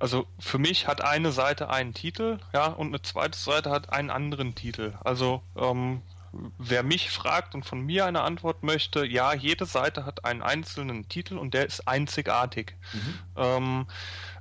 also 0.00 0.26
für 0.38 0.58
mich 0.58 0.88
hat 0.88 1.00
eine 1.02 1.30
Seite 1.30 1.70
einen 1.70 1.94
Titel, 1.94 2.38
ja, 2.52 2.66
und 2.66 2.88
eine 2.88 3.00
zweite 3.00 3.38
Seite 3.38 3.70
hat 3.70 3.92
einen 3.92 4.10
anderen 4.10 4.56
Titel. 4.56 4.94
Also 5.04 5.42
ähm, 5.56 6.02
wer 6.58 6.82
mich 6.82 7.10
fragt 7.10 7.54
und 7.54 7.64
von 7.64 7.80
mir 7.80 8.06
eine 8.06 8.22
Antwort 8.22 8.62
möchte, 8.62 9.04
ja, 9.04 9.34
jede 9.34 9.66
Seite 9.66 10.04
hat 10.04 10.24
einen 10.24 10.42
einzelnen 10.42 11.08
Titel 11.08 11.38
und 11.38 11.54
der 11.54 11.66
ist 11.66 11.88
einzigartig. 11.88 12.76
Mhm. 12.92 13.18
Ähm, 13.36 13.86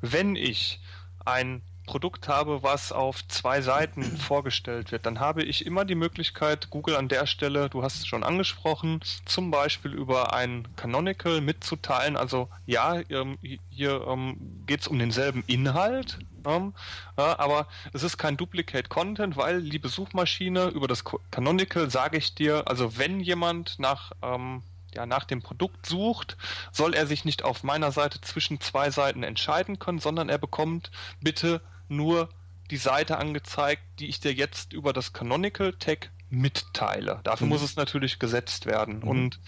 wenn 0.01 0.35
ich 0.35 0.81
ein 1.25 1.61
Produkt 1.87 2.27
habe, 2.27 2.61
was 2.61 2.91
auf 2.91 3.27
zwei 3.27 3.61
Seiten 3.61 4.03
vorgestellt 4.17 4.91
wird, 4.91 5.07
dann 5.07 5.19
habe 5.19 5.41
ich 5.41 5.65
immer 5.65 5.85
die 5.85 5.95
Möglichkeit, 5.95 6.69
Google 6.69 6.95
an 6.95 7.07
der 7.07 7.25
Stelle, 7.25 7.69
du 7.69 7.81
hast 7.81 7.95
es 7.95 8.05
schon 8.05 8.23
angesprochen, 8.23 8.99
zum 9.25 9.49
Beispiel 9.49 9.93
über 9.93 10.33
ein 10.33 10.67
Canonical 10.75 11.41
mitzuteilen. 11.41 12.15
Also 12.15 12.49
ja, 12.67 13.01
ähm, 13.09 13.39
hier 13.71 14.05
ähm, 14.07 14.37
geht 14.67 14.81
es 14.81 14.87
um 14.87 14.99
denselben 14.99 15.43
Inhalt, 15.47 16.19
ähm, 16.45 16.73
ja, 17.17 17.39
aber 17.39 17.67
es 17.93 18.03
ist 18.03 18.17
kein 18.19 18.37
Duplicate 18.37 18.89
Content, 18.89 19.35
weil, 19.35 19.57
liebe 19.57 19.89
Suchmaschine, 19.89 20.67
über 20.67 20.87
das 20.87 21.03
Canonical 21.31 21.89
sage 21.89 22.17
ich 22.17 22.35
dir, 22.35 22.67
also 22.67 22.97
wenn 22.97 23.19
jemand 23.19 23.79
nach 23.79 24.11
ähm, 24.21 24.61
ja, 24.93 25.05
nach 25.05 25.25
dem 25.25 25.41
Produkt 25.41 25.85
sucht, 25.85 26.37
soll 26.71 26.93
er 26.93 27.07
sich 27.07 27.25
nicht 27.25 27.43
auf 27.43 27.63
meiner 27.63 27.91
Seite 27.91 28.19
zwischen 28.21 28.59
zwei 28.59 28.89
Seiten 28.89 29.23
entscheiden 29.23 29.79
können, 29.79 29.99
sondern 29.99 30.29
er 30.29 30.37
bekommt 30.37 30.91
bitte 31.21 31.61
nur 31.89 32.29
die 32.69 32.77
Seite 32.77 33.17
angezeigt, 33.17 33.81
die 33.99 34.07
ich 34.07 34.19
dir 34.19 34.33
jetzt 34.33 34.73
über 34.73 34.93
das 34.93 35.13
Canonical 35.13 35.73
Tag 35.73 36.11
mitteile. 36.29 37.21
Dafür 37.23 37.45
mhm. 37.45 37.53
muss 37.53 37.61
es 37.61 37.75
natürlich 37.75 38.19
gesetzt 38.19 38.65
werden. 38.65 38.99
Mhm. 38.99 39.07
Und 39.07 39.39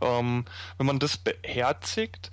ähm, 0.00 0.44
wenn 0.78 0.86
man 0.86 0.98
das 0.98 1.16
beherzigt, 1.16 2.30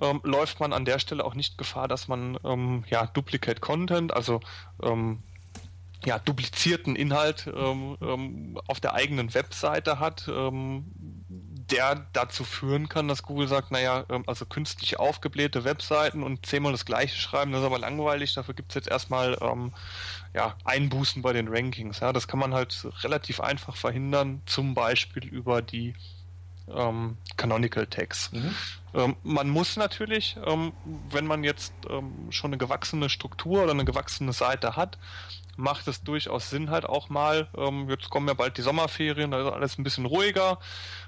ähm, 0.00 0.20
läuft 0.22 0.60
man 0.60 0.72
an 0.72 0.84
der 0.84 0.98
Stelle 0.98 1.24
auch 1.24 1.34
nicht 1.34 1.58
Gefahr, 1.58 1.88
dass 1.88 2.08
man 2.08 2.38
ähm, 2.44 2.84
ja 2.88 3.06
Duplicate 3.06 3.60
Content, 3.60 4.12
also 4.12 4.40
ähm, 4.82 5.22
ja, 6.04 6.18
duplizierten 6.18 6.94
Inhalt 6.94 7.50
ähm, 7.52 7.96
ähm, 8.00 8.60
auf 8.68 8.78
der 8.78 8.94
eigenen 8.94 9.34
Webseite 9.34 9.98
hat, 9.98 10.28
der 11.70 12.06
dazu 12.12 12.44
führen 12.44 12.88
kann, 12.88 13.08
dass 13.08 13.22
Google 13.22 13.48
sagt, 13.48 13.70
naja, 13.70 14.04
ähm, 14.08 14.24
also 14.26 14.46
künstlich 14.46 14.98
aufgeblähte 14.98 15.64
Webseiten 15.64 16.22
und 16.22 16.46
zehnmal 16.46 16.72
das 16.72 16.84
gleiche 16.84 17.16
schreiben, 17.16 17.52
das 17.52 17.60
ist 17.60 17.66
aber 17.66 17.78
langweilig, 17.78 18.34
dafür 18.34 18.54
gibt 18.54 18.70
es 18.70 18.74
jetzt 18.74 18.88
erstmal 18.88 19.36
ähm, 19.40 19.72
ja, 20.34 20.56
Einbußen 20.64 21.22
bei 21.22 21.32
den 21.32 21.48
Rankings. 21.48 22.00
Ja, 22.00 22.12
das 22.12 22.28
kann 22.28 22.38
man 22.38 22.54
halt 22.54 22.86
relativ 23.02 23.40
einfach 23.40 23.76
verhindern, 23.76 24.42
zum 24.46 24.74
Beispiel 24.74 25.24
über 25.24 25.62
die 25.62 25.94
ähm, 26.74 27.16
Canonical 27.36 27.86
Tags. 27.86 28.32
Mhm. 28.32 28.54
Ähm, 28.94 29.16
man 29.22 29.48
muss 29.48 29.76
natürlich, 29.76 30.36
ähm, 30.44 30.72
wenn 31.10 31.26
man 31.26 31.44
jetzt 31.44 31.72
ähm, 31.88 32.30
schon 32.30 32.50
eine 32.50 32.58
gewachsene 32.58 33.08
Struktur 33.08 33.62
oder 33.62 33.72
eine 33.72 33.84
gewachsene 33.84 34.32
Seite 34.32 34.76
hat, 34.76 34.98
macht 35.58 35.88
es 35.88 36.02
durchaus 36.02 36.50
Sinn 36.50 36.70
halt 36.70 36.86
auch 36.86 37.08
mal, 37.08 37.48
ähm, 37.56 37.90
jetzt 37.90 38.10
kommen 38.10 38.28
ja 38.28 38.34
bald 38.34 38.56
die 38.56 38.62
Sommerferien, 38.62 39.32
da 39.32 39.40
ist 39.40 39.52
alles 39.52 39.76
ein 39.76 39.82
bisschen 39.82 40.06
ruhiger, 40.06 40.58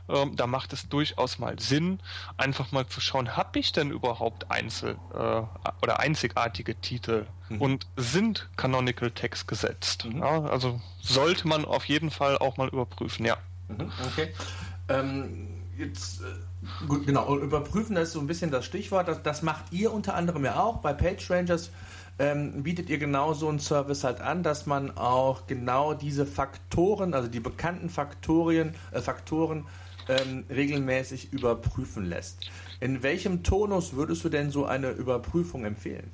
ähm, 0.09 0.35
da 0.35 0.49
macht 0.49 0.73
es 0.73 0.89
durchaus 0.89 1.39
mal 1.39 1.59
Sinn, 1.61 2.01
einfach 2.37 2.73
mal 2.73 2.87
zu 2.87 3.01
schauen, 3.01 3.37
habe 3.37 3.61
ich 3.61 3.71
denn 3.73 3.91
überhaupt 3.91 4.51
Einzel- 4.51 4.99
äh, 5.15 5.43
oder 5.83 6.01
einzigartige 6.01 6.75
Titel 6.81 7.27
mhm. 7.49 7.61
und 7.61 7.87
sind 7.97 8.49
Canonical 8.57 9.13
Tags 9.13 9.47
gesetzt? 9.47 10.07
Mhm. 10.07 10.19
Ja, 10.19 10.43
also 10.47 10.81
sollte 11.01 11.47
man 11.47 11.65
auf 11.65 11.85
jeden 11.85 12.11
Fall 12.11 12.37
auch 12.37 12.57
mal 12.57 12.69
überprüfen, 12.69 13.25
ja. 13.25 13.37
Mhm, 13.69 13.93
okay. 14.05 14.35
Ähm, 14.89 15.63
jetzt, 15.79 16.23
äh, 16.23 16.25
gut, 16.87 17.07
genau, 17.07 17.37
überprüfen, 17.39 17.95
das 17.95 18.09
ist 18.09 18.15
so 18.15 18.21
ein 18.21 18.27
bisschen 18.27 18.51
das 18.51 18.65
Stichwort, 18.65 19.09
das, 19.09 19.23
das 19.23 19.43
macht 19.43 19.73
ihr 19.73 19.93
unter 19.93 20.15
anderem 20.15 20.45
ja 20.45 20.61
auch 20.61 20.79
bei 20.79 20.93
PageRangers 20.93 21.71
ähm, 22.21 22.63
bietet 22.63 22.91
ihr 22.91 22.99
genau 22.99 23.33
so 23.33 23.49
einen 23.49 23.61
Service 23.61 24.05
halt 24.05 24.21
an, 24.21 24.43
dass 24.43 24.67
man 24.67 24.97
auch 24.97 25.47
genau 25.47 25.95
diese 25.95 26.27
Faktoren, 26.27 27.15
also 27.15 27.29
die 27.29 27.41
bekannten 27.41 27.89
Faktorien, 27.89 28.75
äh, 28.93 29.01
Faktoren 29.01 29.65
ähm, 30.07 30.45
regelmäßig 30.51 31.33
überprüfen 31.33 32.05
lässt. 32.05 32.51
In 32.79 33.03
welchem 33.03 33.43
Tonus 33.43 33.95
würdest 33.95 34.23
du 34.23 34.29
denn 34.29 34.51
so 34.51 34.67
eine 34.67 34.91
Überprüfung 34.91 35.65
empfehlen? 35.65 36.11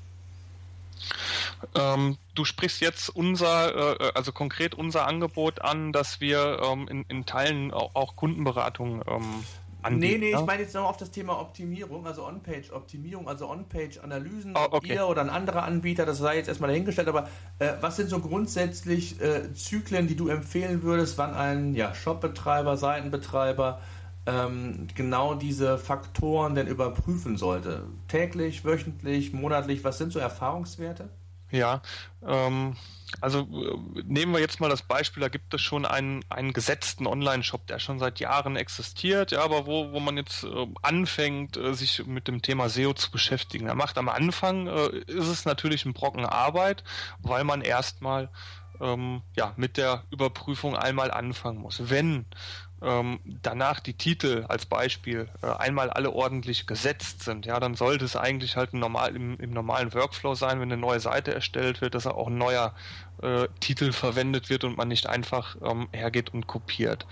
Ähm, 1.75 2.19
du 2.35 2.45
sprichst 2.45 2.81
jetzt 2.81 3.09
unser, 3.09 4.01
äh, 4.01 4.13
also 4.15 4.31
konkret 4.31 4.75
unser 4.75 5.09
Angebot 5.09 5.61
an, 5.63 5.93
dass 5.93 6.21
wir 6.21 6.61
ähm, 6.63 6.87
in, 6.89 7.05
in 7.09 7.27
Teilen 7.27 7.73
auch, 7.73 7.95
auch 7.95 8.15
Kundenberatung 8.15 9.03
ähm, 9.09 9.45
anbieten. 9.87 10.21
Nee, 10.21 10.31
nee, 10.31 10.39
ich 10.39 10.47
meine 10.47 10.63
jetzt 10.63 10.75
noch 10.75 10.85
auf 10.89 10.97
das 10.97 11.11
Thema 11.11 11.41
Optimierung, 11.41 12.07
also 12.07 12.27
On-Page-Optimierung, 12.27 13.29
also 13.29 13.49
On-Page-Analysen, 13.49 14.55
oh, 14.57 14.67
okay. 14.71 14.95
ihr 14.95 15.07
oder 15.07 15.23
ein 15.23 15.31
anderer 15.31 15.65
Anbieter, 15.65 16.07
das 16.07 16.19
sei 16.19 16.37
jetzt 16.37 16.49
erstmal 16.49 16.69
dahingestellt, 16.69 17.09
aber 17.09 17.29
äh, 17.59 17.73
was 17.81 17.97
sind 17.97 18.11
so 18.11 18.21
grundsätzlich 18.21 19.21
äh, 19.21 19.53
Zyklen, 19.55 20.07
die 20.07 20.17
du 20.17 20.29
empfehlen 20.29 20.83
würdest, 20.83 21.19
wann 21.19 21.35
ein 21.35 21.75
ja, 21.75 21.95
Shop-Betreiber, 21.95 22.77
Seitenbetreiber 22.77 23.81
ähm, 24.27 24.89
genau 24.95 25.35
diese 25.35 25.79
Faktoren 25.79 26.55
denn 26.55 26.67
überprüfen 26.67 27.37
sollte? 27.37 27.85
Täglich, 28.09 28.65
wöchentlich, 28.65 29.33
monatlich, 29.33 29.85
was 29.85 29.99
sind 29.99 30.13
so 30.13 30.19
Erfahrungswerte? 30.19 31.09
Ja, 31.51 31.81
ähm, 32.27 32.77
also 33.21 33.41
äh, 33.41 34.03
nehmen 34.05 34.33
wir 34.33 34.41
jetzt 34.41 34.61
mal 34.61 34.69
das 34.69 34.83
Beispiel, 34.83 35.21
da 35.21 35.29
gibt 35.29 35.55
es 35.55 35.61
schon 35.61 35.87
einen, 35.87 36.25
einen 36.29 36.53
gesetzten 36.53 37.07
Online-Shop, 37.07 37.67
der 37.67 37.79
schon 37.79 37.99
seit 37.99 38.21
Jahren 38.21 38.57
existiert, 38.57 39.31
ja, 39.31 39.43
aber 39.43 39.67
wo, 39.67 39.93
wo 39.93 40.01
man 40.01 40.17
jetzt 40.17 40.45
äh, 40.45 40.67
anfängt, 40.83 41.57
äh, 41.57 41.75
sich 41.75 42.07
mit 42.07 42.29
dem 42.29 42.43
Thema 42.43 42.69
SEO 42.69 42.95
zu 42.95 43.11
beschäftigen. 43.11 43.69
Er 43.69 43.75
macht 43.75 43.99
am 43.99 44.09
Anfang, 44.09 44.67
äh, 44.67 44.89
ist 45.07 45.29
es 45.29 45.45
natürlich 45.45 45.85
ein 45.85 45.95
Brocken 45.95 46.27
Arbeit, 46.27 46.85
weil 47.21 47.45
man 47.45 47.63
erstmal 47.63 48.31
ähm, 48.81 49.23
ja, 49.37 49.55
mit 49.57 49.77
der 49.77 50.05
Überprüfung 50.11 50.77
einmal 50.77 51.11
anfangen 51.11 51.59
muss. 51.59 51.89
Wenn 51.89 52.27
ähm, 52.83 53.21
danach 53.25 53.81
die 53.81 53.95
Titel 53.95 54.45
als 54.49 54.67
Beispiel 54.67 55.29
äh, 55.43 55.47
einmal 55.47 55.89
alle 55.91 56.13
ordentlich 56.13 56.67
gesetzt 56.67 57.23
sind, 57.23 57.47
ja, 57.47 57.59
dann 57.59 57.75
sollte 57.75 58.05
es 58.05 58.17
eigentlich 58.17 58.57
halt 58.57 58.75
normal, 58.75 59.17
im, 59.17 59.39
im, 59.39 59.51
normalen 59.51 59.95
Workflow 59.95 60.35
sein, 60.35 60.61
wenn 60.61 60.71
eine 60.71 60.81
neue 60.81 61.01
Seite 61.01 61.33
erstellt 61.35 61.81
wird, 61.81 61.95
dass 61.95 62.07
auch 62.07 62.27
ein 62.27 62.37
neuer 62.37 62.75
äh, 63.23 63.49
Titel 63.61 63.93
verwendet 63.93 64.51
wird 64.51 64.65
und 64.65 64.77
man 64.77 64.89
nicht 64.89 65.09
einfach 65.09 65.57
ähm, 65.63 65.89
hergeht 65.93 66.35
und 66.35 66.47
kopiert. 66.47 67.07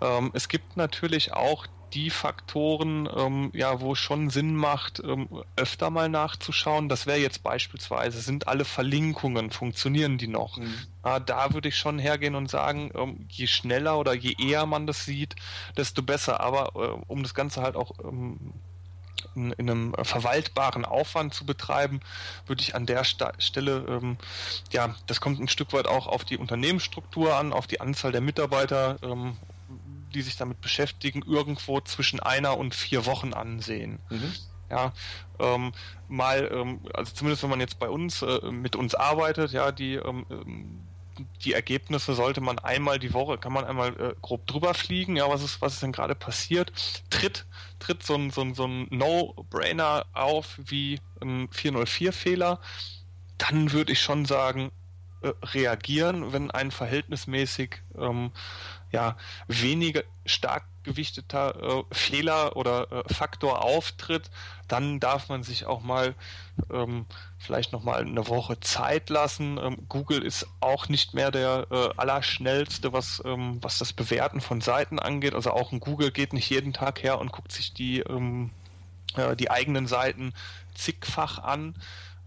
Ähm, 0.00 0.32
es 0.34 0.48
gibt 0.48 0.76
natürlich 0.76 1.32
auch 1.32 1.66
die 1.92 2.10
Faktoren, 2.10 3.08
ähm, 3.14 3.50
ja, 3.54 3.80
wo 3.80 3.92
es 3.92 3.98
schon 3.98 4.30
Sinn 4.30 4.54
macht, 4.54 5.00
ähm, 5.04 5.28
öfter 5.56 5.90
mal 5.90 6.08
nachzuschauen. 6.08 6.88
Das 6.88 7.06
wäre 7.06 7.18
jetzt 7.18 7.42
beispielsweise, 7.42 8.20
sind 8.20 8.48
alle 8.48 8.64
Verlinkungen, 8.64 9.50
funktionieren 9.50 10.18
die 10.18 10.28
noch? 10.28 10.58
Mhm. 10.58 10.74
Äh, 11.04 11.20
da 11.24 11.54
würde 11.54 11.68
ich 11.68 11.76
schon 11.76 11.98
hergehen 11.98 12.34
und 12.34 12.50
sagen, 12.50 12.90
ähm, 12.94 13.26
je 13.30 13.46
schneller 13.46 13.98
oder 13.98 14.14
je 14.14 14.34
eher 14.38 14.66
man 14.66 14.86
das 14.86 15.04
sieht, 15.04 15.36
desto 15.76 16.02
besser. 16.02 16.40
Aber 16.40 16.72
äh, 16.74 17.04
um 17.06 17.22
das 17.22 17.34
Ganze 17.34 17.62
halt 17.62 17.76
auch 17.76 17.92
ähm, 18.04 18.52
in, 19.34 19.52
in, 19.52 19.70
einem 19.70 19.94
verwaltbaren 20.02 20.84
Aufwand 20.84 21.34
zu 21.34 21.46
betreiben, 21.46 22.00
würde 22.46 22.62
ich 22.62 22.74
an 22.74 22.86
der 22.86 23.04
Sta 23.04 23.32
Stelle, 23.38 23.84
ähm, 23.88 24.18
ja, 24.72 24.94
das 25.06 25.20
kommt 25.20 25.40
ein 25.40 25.48
Stück 25.48 25.72
weit 25.72 25.86
auch 25.86 26.06
auf 26.06 26.24
die 26.24 26.36
Unternehmensstruktur 26.36 27.36
an, 27.36 27.52
auf 27.52 27.66
die 27.66 27.80
Anzahl 27.80 28.12
der 28.12 28.20
Mitarbeiter 28.20 28.98
ähm, 29.02 29.36
die 30.16 30.22
sich 30.22 30.36
damit 30.36 30.60
beschäftigen, 30.60 31.22
irgendwo 31.22 31.80
zwischen 31.80 32.20
einer 32.20 32.56
und 32.56 32.74
vier 32.74 33.06
Wochen 33.06 33.34
ansehen. 33.34 33.98
Mhm. 34.10 34.32
Ja, 34.68 34.92
ähm, 35.38 35.72
mal, 36.08 36.50
ähm, 36.52 36.80
also 36.92 37.12
zumindest 37.12 37.44
wenn 37.44 37.50
man 37.50 37.60
jetzt 37.60 37.78
bei 37.78 37.88
uns 37.88 38.22
äh, 38.22 38.50
mit 38.50 38.74
uns 38.74 38.96
arbeitet, 38.96 39.52
ja, 39.52 39.70
die 39.70 39.94
ähm, 39.94 40.26
ähm, 40.30 40.80
die 41.44 41.52
Ergebnisse 41.52 42.14
sollte 42.14 42.40
man 42.40 42.58
einmal 42.58 42.98
die 42.98 43.14
Woche, 43.14 43.38
kann 43.38 43.52
man 43.52 43.64
einmal 43.64 43.98
äh, 43.98 44.14
grob 44.20 44.46
drüber 44.46 44.74
fliegen, 44.74 45.16
ja, 45.16 45.28
was 45.28 45.42
ist, 45.42 45.60
was 45.60 45.74
ist 45.74 45.82
denn 45.82 45.92
gerade 45.92 46.14
passiert? 46.14 46.72
Tritt, 47.10 47.46
tritt 47.78 48.02
so 48.02 48.14
ein, 48.14 48.30
so 48.30 48.42
ein, 48.42 48.54
so 48.54 48.66
ein 48.66 48.86
No-Brainer 48.90 50.06
auf 50.12 50.58
wie 50.62 51.00
ein 51.22 51.48
404-Fehler, 51.48 52.60
dann 53.38 53.72
würde 53.72 53.92
ich 53.92 54.00
schon 54.00 54.24
sagen, 54.24 54.72
äh, 55.22 55.32
reagieren, 55.42 56.32
wenn 56.32 56.50
ein 56.50 56.70
verhältnismäßig 56.70 57.82
ähm, 57.98 58.32
ja, 58.96 59.14
weniger 59.46 60.02
stark 60.24 60.64
gewichteter 60.84 61.54
äh, 61.62 61.94
Fehler 61.94 62.56
oder 62.56 62.90
äh, 62.90 63.12
Faktor 63.12 63.62
auftritt, 63.62 64.30
dann 64.68 65.00
darf 65.00 65.28
man 65.28 65.42
sich 65.42 65.66
auch 65.66 65.82
mal 65.82 66.14
ähm, 66.72 67.04
vielleicht 67.36 67.74
noch 67.74 67.82
mal 67.82 68.00
eine 68.00 68.26
Woche 68.26 68.58
Zeit 68.60 69.10
lassen. 69.10 69.58
Ähm, 69.58 69.76
Google 69.90 70.22
ist 70.22 70.46
auch 70.60 70.88
nicht 70.88 71.12
mehr 71.12 71.30
der 71.30 71.66
äh, 71.70 71.90
allerschnellste, 71.98 72.94
was 72.94 73.22
ähm, 73.26 73.58
was 73.60 73.76
das 73.76 73.92
Bewerten 73.92 74.40
von 74.40 74.62
Seiten 74.62 74.98
angeht. 74.98 75.34
Also 75.34 75.50
auch 75.50 75.72
ein 75.72 75.80
Google 75.80 76.10
geht 76.10 76.32
nicht 76.32 76.48
jeden 76.48 76.72
Tag 76.72 77.02
her 77.02 77.20
und 77.20 77.32
guckt 77.32 77.52
sich 77.52 77.74
die 77.74 77.98
ähm, 78.00 78.50
äh, 79.14 79.36
die 79.36 79.50
eigenen 79.50 79.86
Seiten 79.86 80.32
zigfach 80.74 81.38
an. 81.38 81.74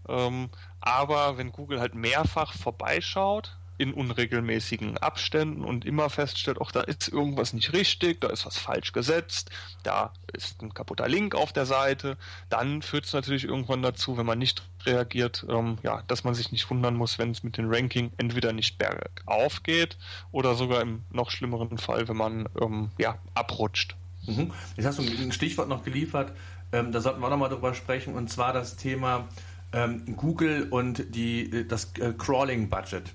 Ähm, 0.08 0.50
aber 0.80 1.36
wenn 1.36 1.50
Google 1.50 1.80
halt 1.80 1.96
mehrfach 1.96 2.52
vorbeischaut, 2.52 3.56
in 3.80 3.94
unregelmäßigen 3.94 4.98
Abständen 4.98 5.64
und 5.64 5.86
immer 5.86 6.10
feststellt, 6.10 6.60
auch 6.60 6.70
da 6.70 6.82
ist 6.82 7.08
irgendwas 7.08 7.54
nicht 7.54 7.72
richtig, 7.72 8.20
da 8.20 8.28
ist 8.28 8.44
was 8.44 8.58
falsch 8.58 8.92
gesetzt, 8.92 9.50
da 9.82 10.12
ist 10.34 10.62
ein 10.62 10.74
kaputter 10.74 11.08
Link 11.08 11.34
auf 11.34 11.52
der 11.52 11.64
Seite, 11.64 12.18
dann 12.50 12.82
führt 12.82 13.06
es 13.06 13.14
natürlich 13.14 13.44
irgendwann 13.44 13.80
dazu, 13.80 14.18
wenn 14.18 14.26
man 14.26 14.38
nicht 14.38 14.62
reagiert, 14.84 15.46
ähm, 15.48 15.78
ja, 15.82 16.02
dass 16.08 16.24
man 16.24 16.34
sich 16.34 16.52
nicht 16.52 16.68
wundern 16.70 16.94
muss, 16.94 17.18
wenn 17.18 17.30
es 17.30 17.42
mit 17.42 17.56
dem 17.56 17.72
Ranking 17.72 18.12
entweder 18.18 18.52
nicht 18.52 18.76
bergauf 18.76 19.62
geht 19.62 19.96
oder 20.30 20.54
sogar 20.54 20.82
im 20.82 21.04
noch 21.10 21.30
schlimmeren 21.30 21.78
Fall, 21.78 22.06
wenn 22.06 22.16
man 22.16 22.48
ähm, 22.60 22.90
ja, 22.98 23.18
abrutscht. 23.34 23.96
Mhm. 24.26 24.52
Jetzt 24.76 24.86
hast 24.86 24.98
du 24.98 25.02
ein 25.02 25.32
Stichwort 25.32 25.68
noch 25.68 25.84
geliefert, 25.84 26.32
ähm, 26.72 26.92
da 26.92 27.00
sollten 27.00 27.20
wir 27.20 27.26
auch 27.26 27.30
nochmal 27.30 27.48
drüber 27.48 27.72
sprechen, 27.72 28.14
und 28.14 28.28
zwar 28.28 28.52
das 28.52 28.76
Thema 28.76 29.26
ähm, 29.72 30.16
Google 30.16 30.68
und 30.70 31.14
die, 31.14 31.66
das 31.66 31.92
äh, 31.98 32.12
Crawling-Budget. 32.12 33.14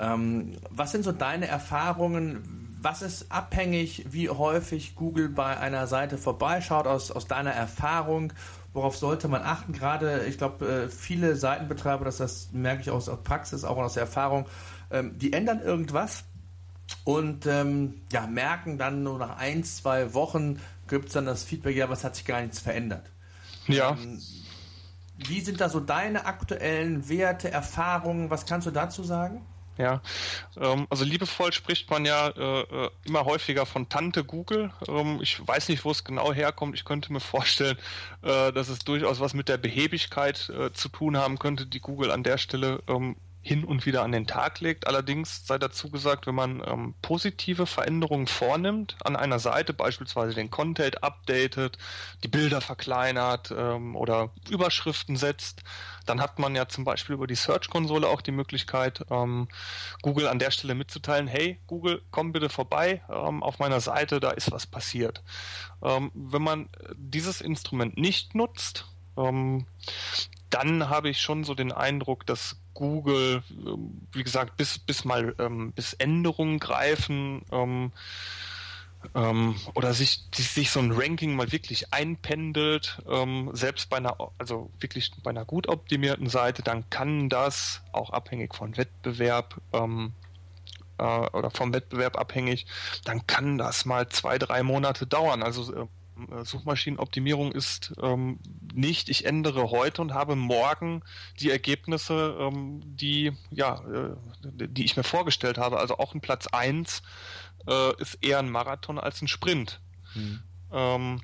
Ähm, 0.00 0.56
was 0.70 0.92
sind 0.92 1.04
so 1.04 1.12
deine 1.12 1.46
Erfahrungen? 1.46 2.78
Was 2.82 3.02
ist 3.02 3.30
abhängig, 3.30 4.06
wie 4.10 4.30
häufig 4.30 4.94
Google 4.94 5.28
bei 5.28 5.58
einer 5.58 5.86
Seite 5.86 6.16
vorbeischaut 6.16 6.86
aus, 6.86 7.10
aus 7.10 7.26
deiner 7.26 7.52
Erfahrung? 7.52 8.32
Worauf 8.72 8.96
sollte 8.96 9.28
man 9.28 9.42
achten? 9.42 9.72
Gerade, 9.72 10.24
ich 10.24 10.38
glaube, 10.38 10.66
äh, 10.66 10.88
viele 10.88 11.36
Seitenbetreiber, 11.36 12.04
das, 12.04 12.16
das 12.16 12.50
merke 12.52 12.80
ich 12.80 12.90
aus, 12.90 13.08
aus 13.08 13.22
Praxis, 13.22 13.64
auch 13.64 13.76
aus 13.76 13.96
Erfahrung, 13.96 14.46
ähm, 14.90 15.18
die 15.18 15.34
ändern 15.34 15.60
irgendwas 15.60 16.24
und 17.04 17.46
ähm, 17.46 18.00
ja, 18.10 18.26
merken 18.26 18.78
dann 18.78 19.02
nur 19.02 19.18
nach 19.18 19.36
ein, 19.36 19.64
zwei 19.64 20.14
Wochen 20.14 20.60
gibt 20.88 21.08
es 21.08 21.12
dann 21.12 21.26
das 21.26 21.44
Feedback, 21.44 21.76
ja, 21.76 21.88
was 21.88 22.04
hat 22.04 22.16
sich 22.16 22.24
gar 22.24 22.40
nichts 22.40 22.60
verändert. 22.60 23.10
Ja. 23.66 23.92
Ähm, 23.92 24.20
wie 25.16 25.40
sind 25.40 25.60
da 25.60 25.68
so 25.68 25.80
deine 25.80 26.24
aktuellen 26.24 27.08
Werte, 27.08 27.50
Erfahrungen? 27.50 28.30
Was 28.30 28.46
kannst 28.46 28.66
du 28.66 28.70
dazu 28.70 29.04
sagen? 29.04 29.44
Ja, 29.80 30.02
ähm, 30.58 30.86
also 30.90 31.06
liebevoll 31.06 31.54
spricht 31.54 31.88
man 31.88 32.04
ja 32.04 32.28
äh, 32.28 32.60
äh, 32.60 32.90
immer 33.04 33.24
häufiger 33.24 33.64
von 33.64 33.88
Tante 33.88 34.24
Google. 34.24 34.70
Ähm, 34.86 35.20
ich 35.22 35.40
weiß 35.46 35.70
nicht, 35.70 35.86
wo 35.86 35.90
es 35.90 36.04
genau 36.04 36.34
herkommt. 36.34 36.74
Ich 36.74 36.84
könnte 36.84 37.10
mir 37.14 37.20
vorstellen, 37.20 37.78
äh, 38.20 38.52
dass 38.52 38.68
es 38.68 38.80
durchaus 38.80 39.20
was 39.20 39.32
mit 39.32 39.48
der 39.48 39.56
Behebigkeit 39.56 40.50
äh, 40.50 40.70
zu 40.72 40.90
tun 40.90 41.16
haben 41.16 41.38
könnte, 41.38 41.64
die 41.64 41.80
Google 41.80 42.10
an 42.10 42.22
der 42.22 42.36
Stelle 42.36 42.82
ähm, 42.88 43.16
hin 43.42 43.64
und 43.64 43.86
wieder 43.86 44.02
an 44.02 44.12
den 44.12 44.26
Tag 44.26 44.60
legt. 44.60 44.86
Allerdings 44.86 45.46
sei 45.46 45.58
dazu 45.58 45.90
gesagt, 45.90 46.26
wenn 46.26 46.34
man 46.34 46.62
ähm, 46.66 46.94
positive 47.00 47.66
Veränderungen 47.66 48.26
vornimmt 48.26 48.96
an 49.02 49.16
einer 49.16 49.38
Seite, 49.38 49.72
beispielsweise 49.72 50.34
den 50.34 50.50
Content 50.50 51.02
updatet, 51.02 51.78
die 52.22 52.28
Bilder 52.28 52.60
verkleinert 52.60 53.52
ähm, 53.56 53.96
oder 53.96 54.30
Überschriften 54.50 55.16
setzt, 55.16 55.62
dann 56.04 56.20
hat 56.20 56.38
man 56.38 56.54
ja 56.54 56.68
zum 56.68 56.84
Beispiel 56.84 57.14
über 57.14 57.26
die 57.26 57.34
Search-Konsole 57.34 58.08
auch 58.08 58.20
die 58.20 58.32
Möglichkeit, 58.32 59.06
ähm, 59.10 59.48
Google 60.02 60.28
an 60.28 60.38
der 60.38 60.50
Stelle 60.50 60.74
mitzuteilen, 60.74 61.26
hey 61.26 61.58
Google, 61.66 62.02
komm 62.10 62.32
bitte 62.32 62.50
vorbei 62.50 63.02
ähm, 63.08 63.42
auf 63.42 63.58
meiner 63.58 63.80
Seite, 63.80 64.20
da 64.20 64.30
ist 64.30 64.52
was 64.52 64.66
passiert. 64.66 65.22
Ähm, 65.82 66.10
wenn 66.14 66.42
man 66.42 66.68
dieses 66.94 67.40
Instrument 67.40 67.96
nicht 67.96 68.34
nutzt, 68.34 68.86
ähm, 69.16 69.66
dann 70.50 70.88
habe 70.88 71.08
ich 71.08 71.20
schon 71.20 71.44
so 71.44 71.54
den 71.54 71.72
Eindruck, 71.72 72.26
dass 72.26 72.59
Google, 72.80 73.42
ähm, 73.50 74.00
wie 74.12 74.24
gesagt, 74.24 74.56
bis, 74.56 74.78
bis 74.78 75.04
mal 75.04 75.34
ähm, 75.38 75.72
bis 75.72 75.92
Änderungen 75.92 76.58
greifen 76.58 77.42
ähm, 77.52 77.92
ähm, 79.14 79.54
oder 79.74 79.92
sich, 79.92 80.24
sich 80.34 80.70
so 80.70 80.80
ein 80.80 80.92
Ranking 80.92 81.36
mal 81.36 81.52
wirklich 81.52 81.92
einpendelt, 81.92 83.02
ähm, 83.06 83.50
selbst 83.52 83.90
bei 83.90 83.98
einer, 83.98 84.16
also 84.38 84.70
wirklich 84.80 85.12
bei 85.22 85.30
einer 85.30 85.44
gut 85.44 85.68
optimierten 85.68 86.30
Seite, 86.30 86.62
dann 86.62 86.88
kann 86.88 87.28
das 87.28 87.82
auch 87.92 88.10
abhängig 88.10 88.54
von 88.54 88.78
Wettbewerb 88.78 89.60
ähm, 89.74 90.14
äh, 90.96 91.02
oder 91.04 91.50
vom 91.50 91.74
Wettbewerb 91.74 92.18
abhängig, 92.18 92.66
dann 93.04 93.26
kann 93.26 93.58
das 93.58 93.84
mal 93.84 94.08
zwei, 94.08 94.38
drei 94.38 94.62
Monate 94.62 95.06
dauern. 95.06 95.42
Also 95.42 95.74
äh, 95.74 95.86
Suchmaschinenoptimierung 96.44 97.52
ist 97.52 97.92
ähm, 98.02 98.38
nicht, 98.72 99.08
ich 99.08 99.24
ändere 99.24 99.70
heute 99.70 100.02
und 100.02 100.14
habe 100.14 100.36
morgen 100.36 101.02
die 101.40 101.50
Ergebnisse, 101.50 102.36
ähm, 102.38 102.80
die, 102.84 103.32
ja, 103.50 103.82
äh, 103.84 104.16
die 104.42 104.84
ich 104.84 104.96
mir 104.96 105.02
vorgestellt 105.02 105.58
habe. 105.58 105.78
Also 105.78 105.98
auch 105.98 106.14
ein 106.14 106.20
Platz 106.20 106.46
1 106.46 107.02
äh, 107.66 108.00
ist 108.00 108.18
eher 108.22 108.38
ein 108.38 108.50
Marathon 108.50 108.98
als 108.98 109.22
ein 109.22 109.28
Sprint. 109.28 109.80
Hm. 110.12 110.40
Ähm, 110.72 111.22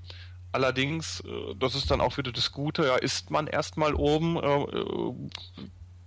allerdings, 0.52 1.20
äh, 1.20 1.54
das 1.58 1.74
ist 1.74 1.90
dann 1.90 2.00
auch 2.00 2.16
wieder 2.18 2.32
das 2.32 2.52
Gute, 2.52 2.86
ja, 2.86 2.96
ist 2.96 3.30
man 3.30 3.46
erstmal 3.46 3.94
oben, 3.94 4.36
äh, 4.36 4.62
äh 4.62 5.14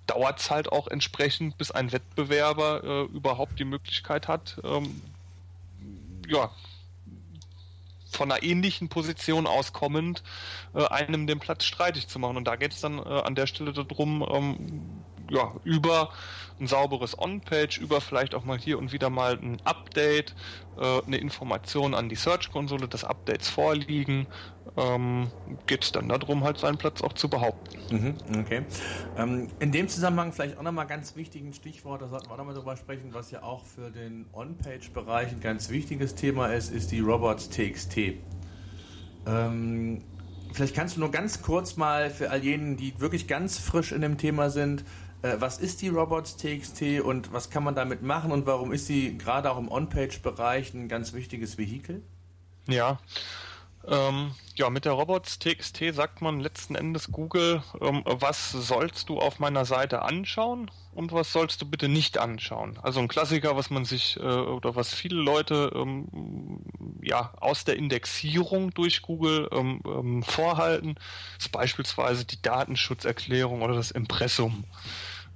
dauert 0.08 0.40
es 0.40 0.50
halt 0.50 0.72
auch 0.72 0.88
entsprechend, 0.88 1.60
bis 1.60 1.70
ein 1.70 1.92
Wettbewerber 1.92 3.08
überhaupt 3.14 3.60
die 3.60 3.64
Möglichkeit 3.64 4.28
hat, 4.28 4.60
ähm, 4.64 5.04
ja, 6.28 6.50
von 8.12 8.32
einer 8.32 8.44
ähnlichen 8.44 8.90
Position 8.90 9.48
aus 9.48 9.74
kommend, 9.74 10.24
äh, 10.74 10.86
einem 10.86 11.28
den 11.28 11.40
Platz 11.40 11.66
streitig 11.66 12.08
zu 12.08 12.20
machen. 12.20 12.38
Und 12.38 12.46
da 12.46 12.56
geht 12.56 12.74
es 12.74 12.82
dann 12.82 13.00
äh, 13.00 13.02
an 13.02 13.36
der 13.36 13.48
Stelle 13.48 13.74
darum, 13.74 14.26
ähm, 14.30 14.99
ja, 15.30 15.54
über 15.64 16.10
ein 16.60 16.68
sauberes 16.68 17.18
On-Page, 17.18 17.80
über 17.80 18.02
vielleicht 18.02 18.36
auch 18.36 18.44
mal 18.44 18.58
hier 18.58 18.78
und 18.78 18.92
wieder 18.92 19.10
mal 19.10 19.38
ein 19.42 19.58
Update, 19.64 20.36
äh, 20.78 21.02
eine 21.06 21.18
Information 21.18 21.94
an 21.94 22.10
die 22.10 22.16
Search-Konsole, 22.16 22.88
dass 22.88 23.04
Updates 23.04 23.48
vorliegen, 23.48 24.28
ähm, 24.78 25.32
geht 25.68 25.84
es 25.84 25.92
dann 25.92 26.10
darum, 26.10 26.44
halt 26.44 26.58
seinen 26.58 26.78
Platz 26.78 27.02
auch 27.02 27.14
zu 27.14 27.30
behaupten. 27.30 27.80
Mhm, 27.90 28.40
okay. 28.40 28.64
Ähm, 29.18 29.48
in 29.60 29.72
dem 29.72 29.88
Zusammenhang 29.88 30.34
vielleicht 30.34 30.58
auch 30.58 30.64
nochmal 30.64 30.88
ganz 30.88 31.16
wichtig 31.16 31.44
ein 31.44 31.54
Stichwort, 31.54 32.02
da 32.02 32.08
sollten 32.08 32.28
wir 32.28 32.34
auch 32.34 32.38
nochmal 32.38 32.56
drüber 32.56 32.76
sprechen, 32.76 33.14
was 33.14 33.32
ja 33.32 33.44
auch 33.44 33.66
für 33.66 33.90
den 33.90 34.26
On-Page-Bereich 34.34 35.32
ein 35.32 35.40
ganz 35.40 35.70
wichtiges 35.70 36.16
Thema 36.16 36.48
ist, 36.48 36.72
ist 36.72 36.92
die 36.92 37.00
Robots 37.00 37.50
TXT. 37.50 38.16
Ähm, 39.26 40.02
vielleicht 40.52 40.76
kannst 40.76 40.98
du 40.98 41.00
nur 41.00 41.12
ganz 41.12 41.42
kurz 41.42 41.78
mal 41.78 42.10
für 42.10 42.32
all 42.32 42.44
jenen, 42.44 42.78
die 42.78 43.00
wirklich 43.00 43.28
ganz 43.28 43.58
frisch 43.58 43.92
in 43.92 44.02
dem 44.02 44.18
Thema 44.18 44.50
sind, 44.50 44.84
äh, 45.22 45.36
was 45.40 45.60
ist 45.60 45.82
die 45.82 45.90
Robots 45.90 46.38
TXT 46.38 47.02
und 47.04 47.32
was 47.34 47.50
kann 47.50 47.64
man 47.64 47.76
damit 47.76 48.02
machen 48.02 48.32
und 48.32 48.46
warum 48.46 48.72
ist 48.72 48.88
sie 48.88 49.18
gerade 49.18 49.52
auch 49.52 49.58
im 49.58 49.70
On-Page-Bereich 49.72 50.74
ein 50.74 50.88
ganz 50.90 51.14
wichtiges 51.14 51.58
Vehikel? 51.58 52.04
Ja, 52.68 53.00
Ähm, 53.88 54.36
ja, 54.56 54.70
mit 54.70 54.86
der 54.86 54.92
Robots.txt 54.94 55.94
sagt 55.94 56.22
man 56.22 56.40
letzten 56.42 56.76
Endes 56.76 57.12
Google, 57.12 57.64
ähm, 57.82 58.04
was 58.06 58.52
sollst 58.52 59.10
du 59.10 59.20
auf 59.20 59.40
meiner 59.40 59.66
Seite 59.66 60.02
anschauen 60.04 60.70
und 60.92 61.14
was 61.14 61.32
sollst 61.32 61.62
du 61.62 61.66
bitte 61.66 61.88
nicht 61.88 62.18
anschauen. 62.18 62.78
Also 62.84 63.00
ein 63.00 63.08
Klassiker, 63.08 63.56
was 63.56 63.70
man 63.70 63.86
sich 63.86 64.18
äh, 64.18 64.22
oder 64.22 64.76
was 64.76 64.94
viele 64.94 65.16
Leute 65.22 65.72
ähm, 65.76 66.62
ja 67.02 67.34
aus 67.40 67.64
der 67.64 67.78
Indexierung 67.78 68.72
durch 68.74 69.02
Google 69.02 69.48
ähm, 69.54 69.82
ähm, 69.86 70.24
vorhalten, 70.24 70.96
ist 71.40 71.52
beispielsweise 71.52 72.26
die 72.26 72.42
Datenschutzerklärung 72.42 73.62
oder 73.62 73.76
das 73.76 73.92
Impressum 73.92 74.66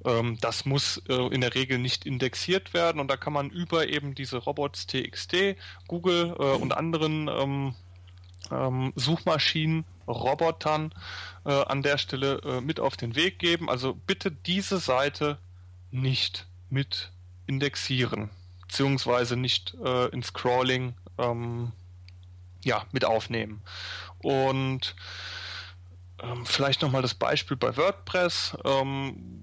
ähm, 0.06 0.38
das 0.42 0.66
muss 0.66 1.02
äh, 1.10 1.14
in 1.14 1.42
der 1.42 1.56
Regel 1.56 1.78
nicht 1.78 2.06
indexiert 2.06 2.74
werden 2.74 3.00
und 3.00 3.10
da 3.10 3.18
kann 3.18 3.34
man 3.34 3.50
über 3.50 3.88
eben 3.88 4.16
diese 4.16 4.38
Robots.txt, 4.38 5.56
Google 5.88 6.36
äh, 6.38 6.44
und 6.44 6.76
anderen 6.76 7.28
ähm, 7.28 7.76
ähm, 8.52 8.94
Suchmaschinen, 8.96 9.86
Robotern 10.08 10.94
äh, 11.46 11.52
an 11.52 11.82
der 11.82 11.98
Stelle 11.98 12.42
äh, 12.44 12.62
mit 12.62 12.80
auf 12.80 12.98
den 12.98 13.16
Weg 13.16 13.40
geben. 13.40 13.70
Also 13.70 13.94
bitte 13.94 14.32
diese 14.32 14.80
Seite 14.80 15.38
nicht 15.92 16.48
mit 16.70 17.12
indexieren, 17.46 18.30
beziehungsweise 18.62 19.38
nicht 19.38 19.76
äh, 19.84 20.08
in 20.08 20.24
Scrolling 20.24 20.96
ähm, 21.18 21.72
ja, 22.64 22.86
mit 22.92 23.06
aufnehmen. 23.06 23.62
Und 24.20 24.96
ähm, 26.22 26.46
vielleicht 26.46 26.82
nochmal 26.82 27.02
das 27.02 27.14
Beispiel 27.14 27.58
bei 27.58 27.76
WordPress. 27.76 28.58
Ähm, 28.64 29.43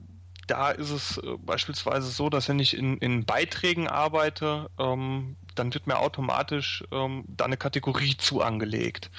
da 0.50 0.70
ist 0.70 0.90
es 0.90 1.18
äh, 1.18 1.36
beispielsweise 1.38 2.08
so, 2.08 2.28
dass 2.28 2.48
wenn 2.48 2.58
ich 2.58 2.76
in, 2.76 2.98
in 2.98 3.24
Beiträgen 3.24 3.86
arbeite, 3.86 4.68
ähm, 4.78 5.36
dann 5.54 5.72
wird 5.72 5.86
mir 5.86 5.98
automatisch 5.98 6.84
ähm, 6.90 7.24
da 7.28 7.44
eine 7.44 7.56
Kategorie 7.56 8.16
zu 8.16 8.42
angelegt. 8.42 9.10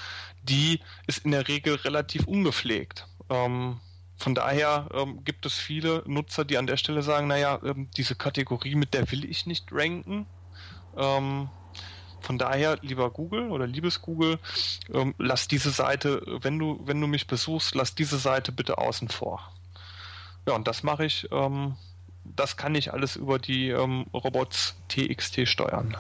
Die 0.44 0.82
ist 1.08 1.26
in 1.26 1.32
der 1.32 1.48
Regel 1.48 1.76
relativ 1.76 2.26
ungepflegt. 2.26 3.08
Ähm, 3.30 3.80
von 4.18 4.36
daher 4.36 4.90
ähm, 4.94 5.24
gibt 5.24 5.46
es 5.46 5.58
viele 5.58 6.04
Nutzer, 6.06 6.44
die 6.44 6.58
an 6.58 6.68
der 6.68 6.78
Stelle 6.78 7.02
sagen, 7.02 7.28
naja, 7.28 7.60
ähm, 7.64 7.90
diese 7.96 8.16
Kategorie, 8.16 8.76
mit 8.76 8.94
der 8.94 9.10
will 9.12 9.24
ich 9.24 9.46
nicht 9.46 9.70
ranken. 9.72 10.26
Ähm, 10.98 11.50
von 12.20 12.38
daher, 12.38 12.78
lieber 12.82 13.10
Google 13.10 13.50
oder 13.50 13.66
liebes 13.66 14.02
Google, 14.02 14.38
ähm, 14.94 15.16
lass 15.18 15.48
diese 15.48 15.72
Seite, 15.72 16.22
wenn 16.42 16.60
du, 16.60 16.82
wenn 16.86 17.00
du 17.00 17.08
mich 17.08 17.26
besuchst, 17.26 17.74
lass 17.74 17.96
diese 17.96 18.18
Seite 18.18 18.52
bitte 18.52 18.78
außen 18.78 19.08
vor. 19.08 19.52
Ja, 20.48 20.56
und 20.56 20.68
das 20.68 20.84
mache 20.84 21.06
ich, 21.06 21.28
ähm, 21.32 21.76
das 22.24 22.58
kann 22.58 22.76
ich 22.76 22.94
alles 22.94 23.16
über 23.16 23.40
die 23.40 23.70
ähm, 23.70 24.06
Robots 24.14 24.76
TXT 24.88 25.48
steuern. 25.48 25.96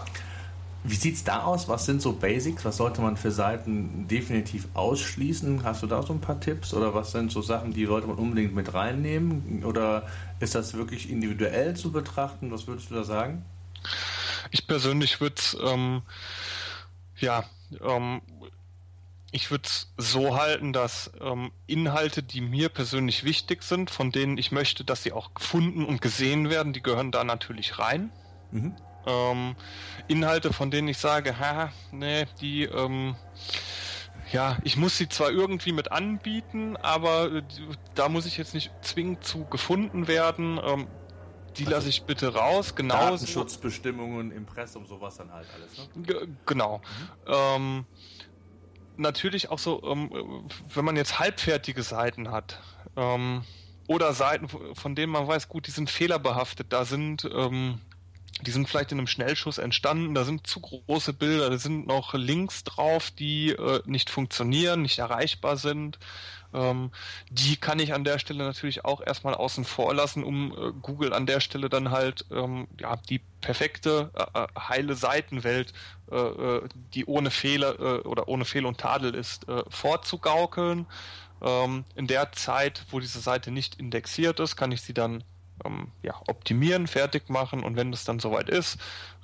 Wie 0.83 0.95
sieht 0.95 1.15
es 1.15 1.23
da 1.23 1.43
aus? 1.43 1.67
Was 1.67 1.85
sind 1.85 2.01
so 2.01 2.13
Basics? 2.13 2.65
Was 2.65 2.77
sollte 2.77 3.01
man 3.01 3.15
für 3.15 3.29
Seiten 3.29 4.07
definitiv 4.07 4.67
ausschließen? 4.73 5.63
Hast 5.63 5.83
du 5.83 5.87
da 5.87 6.01
so 6.01 6.13
ein 6.13 6.21
paar 6.21 6.39
Tipps? 6.39 6.73
Oder 6.73 6.95
was 6.95 7.11
sind 7.11 7.31
so 7.31 7.43
Sachen, 7.43 7.71
die 7.71 7.85
sollte 7.85 8.07
man 8.07 8.17
unbedingt 8.17 8.55
mit 8.55 8.73
reinnehmen? 8.73 9.63
Oder 9.63 10.07
ist 10.39 10.55
das 10.55 10.73
wirklich 10.73 11.11
individuell 11.11 11.75
zu 11.75 11.91
betrachten? 11.91 12.51
Was 12.51 12.65
würdest 12.65 12.89
du 12.89 12.95
da 12.95 13.03
sagen? 13.03 13.45
Ich 14.49 14.65
persönlich 14.65 15.21
würde 15.21 15.35
es, 15.37 15.55
ähm, 15.63 16.01
ja, 17.19 17.43
ähm, 17.79 18.21
ich 19.31 19.49
würde 19.49 19.63
es 19.65 19.93
so 19.97 20.37
halten, 20.37 20.73
dass 20.73 21.11
ähm, 21.21 21.51
Inhalte, 21.65 22.21
die 22.21 22.41
mir 22.41 22.69
persönlich 22.69 23.23
wichtig 23.23 23.63
sind, 23.63 23.89
von 23.89 24.11
denen 24.11 24.37
ich 24.37 24.51
möchte, 24.51 24.83
dass 24.83 25.03
sie 25.03 25.13
auch 25.13 25.33
gefunden 25.33 25.85
und 25.85 26.01
gesehen 26.01 26.49
werden, 26.49 26.73
die 26.73 26.83
gehören 26.83 27.11
da 27.11 27.23
natürlich 27.23 27.79
rein. 27.79 28.11
Mhm. 28.51 28.75
Ähm, 29.05 29.55
Inhalte, 30.07 30.53
von 30.53 30.69
denen 30.69 30.89
ich 30.89 30.97
sage, 30.97 31.39
ha, 31.39 31.71
nee, 31.91 32.25
die, 32.41 32.63
ähm, 32.63 33.15
ja, 34.31 34.57
ich 34.63 34.77
muss 34.77 34.97
sie 34.97 35.09
zwar 35.09 35.31
irgendwie 35.31 35.71
mit 35.71 35.91
anbieten, 35.91 36.77
aber 36.77 37.31
äh, 37.31 37.43
da 37.95 38.09
muss 38.09 38.25
ich 38.25 38.37
jetzt 38.37 38.53
nicht 38.53 38.71
zwingend 38.81 39.23
zu 39.23 39.45
gefunden 39.45 40.07
werden. 40.07 40.59
Ähm, 40.63 40.87
die 41.57 41.65
also 41.65 41.75
lasse 41.75 41.89
ich 41.89 42.03
bitte 42.03 42.33
raus. 42.33 42.75
Genau. 42.75 42.95
Datenschutzbestimmungen, 42.95 44.31
Impressum, 44.31 44.85
sowas 44.85 45.17
dann 45.17 45.31
halt 45.31 45.47
alles. 45.53 45.77
Ne? 45.77 46.35
Genau. 46.45 46.77
Mhm. 46.77 47.33
Ähm, 47.33 47.85
natürlich 49.01 49.49
auch 49.49 49.59
so, 49.59 49.83
ähm, 49.83 50.47
wenn 50.73 50.85
man 50.85 50.95
jetzt 50.95 51.19
halbfertige 51.19 51.83
Seiten 51.83 52.31
hat 52.31 52.59
ähm, 52.95 53.43
oder 53.87 54.13
Seiten, 54.13 54.47
von 54.47 54.95
denen 54.95 55.11
man 55.11 55.27
weiß, 55.27 55.49
gut, 55.49 55.67
die 55.67 55.71
sind 55.71 55.89
fehlerbehaftet, 55.89 56.71
da 56.71 56.85
sind 56.85 57.29
ähm, 57.33 57.81
die 58.41 58.51
sind 58.51 58.67
vielleicht 58.67 58.91
in 58.91 58.97
einem 58.97 59.07
Schnellschuss 59.07 59.57
entstanden, 59.57 60.15
da 60.15 60.23
sind 60.23 60.47
zu 60.47 60.61
große 60.61 61.13
Bilder, 61.13 61.49
da 61.49 61.57
sind 61.57 61.85
noch 61.85 62.13
Links 62.13 62.63
drauf, 62.63 63.11
die 63.11 63.49
äh, 63.49 63.81
nicht 63.85 64.09
funktionieren, 64.09 64.81
nicht 64.81 64.99
erreichbar 64.99 65.57
sind. 65.57 65.99
Ähm, 66.53 66.91
die 67.29 67.55
kann 67.55 67.79
ich 67.79 67.93
an 67.93 68.03
der 68.03 68.19
Stelle 68.19 68.43
natürlich 68.43 68.85
auch 68.85 69.01
erstmal 69.01 69.33
außen 69.33 69.63
vor 69.63 69.93
lassen, 69.93 70.23
um 70.23 70.51
äh, 70.51 70.71
Google 70.81 71.13
an 71.13 71.25
der 71.25 71.39
Stelle 71.39 71.69
dann 71.69 71.91
halt 71.91 72.25
ähm, 72.31 72.67
ja 72.79 72.97
die 72.97 73.21
perfekte 73.41 74.11
äh, 74.13 74.39
äh 74.39 74.47
heile 74.59 74.95
Seitenwelt, 74.95 75.73
äh, 76.11 76.15
äh, 76.15 76.69
die 76.93 77.05
ohne 77.05 77.31
Fehler 77.31 77.79
äh, 77.79 78.07
oder 78.07 78.27
ohne 78.27 78.45
Fehl 78.45 78.65
und 78.65 78.79
Tadel 78.79 79.15
ist, 79.15 79.45
vorzugaukeln. 79.69 80.85
Ähm, 81.41 81.85
in 81.95 82.07
der 82.07 82.31
Zeit, 82.33 82.85
wo 82.91 82.99
diese 82.99 83.19
Seite 83.19 83.51
nicht 83.51 83.79
indexiert 83.79 84.39
ist, 84.39 84.55
kann 84.55 84.71
ich 84.71 84.81
sie 84.81 84.93
dann 84.93 85.23
ähm, 85.65 85.87
ja, 86.03 86.19
optimieren, 86.27 86.87
fertig 86.87 87.29
machen 87.29 87.63
und 87.63 87.75
wenn 87.75 87.91
es 87.93 88.03
dann 88.03 88.19
soweit 88.19 88.49
ist, 88.49 88.77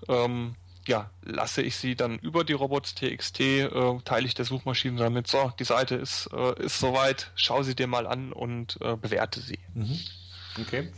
ähm, 0.07 0.55
ja, 0.88 1.09
lasse 1.23 1.61
ich 1.61 1.75
sie 1.75 1.95
dann 1.95 2.17
über 2.19 2.43
die 2.43 2.53
Robots.txt, 2.53 3.39
äh, 3.39 3.99
teile 4.05 4.25
ich 4.25 4.33
der 4.33 4.45
Suchmaschine 4.45 4.97
damit, 4.97 5.27
so, 5.27 5.51
die 5.59 5.63
Seite 5.63 5.95
ist, 5.95 6.29
äh, 6.33 6.63
ist 6.63 6.79
soweit, 6.79 7.31
schau 7.35 7.63
sie 7.63 7.75
dir 7.75 7.88
mal 7.88 8.07
an 8.07 8.31
und 8.31 8.77
äh, 8.81 8.95
bewerte 8.95 9.39
sie. 9.41 9.59
Mhm. 9.73 9.99
Okay. 10.59 10.89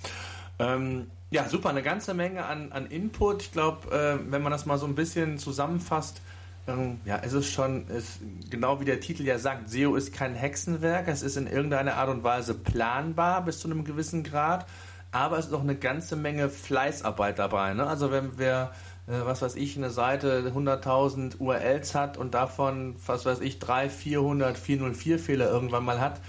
Ähm, 0.59 1.09
ja, 1.31 1.47
super, 1.47 1.69
eine 1.69 1.83
ganze 1.83 2.13
Menge 2.13 2.45
an, 2.45 2.71
an 2.71 2.87
Input. 2.87 3.43
Ich 3.43 3.51
glaube, 3.51 3.89
äh, 3.95 4.31
wenn 4.31 4.41
man 4.41 4.51
das 4.51 4.65
mal 4.65 4.77
so 4.77 4.85
ein 4.85 4.95
bisschen 4.95 5.37
zusammenfasst, 5.37 6.21
ähm, 6.67 6.99
ja, 7.05 7.19
es 7.23 7.33
ist 7.33 7.51
schon, 7.51 7.87
ist, 7.87 8.19
genau 8.49 8.79
wie 8.79 8.85
der 8.85 8.99
Titel 8.99 9.23
ja 9.23 9.37
sagt, 9.37 9.69
SEO 9.69 9.95
ist 9.95 10.13
kein 10.13 10.35
Hexenwerk, 10.35 11.07
es 11.07 11.21
ist 11.21 11.37
in 11.37 11.47
irgendeiner 11.47 11.95
Art 11.95 12.09
und 12.09 12.23
Weise 12.23 12.53
planbar 12.53 13.43
bis 13.43 13.59
zu 13.59 13.67
einem 13.69 13.83
gewissen 13.83 14.23
Grad, 14.23 14.65
aber 15.11 15.37
es 15.39 15.47
ist 15.47 15.53
auch 15.53 15.61
eine 15.61 15.75
ganze 15.75 16.15
Menge 16.15 16.49
Fleißarbeit 16.49 17.39
dabei. 17.39 17.73
Ne? 17.73 17.87
Also 17.87 18.11
wenn 18.11 18.37
wir 18.37 18.71
was 19.10 19.41
weiß 19.41 19.55
ich, 19.55 19.76
eine 19.76 19.89
Seite 19.89 20.51
100.000 20.55 21.39
URLs 21.39 21.95
hat 21.95 22.18
und 22.18 22.34
davon, 22.34 22.95
was 23.05 23.26
weiß 23.26 23.41
ich, 23.41 23.60
300, 23.60 23.91
400, 23.91 24.57
404 24.57 25.20
Fehler 25.20 25.49
irgendwann 25.49 25.84
mal 25.84 25.99
hat, 25.99 26.22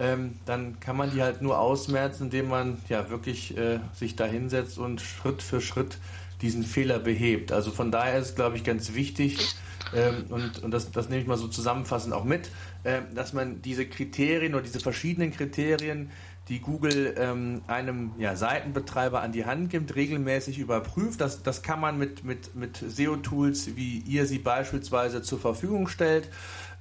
ähm, 0.00 0.34
dann 0.44 0.80
kann 0.80 0.96
man 0.96 1.12
die 1.12 1.22
halt 1.22 1.42
nur 1.42 1.58
ausmerzen, 1.58 2.24
indem 2.24 2.48
man 2.48 2.78
ja 2.88 3.10
wirklich 3.10 3.56
äh, 3.56 3.78
sich 3.92 4.16
da 4.16 4.24
hinsetzt 4.24 4.78
und 4.78 5.00
Schritt 5.00 5.42
für 5.42 5.60
Schritt 5.60 5.98
diesen 6.42 6.64
Fehler 6.64 6.98
behebt. 6.98 7.52
Also 7.52 7.70
von 7.70 7.92
daher 7.92 8.18
ist 8.18 8.30
es, 8.30 8.34
glaube 8.34 8.56
ich, 8.56 8.64
ganz 8.64 8.94
wichtig, 8.94 9.54
ähm, 9.94 10.24
und, 10.28 10.62
und 10.62 10.70
das, 10.70 10.90
das 10.90 11.08
nehme 11.08 11.22
ich 11.22 11.28
mal 11.28 11.36
so 11.36 11.48
zusammenfassend 11.48 12.12
auch 12.14 12.24
mit, 12.24 12.50
äh, 12.82 13.02
dass 13.14 13.32
man 13.32 13.62
diese 13.62 13.86
Kriterien 13.86 14.54
oder 14.54 14.64
diese 14.64 14.80
verschiedenen 14.80 15.32
Kriterien 15.32 16.10
die 16.48 16.60
Google 16.60 17.14
ähm, 17.16 17.62
einem 17.66 18.12
ja, 18.18 18.36
Seitenbetreiber 18.36 19.22
an 19.22 19.32
die 19.32 19.46
Hand 19.46 19.70
gibt, 19.70 19.94
regelmäßig 19.94 20.58
überprüft. 20.58 21.20
Das, 21.20 21.42
das 21.42 21.62
kann 21.62 21.80
man 21.80 21.98
mit, 21.98 22.24
mit, 22.24 22.54
mit 22.54 22.76
SEO-Tools, 22.76 23.76
wie 23.76 23.98
ihr 23.98 24.26
sie 24.26 24.38
beispielsweise 24.38 25.22
zur 25.22 25.38
Verfügung 25.38 25.88
stellt, 25.88 26.28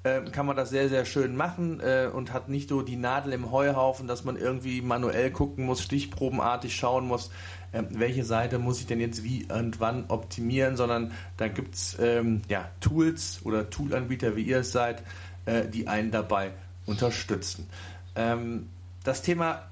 äh, 0.03 0.22
kann 0.32 0.45
man 0.45 0.57
das 0.57 0.70
sehr, 0.70 0.89
sehr 0.89 1.05
schön 1.05 1.38
machen 1.38 1.80
äh, 1.80 2.09
und 2.14 2.34
hat 2.34 2.49
nicht 2.49 2.68
so 2.68 2.82
die 2.82 2.97
Nadel 2.97 3.32
im 3.32 3.51
Heuhaufen, 3.51 4.05
dass 4.05 4.26
man 4.26 4.36
irgendwie 4.36 4.82
manuell 4.82 5.32
gucken 5.32 5.66
muss, 5.66 5.82
stichprobenartig 5.82 6.76
schauen 6.76 7.07
muss, 7.07 7.32
äh, 7.72 7.84
welche 7.89 8.26
Seite 8.26 8.59
muss 8.59 8.82
ich 8.82 8.86
denn 8.86 8.99
jetzt 8.99 9.24
wie 9.24 9.45
und 9.45 9.80
wann 9.80 10.05
optimieren, 10.09 10.76
sondern 10.76 11.14
da 11.38 11.47
gibt's 11.47 11.95
ähm, 12.01 12.41
ja, 12.49 12.70
Tools 12.82 13.39
oder 13.45 13.70
Toolanbieter, 13.70 14.36
wie 14.36 14.43
ihr 14.43 14.59
es 14.59 14.74
seid, 14.74 15.03
äh, 15.45 15.70
die 15.70 15.88
einen 15.88 16.11
dabei 16.11 16.51
unterstützen. 16.86 17.70
Ähm, 18.18 18.68
das 19.04 19.22
Thema 19.22 19.64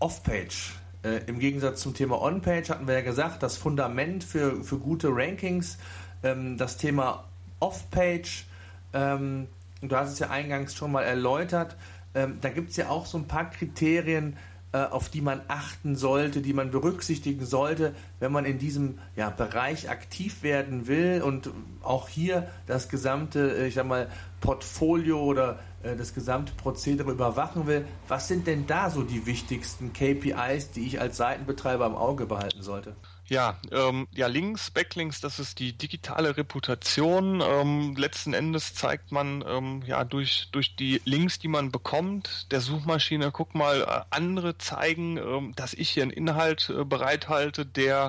Off-Page. 0.00 0.74
Äh, 1.02 1.20
Im 1.26 1.38
Gegensatz 1.38 1.80
zum 1.80 1.94
Thema 1.94 2.20
On-Page 2.20 2.68
hatten 2.70 2.86
wir 2.86 2.94
ja 2.94 3.02
gesagt, 3.02 3.42
das 3.42 3.56
Fundament 3.56 4.24
für, 4.24 4.62
für 4.62 4.78
gute 4.78 5.08
Rankings, 5.10 5.78
ähm, 6.22 6.56
das 6.56 6.76
Thema 6.76 7.24
Off-Page, 7.60 8.46
ähm, 8.92 9.46
du 9.80 9.96
hast 9.96 10.12
es 10.12 10.18
ja 10.18 10.30
eingangs 10.30 10.74
schon 10.74 10.92
mal 10.92 11.02
erläutert, 11.02 11.76
ähm, 12.14 12.38
da 12.40 12.48
gibt 12.50 12.70
es 12.70 12.76
ja 12.76 12.88
auch 12.88 13.06
so 13.06 13.18
ein 13.18 13.28
paar 13.28 13.50
Kriterien, 13.50 14.36
äh, 14.72 14.78
auf 14.78 15.08
die 15.08 15.20
man 15.20 15.40
achten 15.48 15.96
sollte, 15.96 16.42
die 16.42 16.52
man 16.52 16.70
berücksichtigen 16.70 17.46
sollte, 17.46 17.94
wenn 18.20 18.32
man 18.32 18.44
in 18.44 18.58
diesem 18.58 18.98
ja, 19.14 19.30
Bereich 19.30 19.90
aktiv 19.90 20.42
werden 20.42 20.86
will 20.86 21.22
und 21.22 21.50
auch 21.82 22.08
hier 22.08 22.48
das 22.66 22.88
gesamte, 22.88 23.56
äh, 23.58 23.68
ich 23.68 23.74
sag 23.74 23.86
mal, 23.86 24.08
Portfolio 24.40 25.22
oder 25.22 25.58
äh, 25.82 25.96
das 25.96 26.14
gesamte 26.14 26.52
Prozedere 26.54 27.10
überwachen 27.10 27.66
will, 27.66 27.86
was 28.08 28.28
sind 28.28 28.46
denn 28.46 28.66
da 28.66 28.90
so 28.90 29.02
die 29.02 29.26
wichtigsten 29.26 29.92
KPIs, 29.92 30.70
die 30.70 30.86
ich 30.86 31.00
als 31.00 31.16
Seitenbetreiber 31.16 31.86
im 31.86 31.94
Auge 31.94 32.26
behalten 32.26 32.62
sollte? 32.62 32.94
Ja, 33.28 33.58
ähm, 33.72 34.06
ja, 34.12 34.28
Links, 34.28 34.70
Backlinks, 34.70 35.20
das 35.20 35.40
ist 35.40 35.58
die 35.58 35.72
digitale 35.72 36.36
Reputation. 36.36 37.42
Ähm, 37.44 37.96
letzten 37.96 38.34
Endes 38.34 38.74
zeigt 38.74 39.10
man 39.10 39.44
ähm, 39.46 39.82
ja 39.84 40.04
durch 40.04 40.48
durch 40.52 40.76
die 40.76 41.02
Links, 41.04 41.40
die 41.40 41.48
man 41.48 41.72
bekommt, 41.72 42.46
der 42.52 42.60
Suchmaschine, 42.60 43.32
guck 43.32 43.56
mal, 43.56 43.82
äh, 43.82 44.04
andere 44.10 44.58
zeigen, 44.58 45.16
ähm, 45.16 45.52
dass 45.56 45.74
ich 45.74 45.90
hier 45.90 46.04
einen 46.04 46.12
Inhalt 46.12 46.70
äh, 46.70 46.84
bereithalte, 46.84 47.66
der 47.66 48.05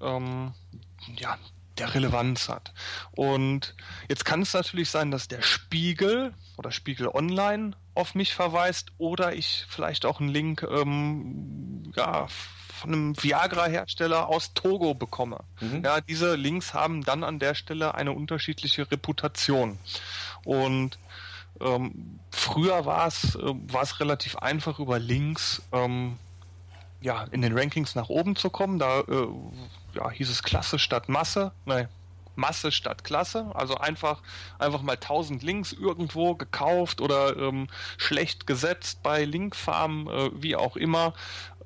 ähm, 0.00 0.52
ja 1.16 1.36
der 1.78 1.94
Relevanz 1.94 2.48
hat. 2.48 2.72
Und 3.12 3.74
jetzt 4.08 4.24
kann 4.24 4.42
es 4.42 4.52
natürlich 4.52 4.90
sein, 4.90 5.10
dass 5.10 5.28
der 5.28 5.42
Spiegel 5.42 6.34
oder 6.56 6.72
Spiegel 6.72 7.08
Online 7.08 7.72
auf 7.94 8.14
mich 8.14 8.34
verweist 8.34 8.92
oder 8.98 9.32
ich 9.32 9.64
vielleicht 9.68 10.04
auch 10.04 10.20
einen 10.20 10.28
Link 10.28 10.66
ähm, 10.68 11.92
ja, 11.94 12.26
von 12.78 12.92
einem 12.92 13.22
Viagra-Hersteller 13.22 14.28
aus 14.28 14.54
Togo 14.54 14.94
bekomme. 14.94 15.40
Mhm. 15.60 15.84
Ja, 15.84 16.00
diese 16.00 16.36
Links 16.36 16.74
haben 16.74 17.02
dann 17.02 17.24
an 17.24 17.38
der 17.38 17.54
Stelle 17.54 17.94
eine 17.94 18.12
unterschiedliche 18.12 18.90
Reputation. 18.90 19.78
Und 20.44 20.98
ähm, 21.60 22.20
früher 22.30 22.84
war 22.86 23.08
es 23.08 23.34
äh, 23.34 23.40
war 23.42 23.82
es 23.82 23.98
relativ 23.98 24.36
einfach 24.36 24.78
über 24.78 25.00
Links 25.00 25.62
ähm, 25.72 26.18
ja 27.00 27.24
in 27.30 27.42
den 27.42 27.56
Rankings 27.56 27.94
nach 27.94 28.08
oben 28.08 28.36
zu 28.36 28.50
kommen. 28.50 28.78
Da 28.78 29.00
äh, 29.00 29.28
ja, 29.94 30.10
hieß 30.10 30.30
es 30.30 30.42
Klasse 30.42 30.78
statt 30.78 31.08
Masse. 31.08 31.52
Nein, 31.64 31.88
Masse 32.38 32.72
statt 32.72 33.04
Klasse. 33.04 33.50
Also 33.54 33.76
einfach, 33.76 34.22
einfach 34.58 34.82
mal 34.82 34.94
1000 34.94 35.42
Links 35.42 35.72
irgendwo 35.72 36.34
gekauft 36.34 37.00
oder 37.00 37.36
ähm, 37.36 37.68
schlecht 37.98 38.46
gesetzt 38.46 39.02
bei 39.02 39.24
Linkfarm, 39.24 40.08
äh, 40.08 40.30
wie 40.42 40.56
auch 40.56 40.76
immer. 40.76 41.14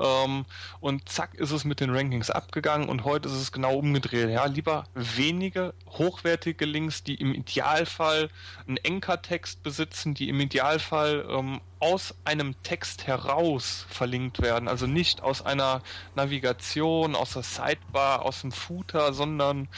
Ähm, 0.03 0.44
und 0.80 1.09
zack 1.09 1.34
ist 1.34 1.53
es 1.53 1.64
mit 1.64 1.80
den 1.80 1.94
Rankings 1.94 2.30
abgegangen 2.30 2.88
und 2.88 3.05
heute 3.05 3.28
ist 3.28 3.36
es 3.36 3.53
genau 3.53 3.76
umgedreht. 3.76 4.30
Ja, 4.30 4.46
lieber 4.46 4.84
wenige 4.94 5.74
hochwertige 5.86 6.64
Links, 6.64 7.05
die 7.05 7.14
im 7.14 7.34
Idealfall 7.34 8.30
einen 8.66 8.78
Anchor-Text 8.84 9.62
besitzen, 9.62 10.14
die 10.14 10.28
im 10.28 10.40
Idealfall 10.40 11.24
ähm, 11.28 11.61
aus 11.78 12.14
einem 12.24 12.55
Text 12.62 13.09
heraus 13.09 13.86
verlinkt 13.88 14.40
werden. 14.40 14.68
Also 14.68 14.86
nicht 14.86 15.20
aus 15.20 15.44
einer 15.44 15.82
Navigation, 16.14 17.16
aus 17.16 17.32
der 17.32 17.42
Sidebar, 17.42 18.24
aus 18.24 18.42
dem 18.42 18.53
Footer, 18.53 19.12
sondern 19.12 19.68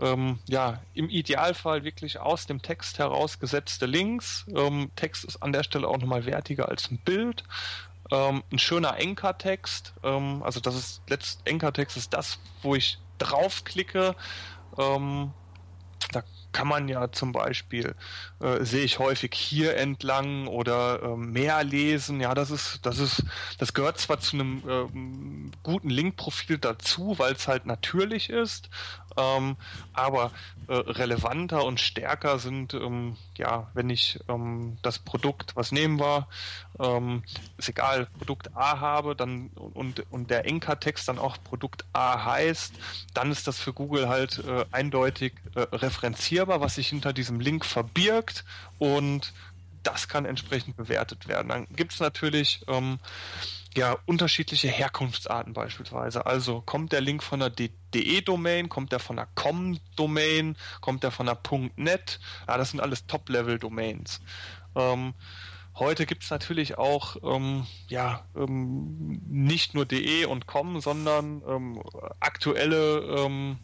ähm, 0.00 0.38
ja, 0.48 0.80
im 0.94 1.10
Idealfall 1.10 1.84
wirklich 1.84 2.18
aus 2.18 2.46
dem 2.46 2.62
Text 2.62 2.98
heraus 2.98 3.38
gesetzte 3.38 3.84
Links. 3.84 4.46
Ähm, 4.54 4.90
Text 4.96 5.24
ist 5.24 5.42
an 5.42 5.52
der 5.52 5.62
Stelle 5.62 5.86
auch 5.86 5.98
nochmal 5.98 6.24
wertiger 6.24 6.68
als 6.68 6.90
ein 6.90 6.98
Bild. 6.98 7.44
Ähm, 8.10 8.42
ein 8.52 8.58
schöner 8.58 8.94
Anchor-Text, 8.94 9.94
ähm, 10.02 10.42
also 10.42 10.60
das 10.60 10.74
ist 10.74 11.02
letzt 11.08 11.48
Anchor-Text 11.48 11.96
ist 11.96 12.12
das, 12.12 12.38
wo 12.62 12.74
ich 12.74 12.98
draufklicke. 13.18 14.16
Ähm, 14.78 15.32
da 16.12 16.22
kann 16.52 16.66
man 16.66 16.88
ja 16.88 17.12
zum 17.12 17.32
Beispiel, 17.32 17.94
äh, 18.40 18.64
sehe 18.64 18.82
ich 18.82 18.98
häufig 18.98 19.34
hier 19.34 19.76
entlang 19.76 20.48
oder 20.48 21.02
äh, 21.02 21.16
mehr 21.16 21.62
lesen. 21.62 22.20
Ja, 22.20 22.34
das 22.34 22.50
ist, 22.50 22.80
das 22.82 22.98
ist, 22.98 23.22
das 23.58 23.72
gehört 23.72 23.98
zwar 23.98 24.20
zu 24.20 24.36
einem 24.36 24.62
ähm, 24.68 25.50
guten 25.62 25.90
Linkprofil 25.90 26.58
dazu, 26.58 27.14
weil 27.18 27.34
es 27.34 27.46
halt 27.46 27.66
natürlich 27.66 28.30
ist, 28.30 28.68
ähm, 29.16 29.56
aber 29.92 30.30
äh, 30.68 30.74
relevanter 30.74 31.64
und 31.64 31.80
stärker 31.80 32.38
sind, 32.38 32.74
ähm, 32.74 33.16
ja, 33.36 33.68
wenn 33.74 33.90
ich 33.90 34.20
ähm, 34.28 34.78
das 34.82 34.98
Produkt, 34.98 35.56
was 35.56 35.72
nehmen 35.72 35.98
wir, 35.98 36.26
ähm, 36.78 37.22
ist 37.58 37.68
egal, 37.68 38.06
Produkt 38.18 38.56
A 38.56 38.80
habe, 38.80 39.16
dann 39.16 39.48
und, 39.48 40.04
und 40.10 40.30
der 40.30 40.46
Enka-Text 40.46 41.08
dann 41.08 41.18
auch 41.18 41.36
Produkt 41.42 41.84
A 41.92 42.24
heißt, 42.24 42.74
dann 43.14 43.30
ist 43.30 43.46
das 43.46 43.58
für 43.58 43.72
Google 43.72 44.08
halt 44.08 44.42
äh, 44.46 44.64
eindeutig 44.70 45.34
äh, 45.54 45.60
referenzierbar, 45.60 46.60
was 46.60 46.76
sich 46.76 46.88
hinter 46.88 47.12
diesem 47.12 47.40
Link 47.40 47.64
verbirgt 47.64 48.44
und 48.78 49.32
das 49.82 50.08
kann 50.08 50.24
entsprechend 50.24 50.76
bewertet 50.76 51.26
werden. 51.28 51.48
Dann 51.48 51.66
gibt 51.74 51.92
es 51.92 52.00
natürlich 52.00 52.60
ähm, 52.68 52.98
ja, 53.76 53.96
unterschiedliche 54.06 54.68
Herkunftsarten 54.68 55.52
beispielsweise. 55.52 56.26
Also 56.26 56.60
kommt 56.60 56.92
der 56.92 57.00
Link 57.00 57.22
von 57.22 57.40
einer 57.40 57.50
DE-Domain, 57.50 58.68
kommt 58.68 58.92
der 58.92 58.98
von 58.98 59.18
einer 59.18 59.28
COM-Domain, 59.34 60.56
kommt 60.80 61.04
der 61.04 61.10
von 61.10 61.28
einer 61.28 61.38
.net, 61.76 62.20
ja, 62.48 62.56
das 62.56 62.70
sind 62.70 62.80
alles 62.80 63.06
Top-Level-Domains. 63.06 64.20
Ähm, 64.74 65.14
heute 65.76 66.06
gibt 66.06 66.24
es 66.24 66.30
natürlich 66.30 66.78
auch 66.78 67.16
ähm, 67.22 67.66
ja, 67.88 68.24
ähm, 68.36 69.22
nicht 69.28 69.74
nur 69.74 69.86
DE 69.86 70.26
und 70.26 70.46
COM, 70.46 70.80
sondern 70.80 71.42
ähm, 71.46 71.82
aktuelle 72.18 73.24
ähm, 73.24 73.58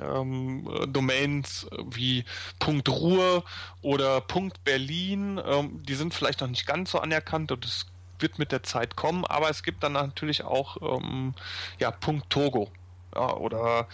ähm, 0.00 0.68
Domains 0.88 1.66
wie 1.90 2.24
Punkt 2.58 2.88
Ruhr 2.88 3.44
oder 3.80 4.20
Berlin, 4.64 5.40
ähm, 5.44 5.82
die 5.82 5.94
sind 5.94 6.14
vielleicht 6.14 6.40
noch 6.40 6.48
nicht 6.48 6.66
ganz 6.66 6.90
so 6.90 6.98
anerkannt 6.98 7.52
und 7.52 7.64
es 7.64 7.86
wird 8.18 8.38
mit 8.38 8.52
der 8.52 8.62
Zeit 8.62 8.96
kommen, 8.96 9.24
aber 9.24 9.50
es 9.50 9.62
gibt 9.62 9.82
dann 9.82 9.92
natürlich 9.92 10.44
auch 10.44 10.76
ähm, 10.80 11.34
ja, 11.78 11.90
Punkt 11.90 12.30
Togo. 12.30 12.70
Ja, 13.14 13.34
oder 13.34 13.86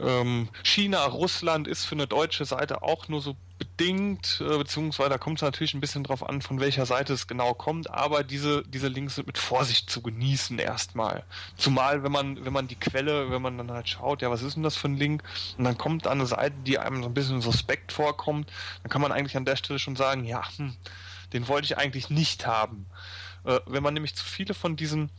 ähm, 0.00 0.48
China, 0.62 1.04
Russland 1.06 1.66
ist 1.66 1.84
für 1.84 1.96
eine 1.96 2.06
deutsche 2.06 2.44
Seite 2.44 2.82
auch 2.82 3.08
nur 3.08 3.20
so 3.20 3.36
bedingt, 3.58 4.40
äh, 4.40 4.58
beziehungsweise 4.58 5.10
da 5.10 5.18
kommt 5.18 5.38
es 5.38 5.42
natürlich 5.42 5.74
ein 5.74 5.80
bisschen 5.80 6.04
drauf 6.04 6.28
an, 6.28 6.42
von 6.42 6.60
welcher 6.60 6.86
Seite 6.86 7.12
es 7.12 7.26
genau 7.26 7.54
kommt, 7.54 7.90
aber 7.90 8.24
diese, 8.24 8.62
diese 8.66 8.88
Links 8.88 9.16
sind 9.16 9.26
mit 9.26 9.38
Vorsicht 9.38 9.90
zu 9.90 10.02
genießen 10.02 10.58
erstmal. 10.58 11.24
Zumal, 11.56 12.02
wenn 12.02 12.12
man, 12.12 12.44
wenn 12.44 12.52
man 12.52 12.68
die 12.68 12.74
Quelle, 12.76 13.30
wenn 13.30 13.42
man 13.42 13.58
dann 13.58 13.70
halt 13.70 13.88
schaut, 13.88 14.22
ja, 14.22 14.30
was 14.30 14.42
ist 14.42 14.54
denn 14.54 14.62
das 14.62 14.76
für 14.76 14.88
ein 14.88 14.96
Link? 14.96 15.22
Und 15.58 15.64
dann 15.64 15.78
kommt 15.78 16.06
eine 16.06 16.26
Seite, 16.26 16.54
die 16.64 16.78
einem 16.78 17.02
so 17.02 17.08
ein 17.08 17.14
bisschen 17.14 17.40
suspekt 17.40 17.92
vorkommt, 17.92 18.50
dann 18.82 18.90
kann 18.90 19.02
man 19.02 19.12
eigentlich 19.12 19.36
an 19.36 19.44
der 19.44 19.56
Stelle 19.56 19.78
schon 19.78 19.96
sagen, 19.96 20.24
ja, 20.24 20.42
hm, 20.56 20.76
den 21.32 21.48
wollte 21.48 21.66
ich 21.66 21.78
eigentlich 21.78 22.10
nicht 22.10 22.46
haben. 22.46 22.86
Äh, 23.44 23.60
wenn 23.66 23.82
man 23.82 23.94
nämlich 23.94 24.14
zu 24.14 24.24
viele 24.24 24.54
von 24.54 24.76
diesen, 24.76 25.10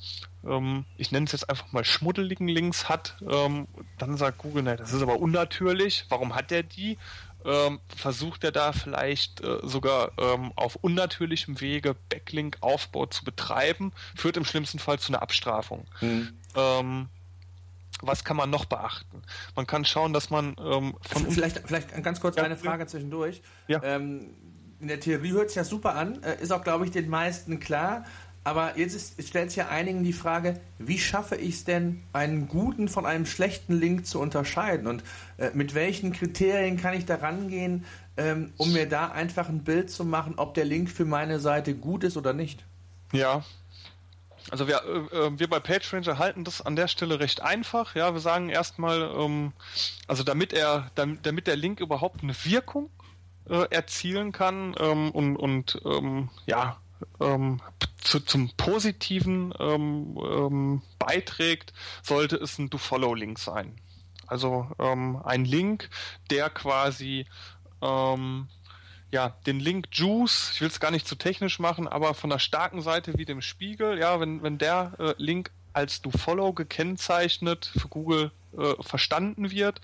ähm, 0.45 0.85
ich 0.97 1.11
nenne 1.11 1.25
es 1.25 1.31
jetzt 1.31 1.49
einfach 1.49 1.71
mal 1.71 1.85
schmuddeligen 1.85 2.47
Links 2.47 2.89
hat, 2.89 3.17
ähm, 3.29 3.67
dann 3.97 4.17
sagt 4.17 4.39
Google, 4.39 4.63
ne, 4.63 4.75
das 4.75 4.93
ist 4.93 5.01
aber 5.01 5.19
unnatürlich, 5.19 6.05
warum 6.09 6.35
hat 6.35 6.51
er 6.51 6.63
die? 6.63 6.97
Ähm, 7.45 7.79
versucht 7.95 8.43
er 8.43 8.51
da 8.51 8.73
vielleicht 8.73 9.41
äh, 9.41 9.59
sogar 9.61 10.11
ähm, 10.17 10.51
auf 10.55 10.77
unnatürlichem 10.77 11.61
Wege 11.61 11.95
Backlink-Aufbau 12.09 13.05
zu 13.05 13.23
betreiben, 13.23 13.93
führt 14.15 14.37
im 14.37 14.45
schlimmsten 14.45 14.79
Fall 14.79 14.97
zu 14.97 15.11
einer 15.11 15.21
Abstrafung. 15.21 15.85
Mhm. 16.01 16.33
Ähm, 16.55 17.09
was 18.01 18.23
kann 18.23 18.35
man 18.35 18.49
noch 18.49 18.65
beachten? 18.65 19.21
Man 19.55 19.67
kann 19.67 19.85
schauen, 19.85 20.11
dass 20.11 20.29
man 20.29 20.55
ähm, 20.59 20.95
von 21.01 21.29
vielleicht 21.29 21.61
vielleicht 21.65 22.03
ganz 22.03 22.19
kurz 22.19 22.35
ja, 22.35 22.43
eine 22.43 22.57
Frage 22.57 22.87
zwischendurch. 22.87 23.41
Ja. 23.67 23.81
Ähm, 23.83 24.31
in 24.85 24.89
der 24.89 24.99
Theorie 24.99 25.31
hört 25.31 25.49
es 25.49 25.55
ja 25.55 25.63
super 25.63 25.95
an, 25.95 26.21
äh, 26.21 26.39
ist 26.43 26.51
auch, 26.51 26.63
glaube 26.63 26.85
ich, 26.85 26.91
den 26.91 27.09
meisten 27.09 27.59
klar. 27.59 28.05
Aber 28.43 28.77
jetzt, 28.77 29.19
stellt 29.27 29.49
sich 29.49 29.57
ja 29.57 29.69
einigen 29.69 30.03
die 30.03 30.13
Frage, 30.13 30.59
wie 30.77 30.99
schaffe 30.99 31.35
ich 31.37 31.55
es 31.55 31.63
denn, 31.63 32.03
einen 32.13 32.47
guten 32.47 32.87
von 32.87 33.03
einem 33.03 33.25
schlechten 33.25 33.73
Link 33.73 34.05
zu 34.05 34.19
unterscheiden? 34.19 34.85
Und 34.85 35.03
äh, 35.37 35.49
mit 35.55 35.73
welchen 35.73 36.13
Kriterien 36.13 36.77
kann 36.77 36.93
ich 36.93 37.05
da 37.05 37.15
rangehen, 37.15 37.83
ähm, 38.15 38.53
um 38.57 38.73
mir 38.73 38.87
da 38.87 39.07
einfach 39.07 39.49
ein 39.49 39.63
Bild 39.63 39.89
zu 39.89 40.05
machen, 40.05 40.35
ob 40.37 40.53
der 40.53 40.65
Link 40.65 40.91
für 40.91 41.05
meine 41.05 41.39
Seite 41.39 41.73
gut 41.73 42.03
ist 42.03 42.15
oder 42.15 42.33
nicht? 42.33 42.63
Ja, 43.11 43.43
also 44.51 44.67
wir, 44.67 44.83
äh, 44.83 45.17
äh 45.17 45.39
wir 45.39 45.49
bei 45.49 45.59
PageRanger 45.59 46.19
halten 46.19 46.43
das 46.43 46.61
an 46.61 46.75
der 46.75 46.87
Stelle 46.87 47.19
recht 47.19 47.41
einfach. 47.41 47.95
Ja, 47.95 48.13
wir 48.13 48.21
sagen 48.21 48.49
erstmal, 48.49 49.01
ähm, 49.01 49.53
also 50.07 50.21
damit 50.21 50.53
er, 50.53 50.91
damit 50.93 51.47
der 51.47 51.55
Link 51.55 51.79
überhaupt 51.79 52.21
eine 52.21 52.35
Wirkung 52.43 52.91
äh, 53.49 53.67
erzielen 53.69 54.31
kann 54.31 54.75
ähm, 54.79 55.11
und, 55.11 55.37
und 55.37 55.81
ähm, 55.85 56.29
ja, 56.45 56.77
ähm, 57.19 57.61
zu, 58.01 58.19
zum 58.19 58.51
Positiven 58.57 59.53
ähm, 59.59 60.17
ähm, 60.21 60.81
beiträgt, 60.99 61.73
sollte 62.01 62.37
es 62.37 62.57
ein 62.57 62.69
Do-Follow-Link 62.69 63.39
sein. 63.39 63.75
Also 64.27 64.67
ähm, 64.79 65.21
ein 65.23 65.45
Link, 65.45 65.89
der 66.31 66.49
quasi 66.49 67.25
ja, 69.11 69.29
den 69.45 69.59
Link 69.59 69.87
Juice, 69.91 70.51
ich 70.53 70.61
will 70.61 70.67
es 70.67 70.79
gar 70.81 70.91
nicht 70.91 71.07
zu 71.07 71.15
technisch 71.15 71.59
machen, 71.59 71.87
aber 71.87 72.13
von 72.13 72.29
der 72.29 72.39
starken 72.39 72.81
Seite 72.81 73.17
wie 73.17 73.25
dem 73.25 73.41
Spiegel, 73.41 73.97
ja, 73.97 74.19
wenn, 74.19 74.43
wenn 74.43 74.57
der 74.57 74.93
äh, 74.99 75.13
Link 75.17 75.51
als 75.71 76.01
Do-Follow 76.01 76.53
gekennzeichnet 76.53 77.71
für 77.77 77.87
Google 77.87 78.31
äh, 78.57 78.73
verstanden 78.81 79.51
wird, 79.51 79.79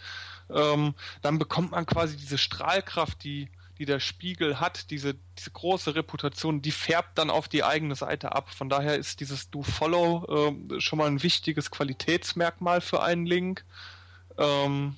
ähm, 0.54 0.93
dann 1.22 1.39
bekommt 1.39 1.72
man 1.72 1.86
quasi 1.86 2.18
diese 2.18 2.38
Strahlkraft, 2.38 3.24
die, 3.24 3.49
die 3.78 3.86
der 3.86 3.99
Spiegel 3.99 4.60
hat, 4.60 4.91
diese, 4.91 5.16
diese 5.38 5.52
große 5.52 5.95
Reputation, 5.95 6.62
die 6.62 6.72
färbt 6.72 7.18
dann 7.18 7.30
auf 7.30 7.47
die 7.47 7.64
eigene 7.64 7.95
Seite 7.95 8.34
ab. 8.34 8.49
Von 8.49 8.70
daher 8.70 8.95
ist 8.95 9.20
dieses 9.20 9.49
Do-Follow 9.49 10.54
äh, 10.70 10.80
schon 10.80 10.99
mal 10.99 11.08
ein 11.08 11.24
wichtiges 11.24 11.72
Qualitätsmerkmal 11.72 12.82
für 12.82 13.02
einen 13.02 13.26
Link. 13.26 13.66
Ähm, 14.38 14.97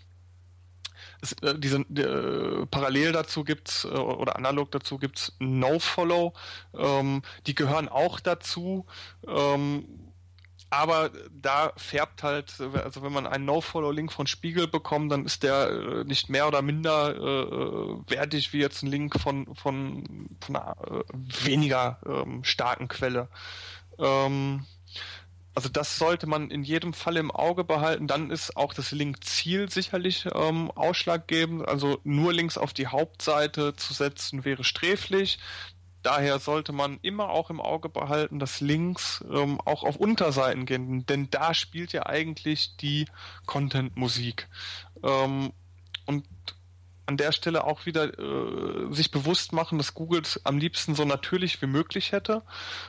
äh, 1.41 1.58
diese, 1.58 1.78
äh, 1.78 2.66
parallel 2.66 3.14
dazu 3.14 3.43
gibt's 3.43 3.86
äh, 3.86 3.88
oder 3.88 4.36
analog 4.36 4.72
dazu 4.72 4.97
gibt's 4.97 5.34
No-Follow. 5.39 6.34
Ähm, 6.78 7.22
die 7.47 7.56
gehören 7.56 7.88
auch 7.88 8.20
dazu. 8.20 8.86
Ähm, 9.28 10.03
aber 10.74 11.11
da 11.32 11.71
färbt 11.78 12.24
halt, 12.24 12.59
also 12.59 13.03
wenn 13.03 13.13
man 13.13 13.28
einen 13.28 13.45
No-Follow-Link 13.45 14.11
von 14.11 14.28
Spiegel 14.28 14.67
bekommt, 14.67 15.11
dann 15.11 15.26
ist 15.26 15.43
der 15.43 15.69
äh, 15.69 16.03
nicht 16.03 16.30
mehr 16.30 16.47
oder 16.47 16.61
minder 16.61 17.15
äh, 17.15 18.09
wertig 18.09 18.53
wie 18.53 18.59
jetzt 18.59 18.82
ein 18.82 18.88
Link 18.88 19.19
von, 19.19 19.53
von, 19.55 20.30
von 20.41 20.55
einer 20.55 20.76
äh, 20.89 21.03
weniger 21.45 21.99
ähm, 22.05 22.43
starken 22.43 22.88
Quelle. 22.88 23.28
Ähm, 23.99 24.65
also 25.55 25.69
das 25.69 25.97
sollte 25.99 26.26
man 26.26 26.49
in 26.49 26.63
jedem 26.63 26.93
Fall 26.93 27.17
im 27.17 27.30
Auge 27.30 27.63
behalten. 27.63 28.07
Dann 28.07 28.32
ist 28.32 28.57
auch 28.57 28.74
das 28.74 28.91
Link-Ziel 28.91 29.69
sicherlich 29.69 30.26
ähm, 30.34 30.71
ausschlaggebend. 30.71 31.67
Also 31.67 31.99
nur 32.03 32.34
Links 32.34 32.57
auf 32.57 32.74
die 32.74 32.88
Hauptseite 32.88 33.76
zu 33.76 33.93
setzen 33.93 34.45
wäre 34.45 34.63
sträflich. 34.63 35.38
Daher 36.04 36.39
sollte 36.39 36.74
man 36.74 36.99
immer 37.01 37.30
auch 37.30 37.49
im 37.49 37.62
Auge 37.62 37.89
behalten, 37.89 38.38
dass 38.38 38.62
Links 38.62 39.24
ähm, 39.32 39.60
auch 39.62 39.84
auf 39.84 39.95
Unterseiten 39.95 40.66
gehen, 40.66 41.06
denn 41.06 41.30
da 41.32 41.54
spielt 41.54 41.93
ja 41.93 42.06
eigentlich 42.06 42.78
die 42.78 43.06
Content-Musik. 43.45 44.47
Ähm, 45.01 45.54
und 46.06 46.26
an 47.06 47.18
der 47.18 47.32
Stelle 47.32 47.64
auch 47.66 47.86
wieder 47.86 48.18
äh, 48.18 48.93
sich 48.93 49.12
bewusst 49.12 49.54
machen, 49.54 49.78
dass 49.78 49.93
Google 49.93 50.22
es 50.22 50.45
am 50.45 50.58
liebsten 50.58 50.95
so 50.95 51.06
natürlich 51.06 51.62
wie 51.62 51.68
möglich 51.68 52.12
hätte. 52.12 52.43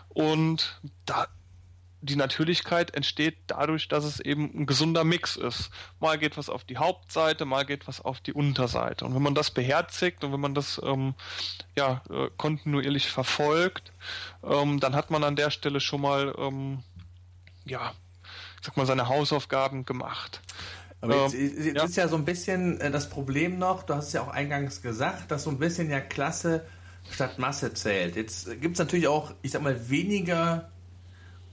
Und 0.09 0.81
da 1.07 1.29
die 2.05 2.17
Natürlichkeit 2.17 2.95
entsteht 2.95 3.37
dadurch, 3.47 3.89
dass 3.89 4.05
es 4.05 4.21
eben 4.21 4.51
ein 4.55 4.67
gesunder 4.67 5.05
Mix 5.05 5.37
ist. 5.37 5.71
Mal 6.01 6.19
geht 6.19 6.37
was 6.37 6.49
auf 6.49 6.65
die 6.65 6.77
Hauptseite, 6.77 7.45
mal 7.45 7.65
geht 7.65 7.89
was 7.89 8.01
auf 8.01 8.21
die 8.21 8.33
Unterseite. 8.33 9.05
Und 9.05 9.15
wenn 9.15 9.23
man 9.23 9.35
das 9.35 9.51
beherzigt 9.51 10.23
und 10.25 10.33
wenn 10.33 10.41
man 10.41 10.55
das 10.55 10.81
ähm, 10.85 11.15
ja, 11.77 12.03
äh, 12.11 12.29
kontinuierlich 12.37 13.11
verfolgt, 13.11 13.93
ähm, 14.43 14.81
dann 14.81 14.95
hat 14.95 15.11
man 15.11 15.25
an 15.25 15.37
der 15.37 15.51
Stelle 15.51 15.81
schon 15.81 16.01
mal 16.01 16.35
ähm, 16.39 16.83
ja, 17.65 17.95
sag 18.63 18.77
mal, 18.77 18.87
seine 18.87 19.09
Hausaufgaben 19.09 19.85
gemacht. 19.85 20.41
Aber 21.01 21.23
jetzt, 21.25 21.35
ähm, 21.35 21.65
jetzt 21.65 21.77
ja. 21.77 21.85
ist 21.85 21.97
ja 21.97 22.09
so 22.09 22.17
ein 22.17 22.25
bisschen 22.25 22.81
äh, 22.81 22.91
das 22.91 23.11
Problem 23.11 23.59
noch, 23.59 23.83
du 23.83 23.95
hast 23.95 24.09
es 24.09 24.13
ja 24.15 24.23
auch 24.23 24.29
eingangs 24.29 24.83
gesagt, 24.83 25.31
dass 25.31 25.45
so 25.45 25.51
ein 25.51 25.59
bisschen 25.59 25.91
ja 25.91 26.01
Klasse 26.01 26.65
statt 27.11 27.39
Masse 27.39 27.75
zählt. 27.75 28.17
Jetzt 28.17 28.49
gibt 28.61 28.75
es 28.75 28.79
natürlich 28.79 29.09
auch, 29.09 29.33
ich 29.43 29.51
sag 29.51 29.63
mal, 29.63 29.91
weniger 29.91 30.71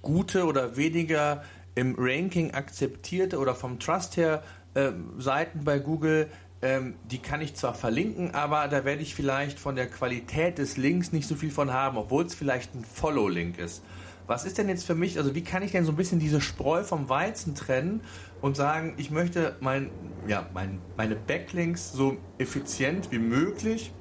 gute 0.01 0.45
oder 0.45 0.77
weniger 0.77 1.43
im 1.75 1.95
Ranking 1.97 2.51
akzeptierte 2.51 3.39
oder 3.39 3.55
vom 3.55 3.79
Trust 3.79 4.17
her 4.17 4.43
äh, 4.73 4.91
Seiten 5.17 5.63
bei 5.63 5.79
Google, 5.79 6.29
ähm, 6.61 6.95
die 7.09 7.17
kann 7.19 7.41
ich 7.41 7.55
zwar 7.55 7.73
verlinken, 7.73 8.35
aber 8.35 8.67
da 8.67 8.85
werde 8.85 9.01
ich 9.01 9.15
vielleicht 9.15 9.59
von 9.59 9.75
der 9.75 9.87
Qualität 9.87 10.57
des 10.57 10.77
Links 10.77 11.11
nicht 11.11 11.27
so 11.27 11.35
viel 11.35 11.51
von 11.51 11.71
haben, 11.71 11.97
obwohl 11.97 12.25
es 12.25 12.35
vielleicht 12.35 12.75
ein 12.75 12.85
Follow-Link 12.85 13.57
ist. 13.57 13.83
Was 14.27 14.45
ist 14.45 14.57
denn 14.57 14.69
jetzt 14.69 14.85
für 14.85 14.95
mich, 14.95 15.17
also 15.17 15.33
wie 15.33 15.43
kann 15.43 15.63
ich 15.63 15.71
denn 15.71 15.83
so 15.83 15.91
ein 15.91 15.95
bisschen 15.95 16.19
diese 16.19 16.39
Spreu 16.39 16.83
vom 16.83 17.09
Weizen 17.09 17.55
trennen 17.55 18.01
und 18.41 18.55
sagen, 18.55 18.93
ich 18.97 19.11
möchte 19.11 19.55
mein, 19.59 19.89
ja, 20.27 20.47
mein, 20.53 20.79
meine 20.95 21.15
Backlinks 21.15 21.91
so 21.91 22.17
effizient 22.37 23.11
wie 23.11 23.19
möglich 23.19 23.91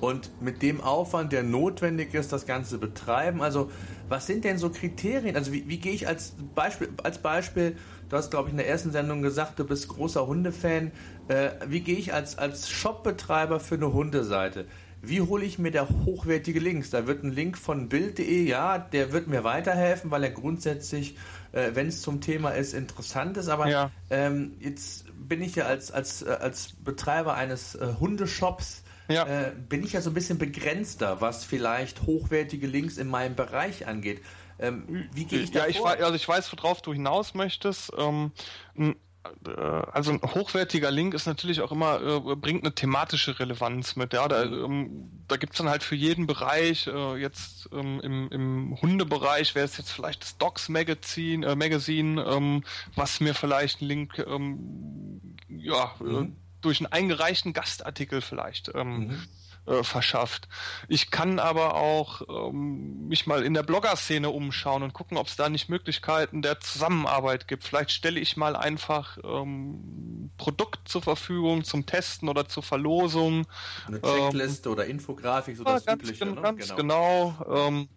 und 0.00 0.30
mit 0.42 0.62
dem 0.62 0.80
Aufwand, 0.80 1.32
der 1.32 1.42
notwendig 1.42 2.14
ist, 2.14 2.32
das 2.32 2.46
Ganze 2.46 2.78
betreiben. 2.78 3.42
Also 3.42 3.70
was 4.08 4.26
sind 4.26 4.44
denn 4.44 4.58
so 4.58 4.70
Kriterien? 4.70 5.36
Also 5.36 5.52
wie, 5.52 5.68
wie 5.68 5.78
gehe 5.78 5.92
ich 5.92 6.06
als 6.06 6.34
Beispiel, 6.54 6.88
als 7.02 7.18
Beispiel, 7.18 7.76
du 8.08 8.16
hast 8.16 8.30
glaube 8.30 8.48
ich 8.48 8.52
in 8.52 8.58
der 8.58 8.68
ersten 8.68 8.92
Sendung 8.92 9.22
gesagt, 9.22 9.58
du 9.58 9.64
bist 9.64 9.88
großer 9.88 10.26
Hundefan, 10.26 10.92
äh, 11.28 11.50
wie 11.66 11.80
gehe 11.80 11.96
ich 11.96 12.14
als, 12.14 12.38
als 12.38 12.70
Shopbetreiber 12.70 13.60
für 13.60 13.76
eine 13.76 13.92
Hundeseite? 13.92 14.66
Wie 15.02 15.20
hole 15.20 15.44
ich 15.44 15.58
mir 15.58 15.70
da 15.70 15.86
hochwertige 16.04 16.58
Links? 16.58 16.90
Da 16.90 17.06
wird 17.06 17.22
ein 17.22 17.30
Link 17.30 17.58
von 17.58 17.88
Bild.de, 17.88 18.44
ja, 18.44 18.78
der 18.78 19.12
wird 19.12 19.28
mir 19.28 19.44
weiterhelfen, 19.44 20.10
weil 20.10 20.24
er 20.24 20.30
grundsätzlich, 20.30 21.16
äh, 21.52 21.70
wenn 21.74 21.88
es 21.88 22.02
zum 22.02 22.20
Thema 22.20 22.50
ist, 22.50 22.74
interessant 22.74 23.36
ist. 23.36 23.48
Aber 23.48 23.68
ja. 23.68 23.90
ähm, 24.10 24.54
jetzt 24.58 25.04
bin 25.28 25.42
ich 25.42 25.54
ja 25.54 25.66
als, 25.66 25.92
als, 25.92 26.22
äh, 26.22 26.30
als 26.30 26.72
Betreiber 26.84 27.34
eines 27.34 27.74
äh, 27.74 27.86
Hundeshops 28.00 28.82
ja. 29.08 29.26
äh, 29.26 29.52
bin 29.54 29.84
ich 29.84 29.92
ja 29.92 30.00
so 30.00 30.10
ein 30.10 30.14
bisschen 30.14 30.38
begrenzter, 30.38 31.20
was 31.20 31.44
vielleicht 31.44 32.02
hochwertige 32.02 32.66
Links 32.66 32.96
in 32.96 33.08
meinem 33.08 33.34
Bereich 33.34 33.86
angeht. 33.86 34.22
Ähm, 34.58 35.08
wie 35.12 35.24
gehe 35.24 35.40
ich 35.40 35.50
da 35.50 35.60
Ja, 35.60 35.66
ich, 35.66 35.84
also 35.84 36.14
ich 36.14 36.26
weiß, 36.26 36.52
worauf 36.56 36.82
du 36.82 36.92
hinaus 36.92 37.34
möchtest. 37.34 37.92
Ähm, 37.98 38.32
äh, 38.76 39.50
also 39.50 40.12
ein 40.12 40.20
hochwertiger 40.22 40.90
Link 40.90 41.14
ist 41.14 41.26
natürlich 41.26 41.60
auch 41.60 41.72
immer, 41.72 42.00
äh, 42.00 42.36
bringt 42.36 42.64
eine 42.64 42.74
thematische 42.74 43.38
Relevanz 43.38 43.96
mit. 43.96 44.12
Ja, 44.12 44.28
da, 44.28 44.44
ähm, 44.44 45.10
da 45.28 45.36
gibt's 45.36 45.58
dann 45.58 45.68
halt 45.68 45.82
für 45.82 45.94
jeden 45.94 46.26
Bereich, 46.26 46.86
äh, 46.86 47.16
jetzt 47.16 47.68
ähm, 47.72 48.00
im, 48.00 48.28
im 48.30 48.80
Hundebereich 48.80 49.54
wäre 49.54 49.66
es 49.66 49.76
jetzt 49.76 49.90
vielleicht 49.90 50.22
das 50.22 50.38
Docs 50.38 50.68
Magazine, 50.68 51.46
äh, 51.46 51.56
Magazine 51.56 52.22
ähm, 52.24 52.64
was 52.94 53.20
mir 53.20 53.34
vielleicht 53.34 53.80
einen 53.80 53.88
Link 53.88 54.18
ähm, 54.26 55.20
ja, 55.48 55.94
äh, 56.00 56.04
mhm 56.04 56.36
durch 56.66 56.80
einen 56.80 56.92
eingereichten 56.92 57.52
Gastartikel 57.52 58.20
vielleicht 58.20 58.72
ähm, 58.74 58.98
mhm. 58.98 59.72
äh, 59.72 59.82
verschafft. 59.84 60.48
Ich 60.88 61.12
kann 61.12 61.38
aber 61.38 61.76
auch 61.76 62.22
ähm, 62.28 63.06
mich 63.06 63.26
mal 63.26 63.44
in 63.44 63.54
der 63.54 63.62
Blogger-Szene 63.62 64.28
umschauen 64.30 64.82
und 64.82 64.92
gucken, 64.92 65.16
ob 65.16 65.28
es 65.28 65.36
da 65.36 65.48
nicht 65.48 65.68
Möglichkeiten 65.68 66.42
der 66.42 66.58
Zusammenarbeit 66.58 67.46
gibt. 67.46 67.62
Vielleicht 67.62 67.92
stelle 67.92 68.18
ich 68.18 68.36
mal 68.36 68.56
einfach 68.56 69.16
ähm, 69.22 70.30
Produkt 70.38 70.88
zur 70.88 71.02
Verfügung 71.02 71.62
zum 71.62 71.86
Testen 71.86 72.28
oder 72.28 72.48
zur 72.48 72.64
Verlosung. 72.64 73.46
Eine 73.86 74.02
Checkliste 74.02 74.68
ähm, 74.68 74.72
oder 74.72 74.86
Infografik, 74.86 75.56
so 75.56 75.64
ja, 75.64 75.74
das 75.74 75.86
ganz, 75.86 76.02
Übliche. 76.02 76.26
Ne? 76.26 76.42
Ganz 76.42 76.74
genau. 76.74 77.36
genau 77.38 77.68
ähm, 77.68 77.88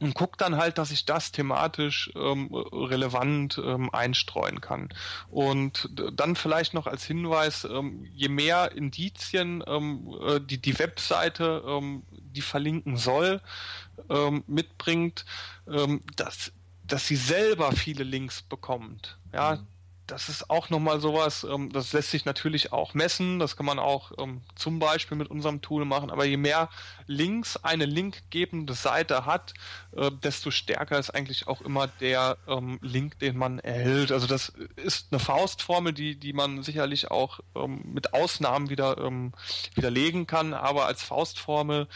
und 0.00 0.14
guck 0.14 0.36
dann 0.36 0.56
halt, 0.56 0.78
dass 0.78 0.90
ich 0.90 1.04
das 1.06 1.30
thematisch 1.30 2.10
ähm, 2.16 2.52
relevant 2.52 3.60
ähm, 3.64 3.88
einstreuen 3.92 4.60
kann. 4.60 4.88
Und 5.30 5.88
dann 6.14 6.34
vielleicht 6.34 6.74
noch 6.74 6.86
als 6.86 7.04
Hinweis, 7.04 7.64
ähm, 7.64 8.04
je 8.12 8.28
mehr 8.28 8.72
Indizien 8.72 9.62
ähm, 9.66 10.14
äh, 10.26 10.40
die, 10.40 10.58
die 10.58 10.78
Webseite, 10.78 11.62
ähm, 11.66 12.02
die 12.10 12.42
verlinken 12.42 12.96
soll, 12.96 13.40
ähm, 14.08 14.42
mitbringt, 14.46 15.24
ähm, 15.68 16.02
dass, 16.16 16.52
dass 16.84 17.06
sie 17.06 17.16
selber 17.16 17.72
viele 17.72 18.02
Links 18.02 18.42
bekommt. 18.42 19.18
Ja, 19.32 19.56
mhm 19.56 19.71
das 20.06 20.28
ist 20.28 20.50
auch 20.50 20.68
nochmal 20.70 21.00
sowas, 21.00 21.44
ähm, 21.44 21.72
das 21.72 21.92
lässt 21.92 22.10
sich 22.10 22.24
natürlich 22.24 22.72
auch 22.72 22.94
messen, 22.94 23.38
das 23.38 23.56
kann 23.56 23.66
man 23.66 23.78
auch 23.78 24.12
ähm, 24.18 24.42
zum 24.54 24.78
Beispiel 24.78 25.16
mit 25.16 25.28
unserem 25.28 25.62
Tool 25.62 25.84
machen, 25.84 26.10
aber 26.10 26.24
je 26.24 26.36
mehr 26.36 26.68
Links 27.06 27.56
eine 27.56 27.86
linkgebende 27.86 28.74
Seite 28.74 29.26
hat, 29.26 29.54
äh, 29.96 30.10
desto 30.10 30.50
stärker 30.50 30.98
ist 30.98 31.10
eigentlich 31.10 31.46
auch 31.46 31.60
immer 31.60 31.86
der 31.86 32.36
ähm, 32.48 32.78
Link, 32.82 33.18
den 33.20 33.36
man 33.36 33.58
erhält. 33.60 34.12
Also 34.12 34.26
das 34.26 34.52
ist 34.76 35.08
eine 35.10 35.20
Faustformel, 35.20 35.92
die, 35.92 36.16
die 36.16 36.32
man 36.32 36.62
sicherlich 36.62 37.10
auch 37.10 37.40
ähm, 37.54 37.82
mit 37.84 38.12
Ausnahmen 38.12 38.70
wieder 38.70 38.98
ähm, 38.98 39.32
widerlegen 39.74 40.26
kann, 40.26 40.54
aber 40.54 40.86
als 40.86 41.02
Faustformel 41.02 41.86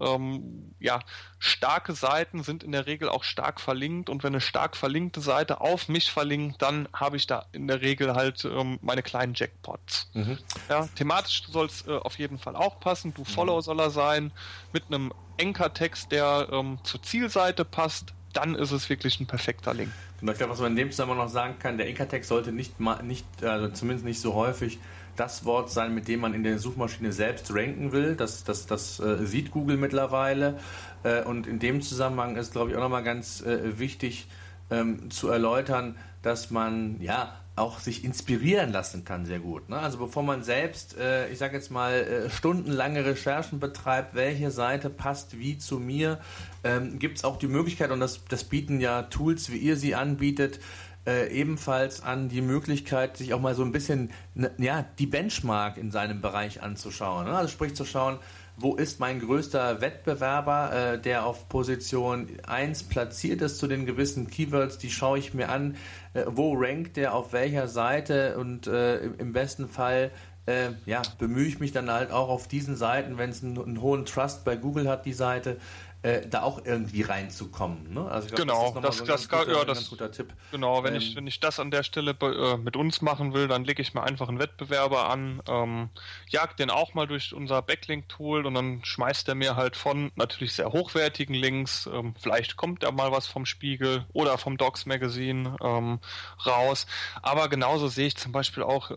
ähm, 0.00 0.74
ja, 0.78 1.00
starke 1.38 1.92
Seiten 1.92 2.42
sind 2.42 2.62
in 2.62 2.72
der 2.72 2.86
Regel 2.86 3.08
auch 3.08 3.24
stark 3.24 3.60
verlinkt 3.60 4.10
und 4.10 4.22
wenn 4.22 4.32
eine 4.32 4.40
stark 4.40 4.76
verlinkte 4.76 5.20
Seite 5.20 5.60
auf 5.60 5.88
mich 5.88 6.10
verlinkt, 6.10 6.62
dann 6.62 6.88
habe 6.92 7.16
ich 7.16 7.26
da 7.26 7.46
in 7.52 7.66
der 7.68 7.80
Regel 7.80 8.14
halt 8.14 8.44
ähm, 8.44 8.78
meine 8.82 9.02
kleinen 9.02 9.34
Jackpots. 9.34 10.10
Mhm. 10.14 10.38
Ja, 10.68 10.88
thematisch 10.94 11.44
soll 11.48 11.66
es 11.66 11.86
äh, 11.86 11.96
auf 11.96 12.18
jeden 12.18 12.38
Fall 12.38 12.56
auch 12.56 12.80
passen. 12.80 13.14
Du 13.14 13.24
Follow 13.24 13.56
mhm. 13.56 13.62
soll 13.62 13.80
er 13.80 13.90
sein 13.90 14.32
mit 14.72 14.84
einem 14.86 15.12
Anchor-Text, 15.40 16.12
der 16.12 16.48
ähm, 16.52 16.78
zur 16.82 17.02
Zielseite 17.02 17.64
passt. 17.64 18.12
Dann 18.32 18.54
ist 18.54 18.72
es 18.72 18.88
wirklich 18.90 19.20
ein 19.20 19.26
perfekter 19.26 19.72
Link. 19.74 19.90
Und 20.20 20.28
ich 20.28 20.36
glaube, 20.36 20.52
was 20.52 20.60
man 20.60 20.72
in 20.72 20.76
dem 20.76 20.90
Zusammenhang 20.90 21.18
noch 21.18 21.32
sagen 21.32 21.58
kann, 21.58 21.78
der 21.78 21.86
Anchor-Text 21.86 22.28
sollte 22.28 22.52
nicht, 22.52 22.78
mal, 22.78 23.02
nicht 23.02 23.24
also 23.42 23.68
zumindest 23.68 24.04
nicht 24.04 24.20
so 24.20 24.34
häufig 24.34 24.78
das 25.18 25.44
Wort 25.44 25.70
sein, 25.70 25.94
mit 25.94 26.08
dem 26.08 26.20
man 26.20 26.34
in 26.34 26.42
der 26.42 26.58
Suchmaschine 26.58 27.12
selbst 27.12 27.52
ranken 27.52 27.92
will. 27.92 28.14
Das, 28.14 28.44
das, 28.44 28.66
das 28.66 29.00
äh, 29.00 29.26
sieht 29.26 29.50
Google 29.50 29.76
mittlerweile. 29.76 30.58
Äh, 31.02 31.22
und 31.22 31.46
in 31.46 31.58
dem 31.58 31.82
Zusammenhang 31.82 32.36
ist, 32.36 32.52
glaube 32.52 32.70
ich, 32.70 32.76
auch 32.76 32.80
nochmal 32.80 33.02
ganz 33.02 33.40
äh, 33.40 33.78
wichtig 33.78 34.28
ähm, 34.70 35.10
zu 35.10 35.28
erläutern, 35.28 35.96
dass 36.22 36.50
man 36.50 37.00
ja 37.00 37.34
auch 37.58 37.80
sich 37.80 38.04
inspirieren 38.04 38.72
lassen 38.72 39.04
kann, 39.04 39.26
sehr 39.26 39.40
gut. 39.40 39.68
Ne? 39.68 39.78
Also 39.78 39.98
bevor 39.98 40.22
man 40.22 40.42
selbst, 40.42 40.96
äh, 40.96 41.28
ich 41.28 41.38
sage 41.38 41.56
jetzt 41.56 41.70
mal, 41.70 41.92
äh, 41.92 42.30
stundenlange 42.30 43.04
Recherchen 43.04 43.60
betreibt, 43.60 44.14
welche 44.14 44.50
Seite 44.50 44.90
passt 44.90 45.38
wie 45.38 45.58
zu 45.58 45.78
mir, 45.78 46.18
ähm, 46.64 46.98
gibt 46.98 47.18
es 47.18 47.24
auch 47.24 47.36
die 47.36 47.48
Möglichkeit, 47.48 47.90
und 47.90 48.00
das, 48.00 48.24
das 48.26 48.44
bieten 48.44 48.80
ja 48.80 49.02
Tools, 49.02 49.50
wie 49.50 49.58
ihr 49.58 49.76
sie 49.76 49.94
anbietet, 49.94 50.60
äh, 51.06 51.30
ebenfalls 51.32 52.02
an 52.02 52.28
die 52.28 52.42
Möglichkeit, 52.42 53.16
sich 53.16 53.32
auch 53.32 53.40
mal 53.40 53.54
so 53.54 53.62
ein 53.62 53.72
bisschen 53.72 54.10
ne, 54.34 54.50
ja, 54.58 54.84
die 54.98 55.06
Benchmark 55.06 55.78
in 55.78 55.90
seinem 55.90 56.20
Bereich 56.20 56.62
anzuschauen. 56.62 57.26
Ne? 57.26 57.32
Also 57.32 57.50
sprich 57.50 57.74
zu 57.74 57.84
schauen, 57.84 58.18
wo 58.58 58.74
ist 58.74 58.98
mein 58.98 59.20
größter 59.20 59.80
Wettbewerber, 59.80 60.94
äh, 60.94 60.98
der 61.00 61.24
auf 61.24 61.48
Position 61.48 62.28
1 62.46 62.84
platziert 62.84 63.40
ist 63.40 63.58
zu 63.58 63.68
den 63.68 63.86
gewissen 63.86 64.28
Keywords, 64.28 64.78
die 64.78 64.90
schaue 64.90 65.18
ich 65.18 65.32
mir 65.32 65.48
an, 65.48 65.76
äh, 66.14 66.24
wo 66.26 66.54
rankt 66.54 66.96
der 66.96 67.14
auf 67.14 67.32
welcher 67.32 67.68
Seite? 67.68 68.36
Und 68.36 68.66
äh, 68.66 68.98
im 68.98 69.32
besten 69.32 69.68
Fall 69.68 70.10
äh, 70.48 70.70
ja, 70.86 71.02
bemühe 71.18 71.46
ich 71.46 71.60
mich 71.60 71.72
dann 71.72 71.90
halt 71.90 72.10
auch 72.10 72.30
auf 72.30 72.48
diesen 72.48 72.74
Seiten, 72.76 73.18
wenn 73.18 73.30
es 73.30 73.44
einen, 73.44 73.58
einen, 73.58 73.82
hohen 73.82 74.06
Trust 74.06 74.44
bei 74.44 74.56
Google 74.56 74.88
hat, 74.88 75.04
die 75.04 75.12
Seite, 75.12 75.58
äh, 76.02 76.26
da 76.28 76.42
auch 76.42 76.64
irgendwie 76.64 77.02
reinzukommen. 77.02 77.92
Ne? 77.92 78.08
Also 78.08 78.28
glaub, 78.28 78.40
genau, 78.40 78.72
das, 78.80 78.82
das, 78.82 78.98
so 78.98 79.04
das, 79.04 79.28
guter, 79.28 79.52
ja, 79.52 79.64
das 79.64 79.90
guter 79.90 80.12
Tipp. 80.12 80.32
Genau, 80.52 80.84
wenn 80.84 80.94
ähm, 80.94 81.00
ich 81.00 81.16
wenn 81.16 81.26
ich 81.26 81.40
das 81.40 81.58
an 81.58 81.70
der 81.70 81.82
Stelle 81.82 82.12
äh, 82.20 82.56
mit 82.56 82.76
uns 82.76 83.02
machen 83.02 83.34
will, 83.34 83.48
dann 83.48 83.64
lege 83.64 83.82
ich 83.82 83.94
mir 83.94 84.02
einfach 84.02 84.28
einen 84.28 84.38
Wettbewerber 84.38 85.10
an, 85.10 85.42
ähm, 85.48 85.90
jag 86.28 86.56
den 86.56 86.70
auch 86.70 86.94
mal 86.94 87.06
durch 87.06 87.34
unser 87.34 87.62
Backlink-Tool 87.62 88.46
und 88.46 88.54
dann 88.54 88.84
schmeißt 88.84 89.28
er 89.28 89.34
mir 89.34 89.56
halt 89.56 89.76
von 89.76 90.12
natürlich 90.14 90.52
sehr 90.52 90.72
hochwertigen 90.72 91.34
Links, 91.34 91.88
ähm, 91.92 92.14
vielleicht 92.20 92.56
kommt 92.56 92.84
da 92.84 92.92
mal 92.92 93.10
was 93.10 93.26
vom 93.26 93.44
Spiegel 93.44 94.06
oder 94.12 94.38
vom 94.38 94.56
Docs 94.56 94.86
Magazine 94.86 95.56
ähm, 95.60 95.98
raus. 96.46 96.86
Aber 97.22 97.48
genauso 97.48 97.88
sehe 97.88 98.06
ich 98.06 98.16
zum 98.16 98.32
Beispiel 98.32 98.62
auch 98.62 98.90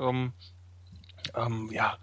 ähm, 1.36 1.70
ja, 1.72 1.98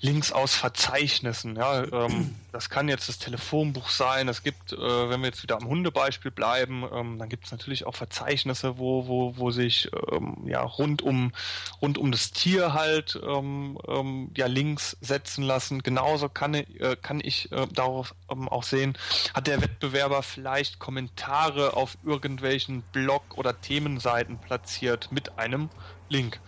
Links 0.00 0.32
aus 0.32 0.54
Verzeichnissen. 0.54 1.56
Ja, 1.56 1.84
ähm, 1.84 2.34
das 2.52 2.70
kann 2.70 2.88
jetzt 2.88 3.08
das 3.08 3.18
Telefonbuch 3.18 3.88
sein. 3.88 4.28
Es 4.28 4.42
gibt, 4.42 4.72
äh, 4.72 4.78
wenn 4.78 5.20
wir 5.20 5.28
jetzt 5.28 5.42
wieder 5.42 5.56
am 5.56 5.66
Hundebeispiel 5.66 6.30
bleiben, 6.30 6.84
ähm, 6.92 7.18
dann 7.18 7.28
gibt 7.28 7.46
es 7.46 7.52
natürlich 7.52 7.86
auch 7.86 7.94
Verzeichnisse, 7.94 8.78
wo, 8.78 9.06
wo, 9.06 9.36
wo 9.36 9.50
sich 9.50 9.90
ähm, 10.12 10.36
ja 10.46 10.62
rund 10.62 11.02
um 11.02 11.32
rund 11.80 11.98
um 11.98 12.12
das 12.12 12.32
Tier 12.32 12.72
halt 12.72 13.20
ähm, 13.26 13.78
ähm, 13.88 14.30
ja 14.36 14.46
Links 14.46 14.96
setzen 15.00 15.44
lassen. 15.44 15.82
Genauso 15.82 16.28
kann, 16.28 16.54
äh, 16.54 16.96
kann 17.00 17.20
ich 17.22 17.50
äh, 17.52 17.66
darauf 17.72 18.14
auch 18.26 18.62
sehen, 18.62 18.96
hat 19.34 19.46
der 19.46 19.60
Wettbewerber 19.60 20.22
vielleicht 20.22 20.78
Kommentare 20.78 21.74
auf 21.76 21.96
irgendwelchen 22.04 22.82
Blog- 22.92 23.36
oder 23.36 23.60
Themenseiten 23.60 24.38
platziert 24.38 25.10
mit 25.10 25.38
einem 25.38 25.70
Link. 26.08 26.40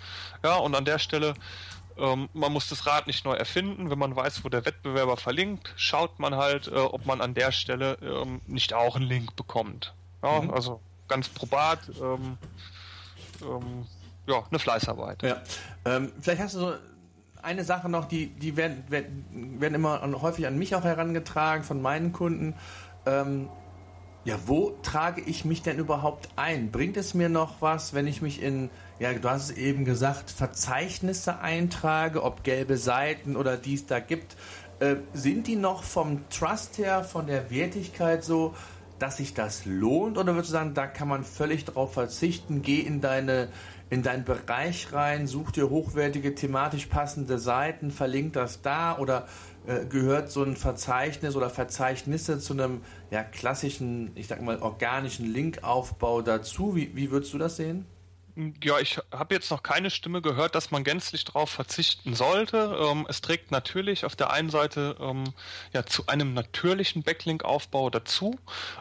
Ja, 0.42 0.56
und 0.56 0.74
an 0.74 0.84
der 0.84 0.98
Stelle 0.98 1.34
ähm, 1.98 2.28
man 2.32 2.52
muss 2.52 2.68
das 2.68 2.86
Rad 2.86 3.06
nicht 3.06 3.24
neu 3.24 3.34
erfinden. 3.34 3.90
Wenn 3.90 3.98
man 3.98 4.14
weiß, 4.14 4.44
wo 4.44 4.48
der 4.48 4.64
Wettbewerber 4.64 5.16
verlinkt, 5.16 5.72
schaut 5.76 6.18
man 6.18 6.36
halt, 6.36 6.68
äh, 6.68 6.76
ob 6.76 7.06
man 7.06 7.20
an 7.20 7.34
der 7.34 7.52
Stelle 7.52 7.98
ähm, 8.02 8.40
nicht 8.46 8.74
auch 8.74 8.96
einen 8.96 9.06
Link 9.06 9.36
bekommt. 9.36 9.94
Ja, 10.22 10.40
mhm. 10.40 10.50
Also 10.50 10.80
ganz 11.08 11.28
probat. 11.28 11.80
Ähm, 12.00 12.38
ähm 13.42 13.86
ja, 14.26 14.42
eine 14.50 14.58
Fleißarbeit. 14.58 15.22
Ja. 15.22 15.40
Ähm, 15.84 16.12
vielleicht 16.20 16.42
hast 16.42 16.54
du 16.56 16.58
so 16.58 16.74
eine 17.42 17.62
Sache 17.62 17.88
noch, 17.88 18.06
die, 18.06 18.26
die 18.26 18.56
werden, 18.56 18.82
werden, 18.88 19.60
werden 19.60 19.74
immer 19.74 20.00
häufig 20.20 20.46
an 20.48 20.58
mich 20.58 20.74
auch 20.74 20.82
herangetragen 20.82 21.62
von 21.62 21.80
meinen 21.80 22.12
Kunden. 22.12 22.54
Ja, 24.26 24.40
wo 24.46 24.76
trage 24.82 25.20
ich 25.20 25.44
mich 25.44 25.62
denn 25.62 25.78
überhaupt 25.78 26.30
ein? 26.34 26.72
Bringt 26.72 26.96
es 26.96 27.14
mir 27.14 27.28
noch 27.28 27.62
was, 27.62 27.94
wenn 27.94 28.08
ich 28.08 28.22
mich 28.22 28.42
in, 28.42 28.70
ja, 28.98 29.12
du 29.12 29.30
hast 29.30 29.50
es 29.50 29.56
eben 29.56 29.84
gesagt, 29.84 30.32
Verzeichnisse 30.32 31.38
eintrage, 31.38 32.24
ob 32.24 32.42
gelbe 32.42 32.76
Seiten 32.76 33.36
oder 33.36 33.56
die 33.56 33.74
es 33.74 33.86
da 33.86 34.00
gibt? 34.00 34.36
Äh, 34.80 34.96
sind 35.12 35.46
die 35.46 35.54
noch 35.54 35.84
vom 35.84 36.28
Trust 36.28 36.76
her, 36.78 37.04
von 37.04 37.28
der 37.28 37.52
Wertigkeit 37.52 38.24
so, 38.24 38.52
dass 38.98 39.18
sich 39.18 39.32
das 39.32 39.64
lohnt? 39.64 40.18
Oder 40.18 40.34
würdest 40.34 40.50
du 40.50 40.54
sagen, 40.54 40.74
da 40.74 40.88
kann 40.88 41.06
man 41.06 41.22
völlig 41.22 41.64
drauf 41.64 41.92
verzichten? 41.94 42.62
Geh 42.62 42.80
in 42.80 43.00
deine, 43.00 43.46
in 43.90 44.02
deinen 44.02 44.24
Bereich 44.24 44.92
rein, 44.92 45.28
such 45.28 45.52
dir 45.52 45.70
hochwertige, 45.70 46.34
thematisch 46.34 46.86
passende 46.86 47.38
Seiten, 47.38 47.92
verlink 47.92 48.32
das 48.32 48.60
da 48.60 48.98
oder 48.98 49.28
gehört 49.88 50.30
so 50.30 50.42
ein 50.42 50.56
Verzeichnis 50.56 51.36
oder 51.36 51.50
Verzeichnisse 51.50 52.38
zu 52.38 52.52
einem 52.52 52.82
ja, 53.10 53.22
klassischen, 53.22 54.12
ich 54.14 54.28
sag 54.28 54.40
mal, 54.40 54.60
organischen 54.60 55.26
Linkaufbau 55.26 56.22
dazu. 56.22 56.76
Wie, 56.76 56.94
wie 56.94 57.10
würdest 57.10 57.34
du 57.34 57.38
das 57.38 57.56
sehen? 57.56 57.86
Ja, 58.62 58.78
ich 58.78 58.98
habe 59.12 59.34
jetzt 59.34 59.50
noch 59.50 59.62
keine 59.62 59.88
Stimme 59.88 60.20
gehört, 60.20 60.54
dass 60.54 60.70
man 60.70 60.84
gänzlich 60.84 61.24
darauf 61.24 61.48
verzichten 61.48 62.14
sollte. 62.14 62.76
Ähm, 62.78 63.06
es 63.08 63.22
trägt 63.22 63.50
natürlich 63.50 64.04
auf 64.04 64.14
der 64.14 64.30
einen 64.30 64.50
Seite 64.50 64.94
ähm, 65.00 65.24
ja 65.72 65.86
zu 65.86 66.06
einem 66.06 66.34
natürlichen 66.34 67.02
Backlink-Aufbau 67.02 67.88
dazu. 67.88 68.38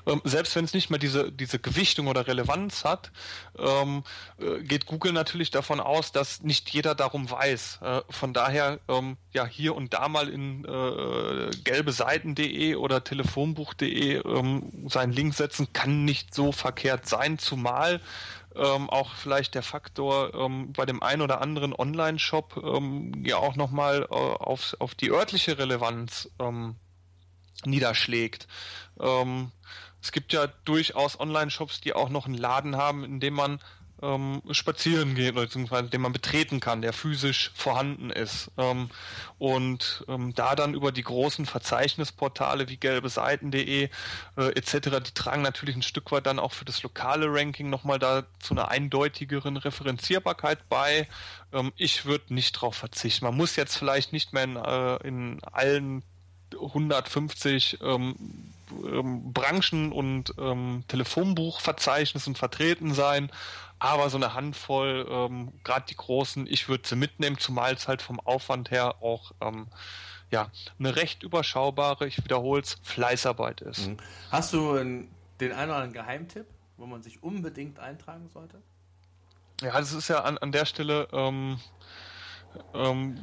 Ähm, 0.07 0.21
selbst 0.25 0.57
wenn 0.57 0.65
es 0.65 0.73
nicht 0.73 0.89
mehr 0.89 0.99
diese 0.99 1.31
diese 1.31 1.57
Gewichtung 1.57 2.07
oder 2.07 2.27
Relevanz 2.27 2.83
hat, 2.83 3.13
ähm, 3.57 4.03
äh, 4.39 4.61
geht 4.61 4.87
Google 4.87 5.13
natürlich 5.13 5.51
davon 5.51 5.79
aus, 5.79 6.11
dass 6.11 6.41
nicht 6.41 6.69
jeder 6.71 6.93
darum 6.93 7.31
weiß. 7.31 7.79
Äh, 7.81 8.01
von 8.09 8.33
daher 8.33 8.81
ähm, 8.89 9.15
ja 9.31 9.45
hier 9.45 9.73
und 9.73 9.93
da 9.93 10.09
mal 10.09 10.27
in 10.27 10.65
äh, 10.65 11.51
gelbe 11.63 11.93
Seiten.de 11.93 12.75
oder 12.75 13.05
telefonbuch.de 13.05 14.17
ähm, 14.17 14.89
seinen 14.89 15.13
Link 15.13 15.33
setzen, 15.33 15.71
kann 15.71 16.03
nicht 16.03 16.35
so 16.35 16.51
verkehrt 16.51 17.07
sein, 17.07 17.39
zumal 17.39 18.01
ähm, 18.55 18.89
auch 18.89 19.13
vielleicht 19.15 19.55
der 19.55 19.63
Faktor 19.63 20.33
ähm, 20.33 20.73
bei 20.73 20.85
dem 20.85 21.01
einen 21.03 21.21
oder 21.21 21.41
anderen 21.41 21.73
Online-Shop 21.73 22.61
ähm, 22.63 23.23
ja 23.25 23.37
auch 23.37 23.55
nochmal 23.55 24.07
äh, 24.09 24.15
auf, 24.15 24.75
auf 24.79 24.95
die 24.95 25.11
örtliche 25.11 25.57
Relevanz 25.57 26.29
ähm, 26.39 26.75
niederschlägt. 27.65 28.47
Ähm, 28.99 29.51
es 30.01 30.11
gibt 30.11 30.33
ja 30.33 30.47
durchaus 30.65 31.19
Online-Shops, 31.19 31.81
die 31.81 31.93
auch 31.93 32.09
noch 32.09 32.25
einen 32.25 32.37
Laden 32.37 32.75
haben, 32.75 33.03
in 33.03 33.19
dem 33.19 33.33
man 33.33 33.59
ähm, 34.05 34.41
spazieren 34.51 35.15
gehen, 35.15 35.35
beziehungsweise 35.35 35.89
den 35.89 36.01
man 36.01 36.13
betreten 36.13 36.59
kann, 36.59 36.81
der 36.81 36.93
physisch 36.93 37.51
vorhanden 37.55 38.09
ist. 38.09 38.51
Ähm, 38.57 38.89
und 39.37 40.05
ähm, 40.07 40.33
da 40.35 40.55
dann 40.55 40.73
über 40.73 40.91
die 40.91 41.03
großen 41.03 41.45
Verzeichnisportale 41.45 42.69
wie 42.69 42.77
gelbeseiten.de 42.77 43.89
äh, 44.37 44.41
etc., 44.55 45.01
die 45.05 45.13
tragen 45.13 45.41
natürlich 45.41 45.75
ein 45.75 45.81
Stück 45.81 46.11
weit 46.11 46.25
dann 46.25 46.39
auch 46.39 46.53
für 46.53 46.65
das 46.65 46.83
lokale 46.83 47.27
Ranking 47.29 47.69
nochmal 47.69 47.99
da 47.99 48.23
zu 48.39 48.53
einer 48.53 48.69
eindeutigeren 48.69 49.57
Referenzierbarkeit 49.57 50.69
bei. 50.69 51.07
Ähm, 51.51 51.73
ich 51.75 52.05
würde 52.05 52.33
nicht 52.33 52.53
drauf 52.53 52.75
verzichten. 52.75 53.25
Man 53.25 53.35
muss 53.35 53.55
jetzt 53.55 53.77
vielleicht 53.77 54.13
nicht 54.13 54.33
mehr 54.33 54.43
in, 54.43 54.55
äh, 54.55 55.07
in 55.07 55.43
allen 55.51 56.03
150 56.53 57.79
ähm, 57.81 58.15
ähm, 58.71 59.33
Branchen 59.33 59.91
und 59.91 60.33
ähm, 60.39 60.83
Telefonbuchverzeichnissen 60.87 62.35
vertreten 62.35 62.93
sein, 62.93 63.31
aber 63.89 64.09
so 64.09 64.17
eine 64.17 64.33
Handvoll, 64.33 65.05
ähm, 65.09 65.53
gerade 65.63 65.85
die 65.87 65.95
großen, 65.95 66.47
ich 66.47 66.69
würde 66.69 66.87
sie 66.87 66.95
mitnehmen, 66.95 67.37
zumal 67.37 67.73
es 67.73 67.87
halt 67.87 68.01
vom 68.01 68.19
Aufwand 68.19 68.71
her 68.71 68.95
auch 69.01 69.31
ähm, 69.41 69.67
ja 70.31 70.49
eine 70.79 70.95
recht 70.95 71.23
überschaubare, 71.23 72.07
ich 72.07 72.23
wiederhole 72.23 72.61
es, 72.61 72.77
Fleißarbeit 72.83 73.61
ist. 73.61 73.87
Mhm. 73.87 73.97
Hast 74.31 74.53
du 74.53 74.75
den 74.75 75.09
einen 75.51 75.69
oder 75.69 75.75
anderen 75.75 75.93
Geheimtipp, 75.93 76.47
wo 76.77 76.85
man 76.85 77.03
sich 77.03 77.23
unbedingt 77.23 77.79
eintragen 77.79 78.29
sollte? 78.29 78.61
Ja, 79.61 79.79
das 79.79 79.93
ist 79.93 80.09
ja 80.09 80.21
an, 80.21 80.37
an 80.37 80.51
der 80.51 80.65
Stelle 80.65 81.07
ähm, 81.13 81.59
ähm, 82.73 83.17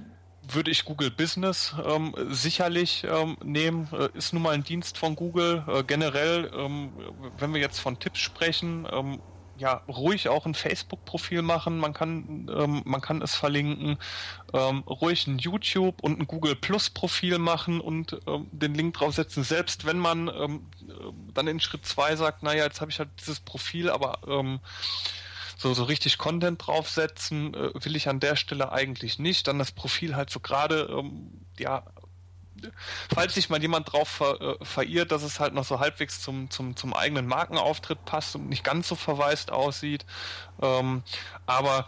würde 0.49 0.71
ich 0.71 0.85
Google 0.85 1.11
Business 1.11 1.75
ähm, 1.85 2.15
sicherlich 2.31 3.05
ähm, 3.05 3.37
nehmen. 3.45 3.89
Äh, 3.93 4.09
ist 4.15 4.33
nun 4.33 4.43
mal 4.43 4.55
ein 4.55 4.65
Dienst 4.65 4.99
von 4.99 5.15
Google. 5.15 5.65
Äh, 5.69 5.85
generell, 5.85 6.51
ähm, 6.55 6.93
wenn 7.39 7.55
wir 7.55 7.61
jetzt 7.61 7.79
von 7.79 7.99
Tipps 7.99 8.19
sprechen, 8.19 8.87
ähm, 8.91 9.21
ja, 9.59 9.83
ruhig 9.89 10.29
auch 10.29 10.47
ein 10.47 10.55
Facebook-Profil 10.55 11.43
machen. 11.43 11.79
Man 11.79 11.93
kann, 11.93 12.51
ähm, 12.53 12.83
man 12.85 13.01
kann 13.01 13.23
es 13.23 13.35
verlinken. 13.35 13.99
Ähm, 14.53 14.81
ruhig 14.81 15.27
ein 15.27 15.39
YouTube 15.39 16.03
und 16.03 16.21
ein 16.21 16.27
Google 16.27 16.57
Plus-Profil 16.57 17.39
machen 17.39 17.81
und 17.81 18.19
den 18.27 18.75
Link 18.75 18.95
draufsetzen. 18.95 19.45
Selbst 19.45 19.87
wenn 19.87 19.99
man 19.99 20.27
dann 21.35 21.47
in 21.47 21.61
Schritt 21.61 21.87
zwei 21.87 22.17
sagt, 22.17 22.43
naja, 22.43 22.65
jetzt 22.65 22.81
habe 22.81 22.91
ich 22.91 22.99
halt 22.99 23.09
dieses 23.19 23.41
Profil, 23.41 23.89
aber 23.91 24.19
so, 25.63 25.75
so 25.75 25.85
richtig 25.85 26.19
Content 26.19 26.67
draufsetzen 26.67 27.55
äh, 27.55 27.71
will 27.85 27.95
ich 27.95 28.09
an 28.09 28.21
der 28.21 28.37
Stelle 28.37 28.73
eigentlich 28.73 29.19
nicht. 29.19 29.47
Dann 29.47 29.59
das 29.59 29.71
Profil 29.71 30.17
halt 30.17 30.29
so 30.29 30.41
gerade, 30.41 30.89
ähm, 30.91 31.47
ja, 31.59 31.85
falls 33.13 33.35
sich 33.35 33.51
mal 33.51 33.61
jemand 33.61 33.93
drauf 33.93 34.09
ver, 34.09 34.41
äh, 34.41 34.65
verirrt, 34.65 35.13
dass 35.13 35.23
es 35.23 35.41
halt 35.41 35.55
noch 35.55 35.65
so 35.65 35.81
halbwegs 35.81 36.21
zum, 36.21 36.51
zum, 36.51 36.77
zum 36.77 36.95
eigenen 36.95 37.27
Markenauftritt 37.27 38.05
passt 38.05 38.37
und 38.37 38.49
nicht 38.49 38.65
ganz 38.65 38.89
so 38.89 38.95
verwaist 38.95 39.51
aussieht. 39.51 40.05
Ähm, 40.61 41.03
aber 41.47 41.87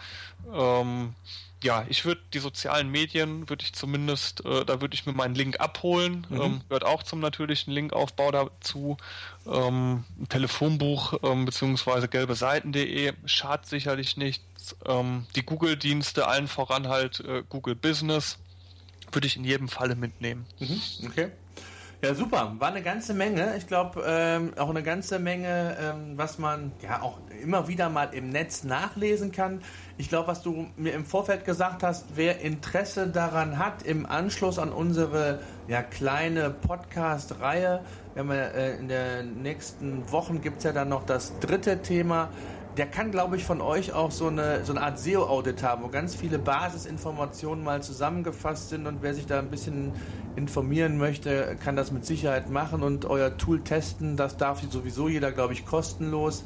ähm, 0.52 1.14
ja, 1.64 1.86
ich 1.88 2.04
würde 2.04 2.20
die 2.34 2.40
sozialen 2.40 2.90
Medien, 2.90 3.48
würde 3.48 3.64
ich 3.64 3.72
zumindest, 3.72 4.44
äh, 4.44 4.66
da 4.66 4.82
würde 4.82 4.94
ich 4.94 5.06
mir 5.06 5.14
meinen 5.14 5.34
Link 5.34 5.60
abholen. 5.60 6.26
Mhm. 6.28 6.40
Ähm, 6.40 6.60
gehört 6.68 6.84
auch 6.84 7.02
zum 7.02 7.20
natürlichen 7.20 7.72
Linkaufbau 7.72 8.30
dazu. 8.30 8.98
Ähm, 9.46 10.04
Telefonbuch 10.28 11.14
ähm, 11.22 11.46
beziehungsweise 11.46 12.08
gelbe 12.08 12.34
Seiten.de 12.34 13.14
schadet 13.24 13.66
sicherlich 13.66 14.18
nichts. 14.18 14.76
Ähm, 14.84 15.26
die 15.36 15.44
Google-Dienste, 15.44 16.28
allen 16.28 16.48
voran 16.48 16.88
halt 16.88 17.20
äh, 17.20 17.42
Google 17.48 17.74
Business, 17.74 18.38
würde 19.14 19.26
ich 19.26 19.36
in 19.36 19.44
jedem 19.44 19.68
Falle 19.68 19.96
mitnehmen. 19.96 20.46
Mhm. 20.58 20.80
Okay. 21.06 21.30
Ja, 22.04 22.14
super. 22.14 22.54
War 22.58 22.68
eine 22.68 22.82
ganze 22.82 23.14
Menge. 23.14 23.56
Ich 23.56 23.66
glaube, 23.66 24.04
ähm, 24.06 24.52
auch 24.58 24.68
eine 24.68 24.82
ganze 24.82 25.18
Menge, 25.18 25.74
ähm, 25.80 26.18
was 26.18 26.38
man 26.38 26.72
ja 26.82 27.00
auch 27.00 27.18
immer 27.42 27.66
wieder 27.66 27.88
mal 27.88 28.10
im 28.12 28.28
Netz 28.28 28.62
nachlesen 28.62 29.32
kann. 29.32 29.62
Ich 29.96 30.10
glaube, 30.10 30.28
was 30.28 30.42
du 30.42 30.66
mir 30.76 30.92
im 30.92 31.06
Vorfeld 31.06 31.46
gesagt 31.46 31.82
hast, 31.82 32.04
wer 32.14 32.40
Interesse 32.40 33.08
daran 33.08 33.58
hat, 33.58 33.84
im 33.84 34.04
Anschluss 34.04 34.58
an 34.58 34.70
unsere 34.70 35.40
ja, 35.66 35.82
kleine 35.82 36.50
Podcast-Reihe, 36.50 37.80
wenn 38.14 38.28
wir 38.28 38.54
äh, 38.54 38.76
in 38.76 38.88
den 38.88 39.40
nächsten 39.42 40.10
Wochen 40.12 40.42
gibt 40.42 40.58
es 40.58 40.64
ja 40.64 40.72
dann 40.72 40.90
noch 40.90 41.06
das 41.06 41.38
dritte 41.38 41.80
Thema, 41.80 42.28
der 42.76 42.86
kann, 42.86 43.10
glaube 43.10 43.36
ich, 43.36 43.44
von 43.44 43.60
euch 43.60 43.92
auch 43.92 44.10
so 44.10 44.26
eine, 44.26 44.64
so 44.64 44.72
eine 44.72 44.82
Art 44.82 44.98
SEO-Audit 44.98 45.62
haben, 45.62 45.84
wo 45.84 45.88
ganz 45.88 46.14
viele 46.14 46.38
Basisinformationen 46.38 47.64
mal 47.64 47.82
zusammengefasst 47.82 48.70
sind 48.70 48.86
und 48.86 49.02
wer 49.02 49.14
sich 49.14 49.26
da 49.26 49.38
ein 49.38 49.50
bisschen 49.50 49.92
informieren 50.36 50.98
möchte, 50.98 51.56
kann 51.62 51.76
das 51.76 51.92
mit 51.92 52.04
Sicherheit 52.04 52.50
machen 52.50 52.82
und 52.82 53.04
euer 53.04 53.36
Tool 53.36 53.62
testen. 53.62 54.16
Das 54.16 54.36
darf 54.36 54.62
sowieso 54.68 55.08
jeder, 55.08 55.30
glaube 55.30 55.52
ich, 55.52 55.64
kostenlos, 55.64 56.44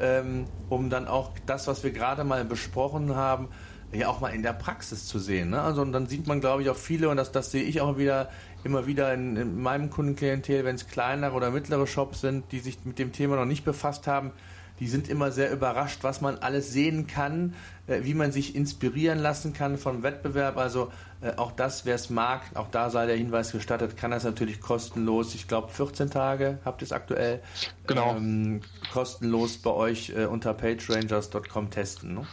ähm, 0.00 0.46
um 0.68 0.88
dann 0.88 1.06
auch 1.06 1.30
das, 1.44 1.66
was 1.66 1.84
wir 1.84 1.90
gerade 1.90 2.24
mal 2.24 2.44
besprochen 2.44 3.14
haben, 3.14 3.48
ja 3.92 4.08
auch 4.08 4.20
mal 4.20 4.34
in 4.34 4.42
der 4.42 4.52
Praxis 4.52 5.06
zu 5.06 5.18
sehen. 5.18 5.50
Ne? 5.50 5.60
Also 5.60 5.82
und 5.82 5.92
dann 5.92 6.06
sieht 6.06 6.26
man, 6.26 6.40
glaube 6.40 6.62
ich, 6.62 6.70
auch 6.70 6.76
viele, 6.76 7.08
und 7.08 7.16
das, 7.16 7.32
das 7.32 7.50
sehe 7.50 7.62
ich 7.62 7.80
auch 7.80 7.98
wieder 7.98 8.30
immer 8.64 8.86
wieder 8.86 9.14
in, 9.14 9.36
in 9.36 9.62
meinem 9.62 9.90
Kundenklientel, 9.90 10.64
wenn 10.64 10.74
es 10.74 10.88
kleinere 10.88 11.34
oder 11.34 11.50
mittlere 11.50 11.86
Shops 11.86 12.20
sind, 12.20 12.50
die 12.50 12.58
sich 12.58 12.78
mit 12.84 12.98
dem 12.98 13.12
Thema 13.12 13.36
noch 13.36 13.44
nicht 13.44 13.64
befasst 13.64 14.08
haben, 14.08 14.32
die 14.80 14.88
sind 14.88 15.08
immer 15.08 15.30
sehr 15.30 15.50
überrascht, 15.52 16.00
was 16.02 16.20
man 16.20 16.38
alles 16.38 16.72
sehen 16.72 17.06
kann, 17.06 17.54
äh, 17.86 18.00
wie 18.02 18.14
man 18.14 18.32
sich 18.32 18.54
inspirieren 18.54 19.18
lassen 19.18 19.52
kann 19.52 19.78
vom 19.78 20.02
Wettbewerb. 20.02 20.56
Also 20.56 20.92
äh, 21.22 21.32
auch 21.36 21.52
das, 21.52 21.86
wer 21.86 21.94
es 21.94 22.10
mag, 22.10 22.42
auch 22.54 22.68
da 22.68 22.90
sei 22.90 23.06
der 23.06 23.16
Hinweis 23.16 23.52
gestattet, 23.52 23.96
kann 23.96 24.10
das 24.10 24.24
natürlich 24.24 24.60
kostenlos. 24.60 25.34
Ich 25.34 25.48
glaube 25.48 25.68
14 25.70 26.10
Tage 26.10 26.58
habt 26.64 26.82
ihr 26.82 26.86
es 26.86 26.92
aktuell. 26.92 27.40
Genau. 27.86 28.16
Ähm, 28.16 28.60
kostenlos 28.92 29.58
bei 29.58 29.70
euch 29.70 30.10
äh, 30.10 30.26
unter 30.26 30.54
pagerangers.com 30.54 31.70
testen. 31.70 32.14
Ne? 32.14 32.26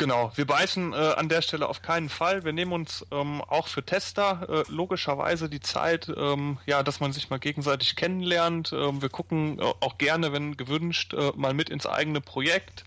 Genau, 0.00 0.32
wir 0.34 0.46
beißen 0.46 0.94
äh, 0.94 0.96
an 0.96 1.28
der 1.28 1.42
Stelle 1.42 1.68
auf 1.68 1.82
keinen 1.82 2.08
Fall. 2.08 2.42
Wir 2.42 2.54
nehmen 2.54 2.72
uns 2.72 3.04
ähm, 3.10 3.42
auch 3.42 3.68
für 3.68 3.84
Tester 3.84 4.46
äh, 4.48 4.72
logischerweise 4.72 5.50
die 5.50 5.60
Zeit, 5.60 6.10
ähm, 6.16 6.56
ja, 6.64 6.82
dass 6.82 7.00
man 7.00 7.12
sich 7.12 7.28
mal 7.28 7.38
gegenseitig 7.38 7.96
kennenlernt. 7.96 8.72
Ähm, 8.72 9.02
wir 9.02 9.10
gucken 9.10 9.58
äh, 9.58 9.62
auch 9.62 9.98
gerne, 9.98 10.32
wenn 10.32 10.56
gewünscht, 10.56 11.12
äh, 11.12 11.32
mal 11.36 11.52
mit 11.52 11.68
ins 11.68 11.84
eigene 11.84 12.22
Projekt. 12.22 12.84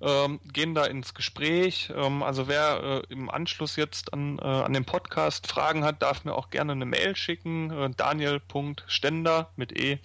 Ähm, 0.00 0.40
gehen 0.50 0.74
da 0.74 0.86
ins 0.86 1.12
Gespräch. 1.12 1.92
Ähm, 1.94 2.22
also 2.22 2.48
wer 2.48 3.02
äh, 3.10 3.12
im 3.12 3.28
Anschluss 3.28 3.76
jetzt 3.76 4.14
an, 4.14 4.38
äh, 4.38 4.42
an 4.42 4.72
den 4.72 4.86
Podcast 4.86 5.46
Fragen 5.46 5.84
hat, 5.84 6.00
darf 6.00 6.24
mir 6.24 6.34
auch 6.34 6.48
gerne 6.48 6.72
eine 6.72 6.86
Mail 6.86 7.16
schicken. 7.16 7.70
Äh, 7.70 7.90
Daniel.stender 7.94 9.50
mit 9.56 9.78
e 9.78 9.98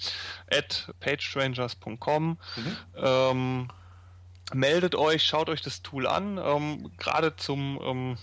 at 0.49 0.93
pagestrangers.com. 0.99 2.37
Mhm. 2.97 3.69
Meldet 4.53 4.95
euch, 4.95 5.23
schaut 5.23 5.49
euch 5.49 5.61
das 5.61 5.81
Tool 5.81 6.07
an. 6.07 6.39
Ähm, 6.43 6.91
Gerade 6.97 7.35
zum, 7.35 7.79
ähm, 7.83 8.17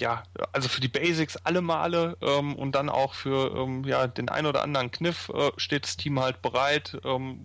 ja, 0.00 0.22
also 0.52 0.68
für 0.68 0.80
die 0.80 0.88
Basics 0.88 1.36
alle 1.38 1.60
Male 1.60 2.16
ähm, 2.20 2.54
und 2.56 2.74
dann 2.74 2.88
auch 2.88 3.14
für 3.14 3.54
ähm, 3.56 3.84
ja, 3.84 4.06
den 4.06 4.28
ein 4.28 4.46
oder 4.46 4.62
anderen 4.62 4.90
Kniff 4.90 5.30
äh, 5.30 5.50
steht 5.56 5.84
das 5.84 5.96
Team 5.96 6.20
halt 6.20 6.42
bereit. 6.42 6.98
Ähm, 7.04 7.40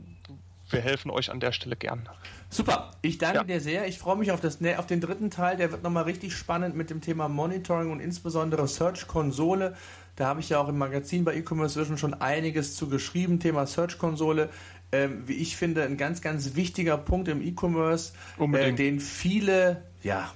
wir 0.70 0.82
helfen 0.82 1.12
euch 1.12 1.32
an 1.32 1.40
der 1.40 1.52
Stelle 1.52 1.76
gern. 1.76 2.10
Super, 2.50 2.92
ich 3.02 3.18
danke 3.18 3.38
ja. 3.38 3.44
dir 3.44 3.62
sehr. 3.62 3.88
Ich 3.88 4.00
freue 4.00 4.16
mich 4.16 4.32
auf, 4.32 4.40
das, 4.40 4.60
auf 4.78 4.86
den 4.86 5.02
dritten 5.02 5.30
Teil. 5.30 5.58
Der 5.58 5.72
wird 5.72 5.84
nochmal 5.84 6.04
richtig 6.04 6.36
spannend 6.36 6.76
mit 6.76 6.90
dem 6.90 7.02
Thema 7.02 7.28
Monitoring 7.28 7.92
und 7.92 8.00
insbesondere 8.00 8.68
Search-Konsole. 8.68 9.76
Da 10.16 10.28
habe 10.28 10.40
ich 10.40 10.50
ja 10.50 10.60
auch 10.60 10.68
im 10.68 10.78
Magazin 10.78 11.24
bei 11.24 11.36
E-Commerce 11.36 11.80
Vision 11.80 11.98
schon 11.98 12.14
einiges 12.14 12.76
zu 12.76 12.88
geschrieben. 12.90 13.40
Thema 13.40 13.68
Search-Konsole. 13.68 14.50
Ähm, 14.92 15.28
wie 15.28 15.34
ich 15.34 15.58
finde, 15.58 15.84
ein 15.84 15.98
ganz, 15.98 16.22
ganz 16.22 16.56
wichtiger 16.56 16.98
Punkt 16.98 17.28
im 17.28 17.42
E-Commerce, 17.42 18.14
äh, 18.54 18.72
den 18.74 19.00
viele, 19.02 19.84
ja, 20.02 20.32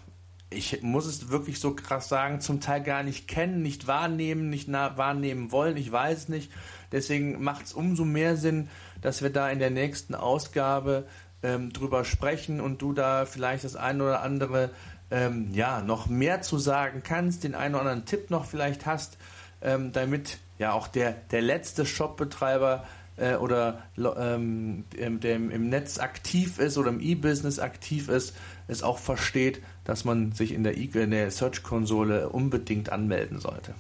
ich 0.50 0.82
muss 0.82 1.06
es 1.06 1.30
wirklich 1.30 1.60
so 1.60 1.74
krass 1.74 2.10
sagen, 2.10 2.42
zum 2.42 2.60
Teil 2.60 2.84
gar 2.84 3.04
nicht 3.04 3.28
kennen, 3.28 3.62
nicht 3.62 3.88
wahrnehmen, 3.88 4.50
nicht 4.50 4.70
wahrnehmen 4.70 5.52
wollen, 5.52 5.78
ich 5.78 5.90
weiß 5.92 6.28
nicht. 6.28 6.52
Deswegen 6.92 7.42
macht 7.42 7.68
es 7.68 7.74
umso 7.74 8.04
mehr 8.04 8.36
Sinn, 8.36 8.68
dass 9.00 9.22
wir 9.22 9.30
da 9.30 9.50
in 9.50 9.60
der 9.60 9.70
nächsten 9.70 10.14
Ausgabe 10.14 11.08
ähm, 11.42 11.72
drüber 11.72 12.04
sprechen 12.04 12.60
und 12.60 12.82
du 12.82 12.92
da 12.92 13.26
vielleicht 13.26 13.64
das 13.64 13.78
eine 13.78 14.04
oder 14.04 14.22
andere 14.22 14.72
ähm, 15.10 15.50
ja 15.54 15.82
noch 15.82 16.08
mehr 16.08 16.42
zu 16.42 16.58
sagen 16.58 17.02
kannst, 17.04 17.44
den 17.44 17.56
einen 17.56 17.76
oder 17.76 17.84
anderen 17.84 18.06
Tipp 18.06 18.30
noch 18.30 18.46
vielleicht 18.46 18.86
hast, 18.86 19.18
ähm, 19.62 19.92
damit 19.94 20.40
ja 20.58 20.74
auch 20.74 20.88
der, 20.88 21.12
der 21.12 21.42
letzte 21.42 21.86
Shopbetreiber 21.86 22.86
äh, 23.22 23.36
oder 23.36 23.84
ähm, 23.96 24.86
der 24.98 25.36
im 25.36 25.70
Netz 25.70 26.00
aktiv 26.00 26.60
ist 26.60 26.78
oder 26.78 26.90
im 26.90 27.00
E-Business 27.00 27.60
aktiv 27.60 28.10
ist, 28.10 28.36
es 28.68 28.84
auch 28.84 28.98
versteht, 28.98 29.62
dass 29.84 30.06
man 30.06 30.32
sich 30.32 30.54
in 30.54 30.64
der, 30.64 30.78
e 30.78 30.88
der 30.88 31.32
Search-Konsole 31.32 32.30
unbedingt 32.30 32.92
anmelden 32.92 33.40
sollte. 33.40 33.76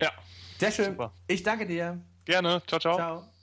Ja. 0.00 0.10
Sehr 0.58 0.72
schön. 0.72 0.86
Super. 0.86 1.12
Ich 1.26 1.42
danke 1.42 1.66
dir. 1.66 2.00
Gerne. 2.24 2.62
Ciao, 2.66 2.80
ciao. 2.80 2.96
Ciao. 2.96 3.37